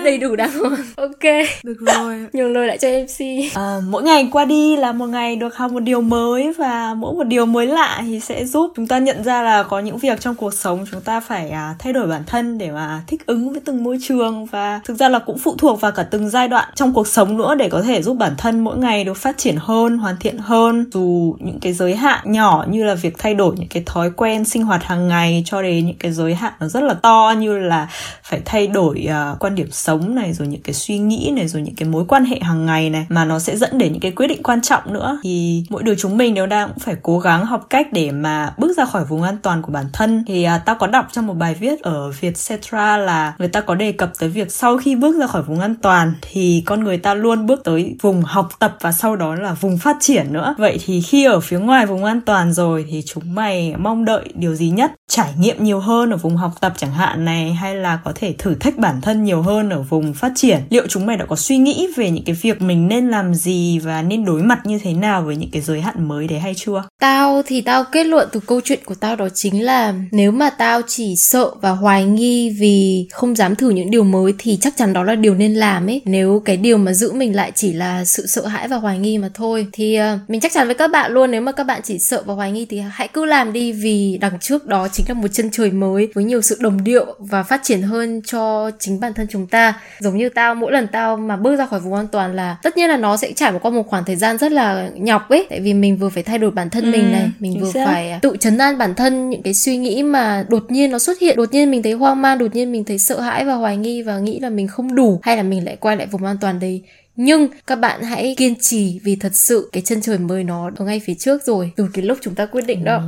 đầy 0.05 0.17
đủ 0.17 0.35
đàng 0.35 0.51
hoàng. 0.59 0.75
Ok. 0.95 1.23
Được 1.63 1.77
rồi. 1.79 2.25
Nhường 2.33 2.53
lời 2.53 2.67
lại 2.67 2.77
cho 2.77 2.87
mc 2.87 3.25
à, 3.55 3.77
mỗi 3.89 4.03
ngày 4.03 4.29
qua 4.31 4.45
đi 4.45 4.75
là 4.75 4.91
một 4.91 5.05
ngày 5.05 5.35
được 5.35 5.55
học 5.55 5.71
một 5.71 5.79
điều 5.79 6.01
mới 6.01 6.53
và 6.57 6.93
mỗi 6.93 7.13
một 7.13 7.23
điều 7.23 7.45
mới 7.45 7.67
lạ 7.67 8.01
thì 8.05 8.19
sẽ 8.19 8.45
giúp 8.45 8.71
chúng 8.75 8.87
ta 8.87 8.99
nhận 8.99 9.23
ra 9.23 9.41
là 9.41 9.63
có 9.63 9.79
những 9.79 9.97
việc 9.97 10.19
trong 10.19 10.35
cuộc 10.35 10.53
sống 10.53 10.85
chúng 10.91 11.01
ta 11.01 11.19
phải 11.19 11.49
à, 11.49 11.75
thay 11.79 11.93
đổi 11.93 12.07
bản 12.07 12.23
thân 12.27 12.57
để 12.57 12.71
mà 12.71 13.01
thích 13.07 13.25
ứng 13.25 13.51
với 13.51 13.61
từng 13.65 13.83
môi 13.83 13.97
trường 14.01 14.45
và 14.45 14.79
thực 14.85 14.97
ra 14.97 15.09
là 15.09 15.19
cũng 15.19 15.37
phụ 15.37 15.55
thuộc 15.57 15.81
vào 15.81 15.91
cả 15.91 16.03
từng 16.03 16.29
giai 16.29 16.47
đoạn 16.47 16.69
trong 16.75 16.93
cuộc 16.93 17.07
sống 17.07 17.37
nữa 17.37 17.55
để 17.55 17.69
có 17.69 17.81
thể 17.81 18.01
giúp 18.01 18.13
bản 18.13 18.33
thân 18.37 18.59
mỗi 18.59 18.77
ngày 18.77 19.03
được 19.03 19.17
phát 19.17 19.37
triển 19.37 19.55
hơn 19.59 19.97
hoàn 19.97 20.15
thiện 20.19 20.37
hơn. 20.37 20.89
Dù 20.93 21.35
những 21.39 21.59
cái 21.59 21.73
giới 21.73 21.95
hạn 21.95 22.31
nhỏ 22.31 22.65
như 22.69 22.83
là 22.83 22.95
việc 22.95 23.17
thay 23.17 23.33
đổi 23.33 23.55
những 23.57 23.69
cái 23.69 23.83
thói 23.85 24.11
quen 24.15 24.45
sinh 24.45 24.63
hoạt 24.63 24.83
hàng 24.83 25.07
ngày 25.07 25.43
cho 25.45 25.61
đến 25.61 25.85
những 25.85 25.97
cái 25.99 26.11
giới 26.11 26.35
hạn 26.35 26.53
nó 26.59 26.67
rất 26.67 26.83
là 26.83 26.93
to 26.93 27.33
như 27.39 27.57
là 27.57 27.87
phải 28.23 28.41
thay 28.45 28.67
đổi 28.67 29.07
uh, 29.07 29.39
quan 29.39 29.55
điểm 29.55 29.67
sống 29.71 29.94
này 29.99 30.33
rồi 30.33 30.47
những 30.47 30.61
cái 30.61 30.73
suy 30.73 30.97
nghĩ 30.97 31.31
này 31.35 31.47
rồi 31.47 31.61
những 31.61 31.75
cái 31.75 31.89
mối 31.89 32.05
quan 32.07 32.25
hệ 32.25 32.39
hàng 32.41 32.65
ngày 32.65 32.89
này 32.89 33.05
mà 33.09 33.25
nó 33.25 33.39
sẽ 33.39 33.57
dẫn 33.57 33.77
đến 33.77 33.91
những 33.91 34.01
cái 34.01 34.11
quyết 34.11 34.27
định 34.27 34.43
quan 34.43 34.61
trọng 34.61 34.93
nữa. 34.93 35.19
Thì 35.23 35.63
mỗi 35.69 35.83
đứa 35.83 35.95
chúng 35.95 36.17
mình 36.17 36.33
đều 36.33 36.47
đang 36.47 36.69
cũng 36.69 36.79
phải 36.79 36.95
cố 37.03 37.19
gắng 37.19 37.45
học 37.45 37.67
cách 37.69 37.87
để 37.91 38.11
mà 38.11 38.53
bước 38.57 38.77
ra 38.77 38.85
khỏi 38.85 39.05
vùng 39.05 39.21
an 39.21 39.37
toàn 39.41 39.61
của 39.61 39.71
bản 39.71 39.85
thân. 39.93 40.23
Thì 40.27 40.43
à, 40.43 40.57
tao 40.57 40.75
có 40.75 40.87
đọc 40.87 41.07
trong 41.11 41.27
một 41.27 41.33
bài 41.33 41.53
viết 41.53 41.81
ở 41.81 42.11
Vietcetera 42.19 42.97
là 42.97 43.33
người 43.39 43.47
ta 43.47 43.61
có 43.61 43.75
đề 43.75 43.91
cập 43.91 44.11
tới 44.19 44.29
việc 44.29 44.51
sau 44.51 44.77
khi 44.77 44.95
bước 44.95 45.15
ra 45.19 45.27
khỏi 45.27 45.43
vùng 45.43 45.59
an 45.59 45.75
toàn 45.81 46.13
thì 46.21 46.63
con 46.65 46.83
người 46.83 46.97
ta 46.97 47.13
luôn 47.13 47.45
bước 47.45 47.63
tới 47.63 47.95
vùng 48.01 48.21
học 48.21 48.49
tập 48.59 48.77
và 48.81 48.91
sau 48.91 49.15
đó 49.15 49.35
là 49.35 49.53
vùng 49.53 49.77
phát 49.77 49.97
triển 49.99 50.33
nữa. 50.33 50.55
Vậy 50.57 50.79
thì 50.85 51.01
khi 51.01 51.25
ở 51.25 51.39
phía 51.39 51.59
ngoài 51.59 51.85
vùng 51.85 52.03
an 52.03 52.21
toàn 52.21 52.53
rồi 52.53 52.85
thì 52.89 53.03
chúng 53.05 53.35
mày 53.35 53.75
mong 53.77 54.05
đợi 54.05 54.23
điều 54.33 54.55
gì 54.55 54.69
nhất? 54.69 54.91
Trải 55.07 55.33
nghiệm 55.37 55.63
nhiều 55.63 55.79
hơn 55.79 56.09
ở 56.09 56.17
vùng 56.17 56.37
học 56.37 56.51
tập 56.61 56.73
chẳng 56.77 56.91
hạn 56.91 57.25
này 57.25 57.53
hay 57.53 57.75
là 57.75 57.99
có 58.03 58.11
thể 58.15 58.35
thử 58.37 58.55
thách 58.55 58.77
bản 58.77 59.01
thân 59.01 59.23
nhiều 59.23 59.41
hơn 59.41 59.69
ở 59.69 59.81
vùng 59.89 60.13
phát 60.13 60.31
triển. 60.35 60.61
Liệu 60.69 60.87
chúng 60.87 61.05
mày 61.05 61.17
đã 61.17 61.25
có 61.25 61.35
suy 61.35 61.57
nghĩ 61.57 61.87
về 61.95 62.11
những 62.11 62.23
cái 62.23 62.35
việc 62.41 62.61
mình 62.61 62.87
nên 62.87 63.09
làm 63.09 63.35
gì 63.35 63.79
và 63.79 64.01
nên 64.01 64.25
đối 64.25 64.43
mặt 64.43 64.65
như 64.65 64.79
thế 64.83 64.93
nào 64.93 65.21
với 65.21 65.35
những 65.35 65.49
cái 65.51 65.61
giới 65.61 65.81
hạn 65.81 66.07
mới 66.07 66.27
đấy 66.27 66.39
hay 66.39 66.53
chưa? 66.55 66.83
Tao 66.99 67.41
thì 67.45 67.61
tao 67.61 67.83
kết 67.91 68.03
luận 68.03 68.29
từ 68.31 68.39
câu 68.39 68.61
chuyện 68.63 68.79
của 68.85 68.95
tao 68.95 69.15
đó 69.15 69.27
chính 69.33 69.65
là 69.65 69.93
nếu 70.11 70.31
mà 70.31 70.49
tao 70.49 70.81
chỉ 70.87 71.15
sợ 71.15 71.51
và 71.61 71.71
hoài 71.71 72.05
nghi 72.05 72.49
vì 72.59 73.07
không 73.11 73.35
dám 73.35 73.55
thử 73.55 73.69
những 73.69 73.91
điều 73.91 74.03
mới 74.03 74.33
thì 74.37 74.57
chắc 74.61 74.73
chắn 74.77 74.93
đó 74.93 75.03
là 75.03 75.15
điều 75.15 75.35
nên 75.35 75.53
làm 75.53 75.87
ấy. 75.87 76.01
Nếu 76.05 76.41
cái 76.45 76.57
điều 76.57 76.77
mà 76.77 76.93
giữ 76.93 77.11
mình 77.13 77.35
lại 77.35 77.51
chỉ 77.55 77.73
là 77.73 78.05
sự 78.05 78.27
sợ 78.27 78.47
hãi 78.47 78.67
và 78.67 78.77
hoài 78.77 78.99
nghi 78.99 79.17
mà 79.17 79.29
thôi 79.33 79.67
thì 79.71 79.99
uh, 79.99 80.29
mình 80.29 80.41
chắc 80.41 80.51
chắn 80.51 80.67
với 80.67 80.75
các 80.75 80.91
bạn 80.91 81.11
luôn 81.11 81.31
nếu 81.31 81.41
mà 81.41 81.51
các 81.51 81.63
bạn 81.63 81.81
chỉ 81.83 81.99
sợ 81.99 82.23
và 82.25 82.33
hoài 82.33 82.51
nghi 82.51 82.65
thì 82.69 82.79
hãy 82.79 83.07
cứ 83.07 83.25
làm 83.25 83.53
đi 83.53 83.71
vì 83.71 84.17
đằng 84.21 84.39
trước 84.39 84.65
đó 84.65 84.87
chính 84.87 85.05
là 85.09 85.13
một 85.13 85.27
chân 85.27 85.49
trời 85.51 85.71
mới 85.71 86.07
với 86.15 86.23
nhiều 86.23 86.41
sự 86.41 86.57
đồng 86.59 86.83
điệu 86.83 87.05
và 87.19 87.43
phát 87.43 87.61
triển 87.63 87.81
hơn 87.81 88.21
cho 88.25 88.71
chính 88.79 88.99
bản 88.99 89.13
thân 89.13 89.27
chúng 89.29 89.47
ta 89.47 89.74
giống 89.99 90.17
như 90.17 90.29
tao 90.29 90.55
mỗi 90.55 90.71
lần 90.71 90.87
tao 90.87 91.17
mà 91.17 91.35
bước 91.35 91.55
ra 91.55 91.65
khỏi 91.65 91.79
vùng 91.79 91.93
an 91.93 92.07
toàn 92.07 92.35
là 92.35 92.57
tất 92.63 92.77
nhiên 92.77 92.89
là 92.89 92.97
nó 92.97 93.17
sẽ 93.17 93.31
trải 93.31 93.53
qua 93.61 93.71
một 93.71 93.87
khoảng 93.87 94.05
thời 94.05 94.15
gian 94.15 94.37
rất 94.37 94.51
là 94.51 94.89
nhọc 94.95 95.29
ấy. 95.29 95.47
Tại 95.49 95.59
vì 95.59 95.73
mình 95.73 95.97
vừa 95.97 96.09
phải 96.09 96.23
thay 96.23 96.37
đổi 96.37 96.51
bản 96.51 96.69
thân 96.69 96.83
ừ, 96.83 96.91
mình 96.91 97.11
này 97.11 97.29
mình 97.39 97.59
vừa 97.61 97.71
xác. 97.71 97.85
phải 97.85 98.19
tự 98.21 98.37
chấn 98.39 98.57
an 98.57 98.77
bản 98.77 98.95
thân. 98.95 99.29
Những 99.29 99.43
cái 99.43 99.53
suy 99.53 99.77
nghĩ 99.77 100.03
mà 100.03 100.45
đột 100.49 100.71
nhiên 100.71 100.91
nó 100.91 100.99
xuất 100.99 101.19
hiện 101.19 101.37
đột 101.37 101.51
nhiên 101.51 101.71
mình 101.71 101.83
thấy 101.83 101.93
hoang 101.93 102.21
mang 102.21 102.37
đột 102.37 102.55
nhiên 102.55 102.71
mình 102.71 102.83
thấy 102.83 102.99
sợ 102.99 103.19
hãi 103.19 103.45
và 103.45 103.53
hoài 103.53 103.77
nghi 103.77 104.01
và 104.01 104.19
nghĩ 104.19 104.39
là 104.39 104.49
mình 104.49 104.67
không 104.67 104.95
đủ 104.95 105.19
hay 105.23 105.37
là 105.37 105.43
mình 105.43 105.65
lại 105.65 105.75
quay 105.75 105.97
lại 105.97 106.07
vùng 106.07 106.25
an 106.25 106.37
toàn 106.41 106.59
đấy 106.59 106.81
nhưng 107.15 107.47
các 107.67 107.75
bạn 107.75 108.03
hãy 108.03 108.35
kiên 108.37 108.55
trì 108.59 108.99
vì 109.03 109.15
thật 109.15 109.35
sự 109.35 109.69
cái 109.71 109.83
chân 109.85 110.01
trời 110.01 110.17
mới 110.17 110.43
nó 110.43 110.71
ở 110.75 110.85
ngay 110.85 111.01
phía 111.05 111.13
trước 111.13 111.43
rồi 111.45 111.71
từ 111.75 111.87
cái 111.93 112.05
lúc 112.05 112.17
chúng 112.21 112.35
ta 112.35 112.45
quyết 112.45 112.65
định 112.67 112.83
đó. 112.83 113.01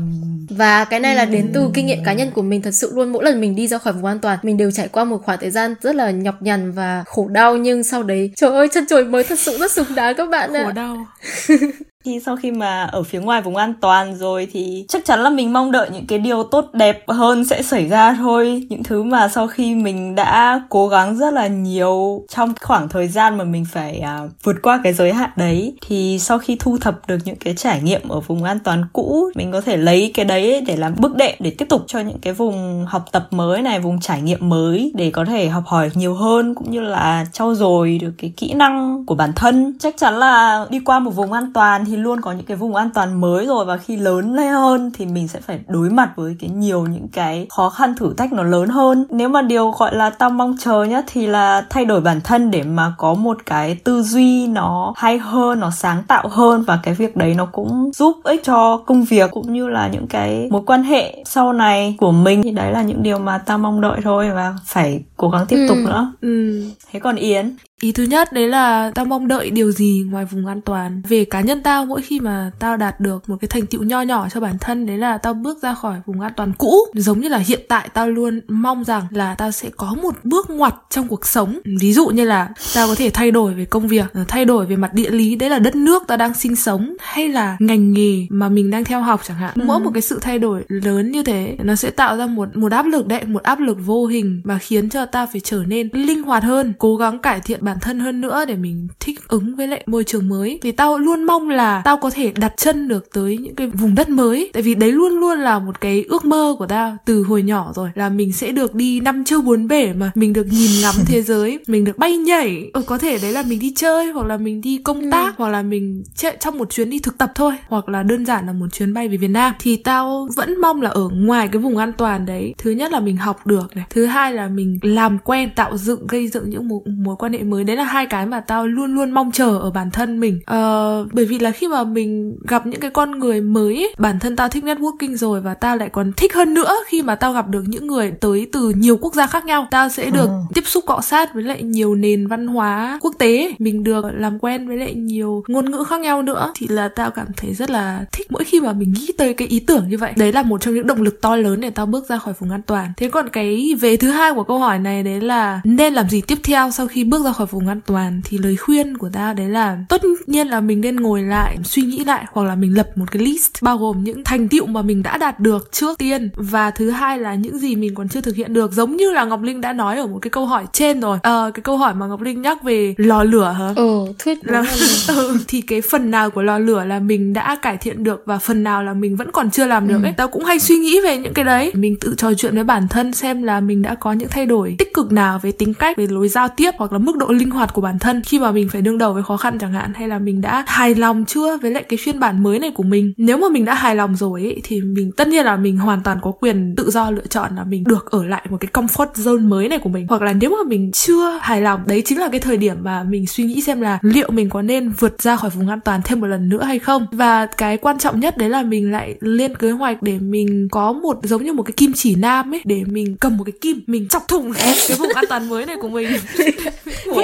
Và 0.50 0.86
cái 0.86 1.00
này 1.00 1.16
là 1.16 1.26
đến 1.26 1.52
từ 1.54 1.70
kinh 1.74 1.86
nghiệm 1.86 2.04
cá 2.04 2.14
nhân 2.14 2.32
của 2.32 2.42
mình 2.42 2.62
thật 2.62 2.72
sự 2.72 2.92
luôn. 2.96 3.12
Mỗi 3.12 3.24
lần 3.24 3.42
mình 3.42 3.56
đi 3.56 3.68
ra 3.68 3.78
khỏi 3.78 3.94
vùng 3.94 4.06
an 4.06 4.20
toàn 4.20 4.40
mình 4.44 4.58
đều 4.58 4.72
trải 4.72 4.88
qua 4.88 5.04
một 5.04 5.22
khoảng 5.24 5.40
thời 5.42 5.52
gian 5.52 5.76
rất 5.82 5.96
là 5.96 6.12
nhọc 6.12 6.42
nhằn 6.42 6.72
và 6.72 7.04
khổ 7.08 7.28
đau. 7.28 7.58
Nhưng 7.58 7.84
sau 7.84 8.04
đấy 8.04 8.32
trời 8.36 8.52
ơi 8.52 8.68
chân 8.72 8.86
trời 8.90 9.06
mới 9.06 9.24
thật 9.24 9.40
sự 9.40 9.58
rất 9.58 9.72
xứng 9.72 9.96
đáng 9.96 10.16
các 10.18 10.30
bạn 10.30 10.54
ạ. 10.54 10.64
Khổ 10.64 10.72
đau 10.72 11.08
khi 12.08 12.20
sau 12.26 12.36
khi 12.36 12.52
mà 12.52 12.84
ở 12.84 13.04
phía 13.04 13.20
ngoài 13.20 13.42
vùng 13.42 13.56
an 13.56 13.74
toàn 13.82 14.16
rồi 14.16 14.48
thì 14.52 14.86
chắc 14.88 15.06
chắn 15.06 15.20
là 15.20 15.30
mình 15.30 15.54
mong 15.54 15.72
đợi 15.72 15.90
những 15.94 16.08
cái 16.08 16.20
điều 16.20 16.44
tốt 16.44 16.66
đẹp 16.74 17.04
hơn 17.08 17.46
sẽ 17.46 17.64
xảy 17.64 17.88
ra 17.88 18.14
thôi. 18.14 18.68
Những 18.70 18.84
thứ 18.84 19.04
mà 19.04 19.28
sau 19.28 19.48
khi 19.48 19.76
mình 19.76 20.16
đã 20.16 20.62
cố 20.70 20.88
gắng 20.88 21.18
rất 21.18 21.34
là 21.34 21.48
nhiều 21.48 22.26
trong 22.30 22.54
khoảng 22.62 22.90
thời 22.90 23.08
gian 23.08 23.38
mà 23.38 23.44
mình 23.44 23.66
phải 23.72 24.00
à, 24.00 24.22
vượt 24.44 24.56
qua 24.62 24.80
cái 24.84 24.94
giới 24.94 25.14
hạn 25.14 25.30
đấy 25.36 25.74
thì 25.88 26.20
sau 26.20 26.40
khi 26.40 26.58
thu 26.60 26.78
thập 26.78 27.08
được 27.08 27.18
những 27.26 27.36
cái 27.36 27.54
trải 27.56 27.82
nghiệm 27.82 28.10
ở 28.10 28.20
vùng 28.20 28.44
an 28.44 28.60
toàn 28.60 28.86
cũ 28.94 29.30
mình 29.36 29.52
có 29.52 29.62
thể 29.62 29.78
lấy 29.78 30.12
cái 30.14 30.26
đấy 30.26 30.64
để 30.68 30.76
làm 30.76 30.94
bước 30.98 31.16
đệm 31.16 31.36
để 31.40 31.52
tiếp 31.58 31.66
tục 31.70 31.84
cho 31.88 32.00
những 32.00 32.20
cái 32.22 32.34
vùng 32.34 32.86
học 32.90 33.06
tập 33.12 33.28
mới 33.32 33.62
này 33.62 33.80
vùng 33.80 34.00
trải 34.00 34.22
nghiệm 34.22 34.50
mới 34.50 34.92
để 34.96 35.12
có 35.12 35.26
thể 35.26 35.50
học 35.50 35.64
hỏi 35.66 35.90
nhiều 35.94 36.14
hơn 36.14 36.56
cũng 36.56 36.72
như 36.72 36.82
là 36.82 37.26
trau 37.32 37.56
dồi 37.56 38.00
được 38.02 38.12
cái 38.18 38.34
kỹ 38.38 38.54
năng 38.54 39.06
của 39.06 39.16
bản 39.16 39.34
thân. 39.36 39.78
Chắc 39.80 39.98
chắn 39.98 40.20
là 40.20 40.66
đi 40.70 40.80
qua 40.80 41.00
một 41.00 41.12
vùng 41.12 41.34
an 41.34 41.54
toàn 41.54 41.86
thì 41.86 41.97
luôn 41.98 42.22
có 42.22 42.32
những 42.32 42.46
cái 42.46 42.58
vùng 42.58 42.76
an 42.76 42.90
toàn 42.94 43.22
mới 43.22 43.46
rồi 43.46 43.66
và 43.66 43.78
khi 43.78 43.98
lớn 43.98 44.36
lên 44.36 44.54
hơn 44.54 44.92
thì 44.94 45.06
mình 45.06 45.28
sẽ 45.28 45.40
phải 45.40 45.60
đối 45.68 45.90
mặt 45.90 46.12
với 46.16 46.36
cái 46.40 46.50
nhiều 46.50 46.86
những 46.86 47.08
cái 47.08 47.48
khó 47.50 47.70
khăn 47.70 47.96
thử 47.96 48.14
thách 48.14 48.34
nó 48.34 48.44
lớn 48.44 48.70
hơn 48.70 49.06
nếu 49.10 49.30
mà 49.30 49.42
điều 49.42 49.72
gọi 49.72 49.96
là 49.96 50.10
tao 50.10 50.30
mong 50.30 50.56
chờ 50.60 50.84
nhất 50.84 51.06
thì 51.08 51.28
là 51.28 51.66
thay 51.70 51.86
đổi 51.86 52.02
bản 52.02 52.22
thân 52.22 52.52
để 52.52 52.64
mà 52.64 52.94
có 52.98 53.14
một 53.14 53.38
cái 53.46 53.76
tư 53.76 54.04
duy 54.04 54.48
nó 54.48 54.94
hay 54.96 55.18
hơn 55.18 55.60
nó 55.60 55.72
sáng 55.72 56.04
tạo 56.08 56.28
hơn 56.28 56.64
và 56.68 56.80
cái 56.84 56.94
việc 56.94 57.16
đấy 57.16 57.34
nó 57.34 57.46
cũng 57.46 57.92
giúp 57.94 58.18
ích 58.24 58.44
cho 58.44 58.78
công 58.86 59.04
việc 59.04 59.32
cũng 59.32 59.54
như 59.54 59.68
là 59.68 59.88
những 59.88 60.08
cái 60.08 60.48
mối 60.52 60.62
quan 60.66 60.84
hệ 60.84 61.24
sau 61.26 61.54
này 61.54 61.96
của 62.00 62.12
mình 62.12 62.44
thì 62.44 62.52
đấy 62.52 62.72
là 62.72 62.82
những 62.82 63.04
điều 63.04 63.20
mà 63.20 63.38
tao 63.38 63.58
mong 63.58 63.82
đợi 63.82 64.00
thôi 64.04 64.32
và 64.32 64.56
phải 64.66 65.04
cố 65.18 65.30
gắng 65.30 65.46
tiếp 65.48 65.66
tục 65.70 65.78
ừ. 65.78 65.86
nữa 65.86 66.14
ừ. 66.22 66.64
thế 66.92 67.00
còn 67.00 67.16
yến 67.16 67.56
Ý 67.82 67.92
thứ 67.92 68.04
nhất 68.04 68.34
đấy 68.34 68.48
là 68.48 68.92
tao 68.96 69.06
mong 69.06 69.28
đợi 69.28 69.50
điều 69.50 69.72
gì 69.72 70.04
ngoài 70.10 70.26
vùng 70.26 70.46
an 70.46 70.62
toàn. 70.62 71.02
Về 71.10 71.26
cá 71.26 71.42
nhân 71.42 71.64
tao 71.64 71.86
mỗi 71.86 72.02
khi 72.02 72.20
mà 72.20 72.52
tao 72.60 72.78
đạt 72.78 73.00
được 73.00 73.30
một 73.30 73.36
cái 73.42 73.48
thành 73.48 73.66
tựu 73.66 73.84
nho 73.84 74.02
nhỏ 74.02 74.28
cho 74.30 74.40
bản 74.40 74.58
thân 74.62 74.86
đấy 74.86 74.98
là 74.98 75.18
tao 75.18 75.34
bước 75.34 75.62
ra 75.62 75.74
khỏi 75.74 76.02
vùng 76.06 76.22
an 76.22 76.34
toàn 76.38 76.54
cũ. 76.58 76.74
Giống 76.94 77.20
như 77.20 77.30
là 77.30 77.38
hiện 77.38 77.60
tại 77.68 77.90
tao 77.94 78.10
luôn 78.10 78.42
mong 78.48 78.84
rằng 78.84 79.04
là 79.12 79.36
tao 79.36 79.52
sẽ 79.52 79.70
có 79.78 79.96
một 80.02 80.16
bước 80.24 80.50
ngoặt 80.50 80.76
trong 80.90 81.08
cuộc 81.08 81.28
sống. 81.28 81.60
Ví 81.80 81.94
dụ 81.94 82.08
như 82.08 82.24
là 82.26 82.50
tao 82.76 82.88
có 82.88 82.96
thể 82.96 83.10
thay 83.10 83.32
đổi 83.32 83.54
về 83.54 83.66
công 83.66 83.88
việc, 83.88 84.06
thay 84.28 84.46
đổi 84.46 84.66
về 84.66 84.76
mặt 84.76 84.94
địa 84.94 85.10
lý, 85.10 85.36
đấy 85.36 85.50
là 85.50 85.60
đất 85.60 85.76
nước 85.76 86.04
tao 86.08 86.18
đang 86.18 86.34
sinh 86.34 86.56
sống 86.56 86.96
hay 87.00 87.30
là 87.30 87.58
ngành 87.60 87.94
nghề 87.94 88.28
mà 88.30 88.50
mình 88.50 88.72
đang 88.72 88.84
theo 88.84 89.02
học 89.02 89.22
chẳng 89.28 89.38
hạn. 89.38 89.52
Ừ. 89.56 89.62
Mỗi 89.66 89.80
một 89.80 89.92
cái 89.94 90.02
sự 90.02 90.20
thay 90.22 90.40
đổi 90.40 90.64
lớn 90.68 91.12
như 91.12 91.24
thế 91.24 91.56
nó 91.64 91.76
sẽ 91.76 91.90
tạo 91.90 92.18
ra 92.18 92.26
một 92.26 92.58
một 92.58 92.72
áp 92.72 92.86
lực 92.86 93.08
đấy, 93.08 93.24
một 93.26 93.44
áp 93.44 93.60
lực 93.60 93.78
vô 93.86 94.06
hình 94.06 94.42
mà 94.44 94.58
khiến 94.58 94.90
cho 94.90 95.06
tao 95.06 95.28
phải 95.32 95.42
trở 95.42 95.64
nên 95.68 95.90
linh 95.94 96.24
hoạt 96.24 96.44
hơn, 96.44 96.74
cố 96.78 96.96
gắng 96.96 97.20
cải 97.20 97.40
thiện 97.40 97.67
bản 97.68 97.78
thân 97.82 98.00
hơn 98.00 98.22
nữa 98.22 98.46
để 98.48 98.56
mình 98.56 98.88
thích 99.00 99.28
ứng 99.28 99.56
với 99.56 99.68
lại 99.68 99.84
môi 99.86 100.04
trường 100.04 100.30
mới. 100.30 100.60
Thì 100.62 100.72
tao 100.72 100.98
luôn 100.98 101.24
mong 101.24 101.50
là 101.50 101.82
tao 101.86 101.98
có 101.98 102.10
thể 102.10 102.32
đặt 102.36 102.54
chân 102.58 102.88
được 102.88 103.10
tới 103.14 103.38
những 103.38 103.56
cái 103.56 103.68
vùng 103.68 103.96
đất 103.96 104.10
mới. 104.10 104.50
Tại 104.54 104.64
vì 104.64 104.76
đấy 104.76 104.92
luôn 104.92 105.20
luôn 105.20 105.40
là 105.40 105.60
một 105.60 105.82
cái 105.82 106.06
ước 106.10 106.26
mơ 106.26 106.56
của 106.60 106.68
tao 106.68 106.98
từ 107.06 107.24
hồi 107.24 107.44
nhỏ 107.44 107.72
rồi 107.76 107.90
là 107.96 108.10
mình 108.10 108.34
sẽ 108.34 108.52
được 108.52 108.76
đi 108.76 109.00
năm 109.00 109.24
châu 109.26 109.42
bốn 109.42 109.68
bể 109.68 109.94
mà. 109.94 110.12
Mình 110.16 110.34
được 110.34 110.48
nhìn 110.52 110.72
ngắm 110.82 110.96
thế 111.06 111.22
giới 111.22 111.60
mình 111.68 111.84
được 111.84 111.98
bay 111.98 112.18
nhảy. 112.18 112.70
Ừ, 112.74 112.82
có 112.86 112.98
thể 112.98 113.18
đấy 113.22 113.32
là 113.32 113.44
mình 113.44 113.60
đi 113.60 113.74
chơi 113.76 114.12
hoặc 114.12 114.28
là 114.28 114.38
mình 114.38 114.62
đi 114.62 114.78
công 114.84 115.02
ừ. 115.02 115.10
tác 115.12 115.38
ừ. 115.38 115.44
hoặc 115.44 115.50
là 115.50 115.62
mình 115.62 116.04
chạy 116.16 116.38
trong 116.40 116.58
một 116.58 116.70
chuyến 116.70 116.90
đi 116.90 117.00
thực 117.00 117.18
tập 117.18 117.32
thôi 117.36 117.54
hoặc 117.68 117.90
là 117.90 118.04
đơn 118.04 118.26
giản 118.26 118.46
là 118.46 118.54
một 118.54 118.68
chuyến 118.74 118.94
bay 118.94 119.08
về 119.08 119.18
Việt 119.18 119.28
Nam. 119.28 119.54
Thì 119.60 119.76
tao 119.76 120.28
vẫn 120.36 120.62
mong 120.62 120.82
là 120.82 120.90
ở 120.90 121.10
ngoài 121.14 121.48
cái 121.52 121.62
vùng 121.62 121.78
an 121.78 121.94
toàn 121.98 122.26
đấy 122.26 122.54
thứ 122.58 122.72
nhất 122.72 122.92
là 122.92 123.00
mình 123.00 123.18
học 123.18 123.48
được 123.48 123.76
này. 123.76 123.86
Thứ 123.90 124.06
hai 124.06 124.34
là 124.34 124.48
mình 124.48 124.80
làm 124.82 125.18
quen 125.20 125.50
tạo 125.56 125.78
dựng 125.78 126.08
gây 126.08 126.28
dựng 126.28 126.50
những 126.50 126.68
mối, 126.68 126.82
mối 126.86 127.16
quan 127.20 127.34
hệ 127.34 127.44
mới 127.44 127.57
đấy 127.64 127.76
là 127.76 127.84
hai 127.84 128.06
cái 128.06 128.26
mà 128.26 128.40
tao 128.40 128.68
luôn 128.68 128.96
luôn 128.96 129.12
mong 129.12 129.32
chờ 129.32 129.58
ở 129.58 129.72
bản 129.72 129.92
thân 129.92 130.20
mình. 130.20 130.40
Uh, 130.40 131.14
bởi 131.14 131.26
vì 131.26 131.40
là 131.40 131.52
khi 131.52 131.68
mà 131.68 131.84
mình 131.84 132.38
gặp 132.48 132.68
những 132.68 132.80
cái 132.80 132.92
con 132.92 133.20
người 133.20 133.42
mới 133.42 133.76
ấy, 133.76 133.94
bản 133.98 134.20
thân 134.20 134.36
tao 134.36 134.50
thích 134.50 134.64
networking 134.64 135.16
rồi 135.16 135.42
và 135.42 135.54
tao 135.54 135.78
lại 135.78 135.90
còn 135.90 136.12
thích 136.18 136.34
hơn 136.34 136.54
nữa 136.54 136.76
khi 136.88 137.02
mà 137.02 137.16
tao 137.16 137.34
gặp 137.34 137.48
được 137.48 137.64
những 137.68 137.88
người 137.88 138.12
tới 138.12 138.48
từ 138.52 138.70
nhiều 138.76 138.98
quốc 138.98 139.14
gia 139.14 139.28
khác 139.28 139.46
nhau. 139.46 139.68
Tao 139.72 139.90
sẽ 139.90 140.10
được 140.10 140.28
ừ. 140.28 140.42
tiếp 140.54 140.64
xúc 140.66 140.84
cọ 140.88 141.02
sát 141.02 141.34
với 141.34 141.44
lại 141.44 141.64
nhiều 141.64 141.96
nền 141.96 142.28
văn 142.28 142.48
hóa 142.48 143.00
quốc 143.02 143.14
tế. 143.18 143.52
Mình 143.60 143.84
được 143.84 144.06
làm 144.14 144.40
quen 144.40 144.68
với 144.68 144.78
lại 144.78 144.94
nhiều 144.94 145.44
ngôn 145.48 145.72
ngữ 145.72 145.84
khác 145.90 146.02
nhau 146.02 146.22
nữa. 146.22 146.52
Thì 146.56 146.68
là 146.68 146.88
tao 146.88 147.12
cảm 147.12 147.28
thấy 147.38 147.54
rất 147.54 147.70
là 147.70 148.06
thích 148.12 148.32
mỗi 148.32 148.44
khi 148.44 148.62
mà 148.62 148.74
mình 148.74 148.94
nghĩ 148.94 149.12
tới 149.18 149.34
cái 149.34 149.48
ý 149.48 149.60
tưởng 149.60 149.90
như 149.90 149.98
vậy. 149.98 150.14
Đấy 150.16 150.34
là 150.34 150.44
một 150.44 150.62
trong 150.62 150.76
những 150.76 150.88
động 150.88 151.02
lực 151.02 151.22
to 151.22 151.36
lớn 151.36 151.62
để 151.62 151.70
tao 151.70 151.86
bước 151.86 152.10
ra 152.10 152.18
khỏi 152.18 152.34
vùng 152.40 152.52
an 152.52 152.62
toàn. 152.62 152.94
Thế 152.98 153.10
còn 153.10 153.30
cái 153.30 153.76
về 153.82 153.98
thứ 153.98 154.10
hai 154.10 154.34
của 154.34 154.44
câu 154.44 154.60
hỏi 154.60 154.80
này 154.80 155.04
đấy 155.04 155.22
là 155.22 155.62
nên 155.64 155.94
làm 155.94 156.10
gì 156.10 156.22
tiếp 156.22 156.38
theo 156.44 156.72
sau 156.72 156.88
khi 156.88 157.04
bước 157.04 157.26
ra 157.26 157.34
khỏi 157.34 157.47
vùng 157.52 157.68
an 157.68 157.80
toàn 157.86 158.22
thì 158.24 158.38
lời 158.38 158.56
khuyên 158.56 158.98
của 158.98 159.10
ta 159.10 159.34
đấy 159.34 159.50
là 159.50 159.78
tất 159.90 160.02
nhiên 160.28 160.48
là 160.48 160.60
mình 160.60 160.82
nên 160.82 160.96
ngồi 160.96 161.22
lại 161.22 161.58
suy 161.64 161.82
nghĩ 161.82 162.04
lại 162.06 162.26
hoặc 162.32 162.44
là 162.44 162.56
mình 162.56 162.78
lập 162.78 162.88
một 162.96 163.06
cái 163.12 163.24
list 163.24 163.52
bao 163.62 163.78
gồm 163.78 164.04
những 164.04 164.24
thành 164.24 164.48
tựu 164.48 164.66
mà 164.66 164.82
mình 164.82 165.04
đã 165.04 165.18
đạt 165.18 165.40
được 165.40 165.72
trước 165.72 165.98
tiên. 165.98 166.30
Và 166.36 166.72
thứ 166.72 166.90
hai 166.90 167.20
là 167.20 167.36
những 167.36 167.60
gì 167.60 167.76
mình 167.76 167.96
còn 167.96 168.10
chưa 168.10 168.22
thực 168.22 168.36
hiện 168.36 168.54
được. 168.54 168.72
Giống 168.72 168.96
như 168.96 169.12
là 169.12 169.26
ngọc 169.26 169.42
linh 169.42 169.62
đã 169.62 169.74
nói 169.74 169.98
ở 169.98 170.08
một 170.08 170.20
cái 170.22 170.30
câu 170.30 170.46
hỏi 170.46 170.66
trên 170.74 171.00
rồi. 171.00 171.18
Ờ 171.24 171.52
cái 171.54 171.62
câu 171.62 171.78
hỏi 171.78 171.96
mà 171.96 172.08
ngọc 172.08 172.22
linh 172.22 172.42
nhắc 172.42 172.64
về 172.64 172.96
lò 172.98 173.24
lửa 173.24 173.56
hả? 173.58 173.74
Ừ 173.76 174.06
thuyết 174.20 174.48
là 174.48 174.64
ừ, 175.08 175.38
thì 175.48 175.62
cái 175.62 175.82
phần 175.82 176.12
nào 176.12 176.30
của 176.30 176.42
lò 176.42 176.58
lửa 176.58 176.86
là 176.86 177.00
mình 177.00 177.34
đã 177.34 177.58
cải 177.62 177.78
thiện 177.78 178.04
được 178.04 178.24
và 178.26 178.38
phần 178.38 178.64
nào 178.64 178.84
là 178.84 178.94
mình 178.94 179.16
vẫn 179.16 179.32
còn 179.32 179.52
chưa 179.52 179.66
làm 179.66 179.88
được 179.88 179.98
ừ. 179.98 180.04
ấy? 180.04 180.14
Tao 180.18 180.28
cũng 180.28 180.44
hay 180.44 180.60
suy 180.60 180.78
nghĩ 180.78 181.02
về 181.02 181.18
những 181.18 181.34
cái 181.34 181.46
đấy. 181.46 181.72
Mình 181.74 181.96
tự 182.02 182.16
trò 182.18 182.34
chuyện 182.34 182.56
với 182.56 182.64
bản 182.64 182.88
thân 182.88 183.14
xem 183.14 183.44
là 183.44 183.60
mình 183.60 183.82
đã 183.82 183.96
có 183.96 184.14
những 184.14 184.30
thay 184.30 184.46
đổi 184.46 184.76
tích 184.78 184.94
cực 184.94 185.12
nào 185.12 185.40
về 185.40 185.52
tính 185.52 185.74
cách 185.74 185.98
về 185.98 186.08
lối 186.10 186.28
giao 186.28 186.48
tiếp 186.48 186.72
hoặc 186.78 186.92
là 186.92 186.98
mức 186.98 187.18
độ 187.18 187.32
linh 187.38 187.50
hoạt 187.50 187.74
của 187.74 187.82
bản 187.82 188.00
thân. 188.00 188.22
Khi 188.24 188.40
mà 188.40 188.52
mình 188.52 188.70
phải 188.70 188.82
đương 188.82 188.98
đầu 188.98 189.14
với 189.14 189.24
khó 189.24 189.38
khăn 189.38 189.58
chẳng 189.60 189.74
hạn 189.74 189.94
hay 189.96 190.08
là 190.08 190.20
mình 190.20 190.42
đã 190.42 190.64
hài 190.68 190.96
lòng 190.96 191.26
chưa 191.28 191.58
với 191.58 191.72
lại 191.72 191.84
cái 191.84 191.98
phiên 191.98 192.20
bản 192.20 192.44
mới 192.44 192.60
này 192.60 192.72
của 192.72 192.84
mình. 192.84 193.14
Nếu 193.18 193.38
mà 193.38 193.50
mình 193.50 193.66
đã 193.66 193.74
hài 193.74 193.96
lòng 193.96 194.16
rồi 194.16 194.42
ấy, 194.42 194.62
thì 194.64 194.82
mình 194.82 195.12
tất 195.18 195.28
nhiên 195.28 195.46
là 195.46 195.56
mình 195.58 195.78
hoàn 195.78 196.04
toàn 196.04 196.20
có 196.22 196.32
quyền 196.32 196.76
tự 196.78 196.92
do 196.92 197.12
lựa 197.12 197.28
chọn 197.30 197.56
là 197.56 197.64
mình 197.64 197.84
được 197.84 198.12
ở 198.12 198.26
lại 198.26 198.46
một 198.50 198.58
cái 198.60 198.70
comfort 198.74 199.14
zone 199.14 199.48
mới 199.48 199.70
này 199.70 199.80
của 199.80 199.90
mình. 199.90 200.06
Hoặc 200.10 200.22
là 200.22 200.34
nếu 200.34 200.50
mà 200.50 200.70
mình 200.70 200.92
chưa 200.92 201.40
hài 201.42 201.62
lòng 201.62 201.82
đấy 201.86 202.02
chính 202.06 202.20
là 202.20 202.30
cái 202.32 202.40
thời 202.40 202.58
điểm 202.58 202.78
mà 202.84 203.04
mình 203.04 203.28
suy 203.28 203.44
nghĩ 203.44 203.62
xem 203.62 203.82
là 203.82 204.00
liệu 204.02 204.32
mình 204.32 204.50
có 204.50 204.62
nên 204.62 204.90
vượt 204.90 205.22
ra 205.22 205.36
khỏi 205.36 205.50
vùng 205.50 205.70
an 205.70 205.80
toàn 205.82 206.02
thêm 206.04 206.20
một 206.20 206.28
lần 206.28 206.50
nữa 206.50 206.64
hay 206.64 206.80
không. 206.80 207.06
Và 207.12 207.46
cái 207.46 207.78
quan 207.78 208.00
trọng 208.00 208.20
nhất 208.20 208.38
đấy 208.38 208.50
là 208.50 208.64
mình 208.64 208.92
lại 208.92 209.16
lên 209.20 209.56
kế 209.56 209.72
hoạch 209.72 210.04
để 210.04 210.20
mình 210.20 210.68
có 210.72 210.94
một 210.94 211.20
giống 211.24 211.44
như 211.44 211.54
một 211.54 211.64
cái 211.64 211.74
kim 211.78 211.94
chỉ 211.94 212.16
nam 212.16 212.54
ấy 212.54 212.62
để 212.66 212.84
mình 212.86 213.18
cầm 213.20 213.38
một 213.38 213.44
cái 213.44 213.54
kim 213.62 213.84
mình 213.88 214.08
chọc 214.08 214.28
thủng 214.28 214.54
cái 214.88 214.98
vùng 214.98 215.10
an 215.16 215.26
toàn 215.30 215.50
mới 215.50 215.66
này 215.66 215.76
của 215.82 215.90
mình. 215.90 216.08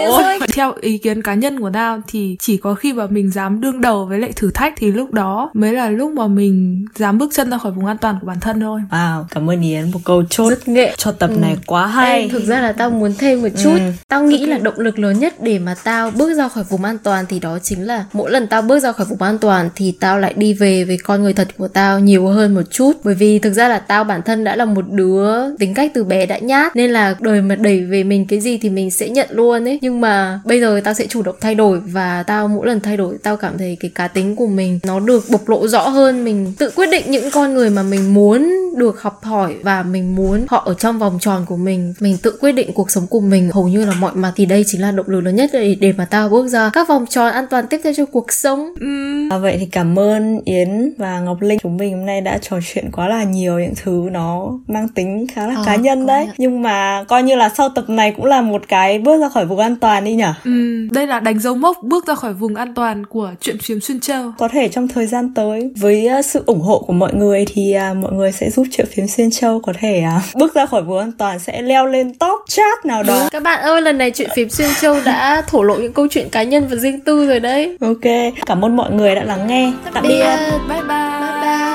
theo 0.53 0.73
ý 0.81 0.97
kiến 0.97 1.21
cá 1.21 1.33
nhân 1.33 1.59
của 1.59 1.69
tao 1.73 2.01
thì 2.07 2.37
chỉ 2.39 2.57
có 2.57 2.73
khi 2.73 2.93
mà 2.93 3.07
mình 3.07 3.31
dám 3.31 3.61
đương 3.61 3.81
đầu 3.81 4.05
với 4.05 4.19
lại 4.19 4.33
thử 4.35 4.51
thách 4.51 4.73
thì 4.77 4.91
lúc 4.91 5.11
đó 5.11 5.51
mới 5.53 5.73
là 5.73 5.89
lúc 5.89 6.11
mà 6.11 6.27
mình 6.27 6.85
dám 6.95 7.17
bước 7.17 7.29
chân 7.33 7.49
ra 7.49 7.57
khỏi 7.57 7.71
vùng 7.71 7.85
an 7.85 7.97
toàn 7.97 8.17
của 8.21 8.27
bản 8.27 8.39
thân 8.39 8.59
thôi. 8.59 8.81
Wow 8.91 9.23
cảm 9.31 9.49
ơn 9.49 9.61
yến 9.61 9.91
một 9.91 9.99
câu 10.05 10.23
chốt 10.29 10.49
rất 10.49 10.67
nghệ. 10.67 10.93
cho 10.97 11.11
tập 11.11 11.29
ừ. 11.29 11.37
này 11.37 11.57
quá 11.65 11.87
hay. 11.87 12.21
Ê, 12.21 12.29
thực 12.29 12.43
ra 12.43 12.61
là 12.61 12.71
tao 12.71 12.89
muốn 12.89 13.13
thêm 13.17 13.41
một 13.41 13.49
chút. 13.63 13.75
Ừ. 13.75 13.91
tao 14.07 14.23
nghĩ 14.23 14.45
là 14.45 14.57
động 14.57 14.79
lực 14.79 14.99
lớn 14.99 15.19
nhất 15.19 15.33
để 15.41 15.59
mà 15.59 15.75
tao 15.83 16.11
bước 16.11 16.33
ra 16.33 16.47
khỏi 16.47 16.63
vùng 16.69 16.83
an 16.83 16.97
toàn 17.03 17.25
thì 17.29 17.39
đó 17.39 17.59
chính 17.59 17.87
là 17.87 18.05
mỗi 18.13 18.31
lần 18.31 18.47
tao 18.47 18.61
bước 18.61 18.79
ra 18.79 18.91
khỏi 18.91 19.05
vùng 19.09 19.21
an 19.21 19.37
toàn 19.37 19.69
thì 19.75 19.93
tao 19.99 20.19
lại 20.19 20.33
đi 20.37 20.53
về 20.53 20.83
với 20.83 20.97
con 21.03 21.23
người 21.23 21.33
thật 21.33 21.47
của 21.57 21.67
tao 21.67 21.99
nhiều 21.99 22.27
hơn 22.27 22.53
một 22.53 22.71
chút. 22.71 22.91
Bởi 23.03 23.15
vì 23.15 23.39
thực 23.39 23.53
ra 23.53 23.67
là 23.67 23.79
tao 23.79 24.03
bản 24.03 24.21
thân 24.21 24.43
đã 24.43 24.55
là 24.55 24.65
một 24.65 24.85
đứa 24.89 25.55
tính 25.57 25.73
cách 25.73 25.91
từ 25.93 26.03
bé 26.03 26.25
đã 26.25 26.37
nhát 26.37 26.75
nên 26.75 26.91
là 26.91 27.15
đời 27.19 27.41
mà 27.41 27.55
đẩy 27.55 27.85
về 27.85 28.03
mình 28.03 28.27
cái 28.27 28.39
gì 28.39 28.57
thì 28.57 28.69
mình 28.69 28.91
sẽ 28.91 29.09
nhận 29.09 29.27
luôn 29.31 29.67
ấy. 29.67 29.79
Nhưng 29.81 29.92
mà 30.01 30.39
bây 30.45 30.59
giờ 30.59 30.81
tao 30.83 30.93
sẽ 30.93 31.07
chủ 31.07 31.21
động 31.21 31.35
thay 31.41 31.55
đổi 31.55 31.79
và 31.79 32.23
tao 32.23 32.47
mỗi 32.47 32.67
lần 32.67 32.79
thay 32.79 32.97
đổi 32.97 33.17
tao 33.23 33.37
cảm 33.37 33.57
thấy 33.57 33.77
cái 33.79 33.91
cá 33.95 34.07
tính 34.07 34.35
của 34.35 34.47
mình 34.47 34.79
nó 34.83 34.99
được 34.99 35.23
bộc 35.29 35.49
lộ 35.49 35.67
rõ 35.67 35.89
hơn. 35.89 36.23
Mình 36.23 36.53
tự 36.57 36.71
quyết 36.75 36.89
định 36.91 37.03
những 37.07 37.31
con 37.31 37.53
người 37.53 37.69
mà 37.69 37.83
mình 37.83 38.13
muốn 38.13 38.53
được 38.77 39.01
học 39.01 39.23
hỏi 39.23 39.55
và 39.63 39.83
mình 39.83 40.15
muốn 40.15 40.45
họ 40.47 40.63
ở 40.65 40.73
trong 40.73 40.99
vòng 40.99 41.17
tròn 41.21 41.45
của 41.45 41.57
mình. 41.57 41.93
Mình 41.99 42.17
tự 42.23 42.37
quyết 42.41 42.51
định 42.51 42.73
cuộc 42.73 42.91
sống 42.91 43.07
của 43.07 43.19
mình. 43.19 43.49
Hầu 43.53 43.67
như 43.67 43.85
là 43.85 43.93
mọi 43.99 44.11
mặt 44.15 44.33
thì 44.35 44.45
đây 44.45 44.63
chính 44.67 44.81
là 44.81 44.91
động 44.91 45.09
lực 45.09 45.21
lớn 45.21 45.35
nhất 45.35 45.49
để, 45.53 45.75
để 45.79 45.93
mà 45.97 46.05
tao 46.05 46.29
bước 46.29 46.47
ra 46.47 46.69
các 46.73 46.87
vòng 46.87 47.05
tròn 47.09 47.33
an 47.33 47.45
toàn 47.49 47.67
tiếp 47.67 47.81
theo 47.83 47.93
cho 47.97 48.05
cuộc 48.05 48.33
sống. 48.33 48.59
Uhm. 48.59 49.29
à, 49.33 49.37
vậy 49.37 49.57
thì 49.59 49.65
cảm 49.65 49.99
ơn 49.99 50.41
yến 50.45 50.93
và 50.97 51.19
ngọc 51.19 51.41
linh. 51.41 51.59
Chúng 51.63 51.77
mình 51.77 51.97
hôm 51.97 52.05
nay 52.05 52.21
đã 52.21 52.37
trò 52.37 52.57
chuyện 52.73 52.91
quá 52.91 53.07
là 53.07 53.23
nhiều 53.23 53.59
những 53.59 53.73
thứ 53.83 54.09
nó 54.11 54.59
mang 54.67 54.87
tính 54.87 55.27
khá 55.33 55.47
là 55.47 55.55
à, 55.55 55.63
cá 55.65 55.75
nhân 55.75 56.05
đấy. 56.05 56.25
nhận. 56.25 56.35
nhưng 56.37 56.61
mà 56.61 57.03
coi 57.07 57.23
như 57.23 57.35
là 57.35 57.49
sau 57.57 57.69
tập 57.69 57.89
này 57.89 58.13
cũng 58.15 58.25
là 58.25 58.41
một 58.41 58.61
cái 58.67 58.99
bước 58.99 59.21
ra 59.21 59.29
khỏi 59.29 59.45
vùng 59.45 59.59
an 59.59 59.75
toàn 59.83 60.03
đi 60.03 60.13
nhở? 60.13 60.33
Ừ, 60.45 60.87
đây 60.91 61.07
là 61.07 61.19
đánh 61.19 61.39
dấu 61.39 61.55
mốc 61.55 61.77
bước 61.83 62.07
ra 62.07 62.15
khỏi 62.15 62.33
vùng 62.33 62.55
an 62.55 62.73
toàn 62.73 63.05
của 63.05 63.31
chuyện 63.41 63.57
phim 63.57 63.79
xuyên 63.79 63.99
châu. 63.99 64.31
Có 64.37 64.47
thể 64.47 64.67
trong 64.69 64.87
thời 64.87 65.07
gian 65.07 65.33
tới 65.33 65.71
với 65.77 66.09
uh, 66.19 66.25
sự 66.25 66.43
ủng 66.45 66.61
hộ 66.61 66.79
của 66.87 66.93
mọi 66.93 67.13
người 67.13 67.45
thì 67.47 67.75
uh, 67.91 67.97
mọi 67.97 68.11
người 68.11 68.31
sẽ 68.31 68.49
giúp 68.49 68.67
chuyện 68.71 68.87
phim 68.95 69.07
xuyên 69.07 69.31
châu 69.31 69.59
có 69.59 69.73
thể 69.79 70.03
uh, 70.17 70.35
bước 70.35 70.55
ra 70.55 70.65
khỏi 70.65 70.81
vùng 70.81 70.99
an 70.99 71.11
toàn 71.11 71.39
sẽ 71.39 71.61
leo 71.61 71.85
lên 71.85 72.13
top 72.13 72.39
chat 72.47 72.85
nào 72.85 73.03
đó. 73.03 73.29
Các 73.31 73.43
bạn 73.43 73.61
ơi 73.61 73.81
lần 73.81 73.97
này 73.97 74.11
chuyện 74.11 74.29
phim 74.35 74.49
xuyên 74.49 74.69
châu 74.81 74.95
đã 75.05 75.41
thổ 75.47 75.63
lộ 75.63 75.75
những 75.75 75.93
câu 75.93 76.07
chuyện 76.09 76.29
cá 76.29 76.43
nhân 76.43 76.67
và 76.69 76.75
riêng 76.75 76.99
tư 76.99 77.27
rồi 77.27 77.39
đấy. 77.39 77.77
Ok 77.81 78.33
cảm 78.45 78.65
ơn 78.65 78.75
mọi 78.75 78.91
người 78.91 79.15
đã 79.15 79.23
lắng 79.23 79.47
nghe. 79.47 79.71
Tạm 79.93 80.03
biệt. 80.07 80.37
Bye 80.69 80.81
bye 80.81 81.72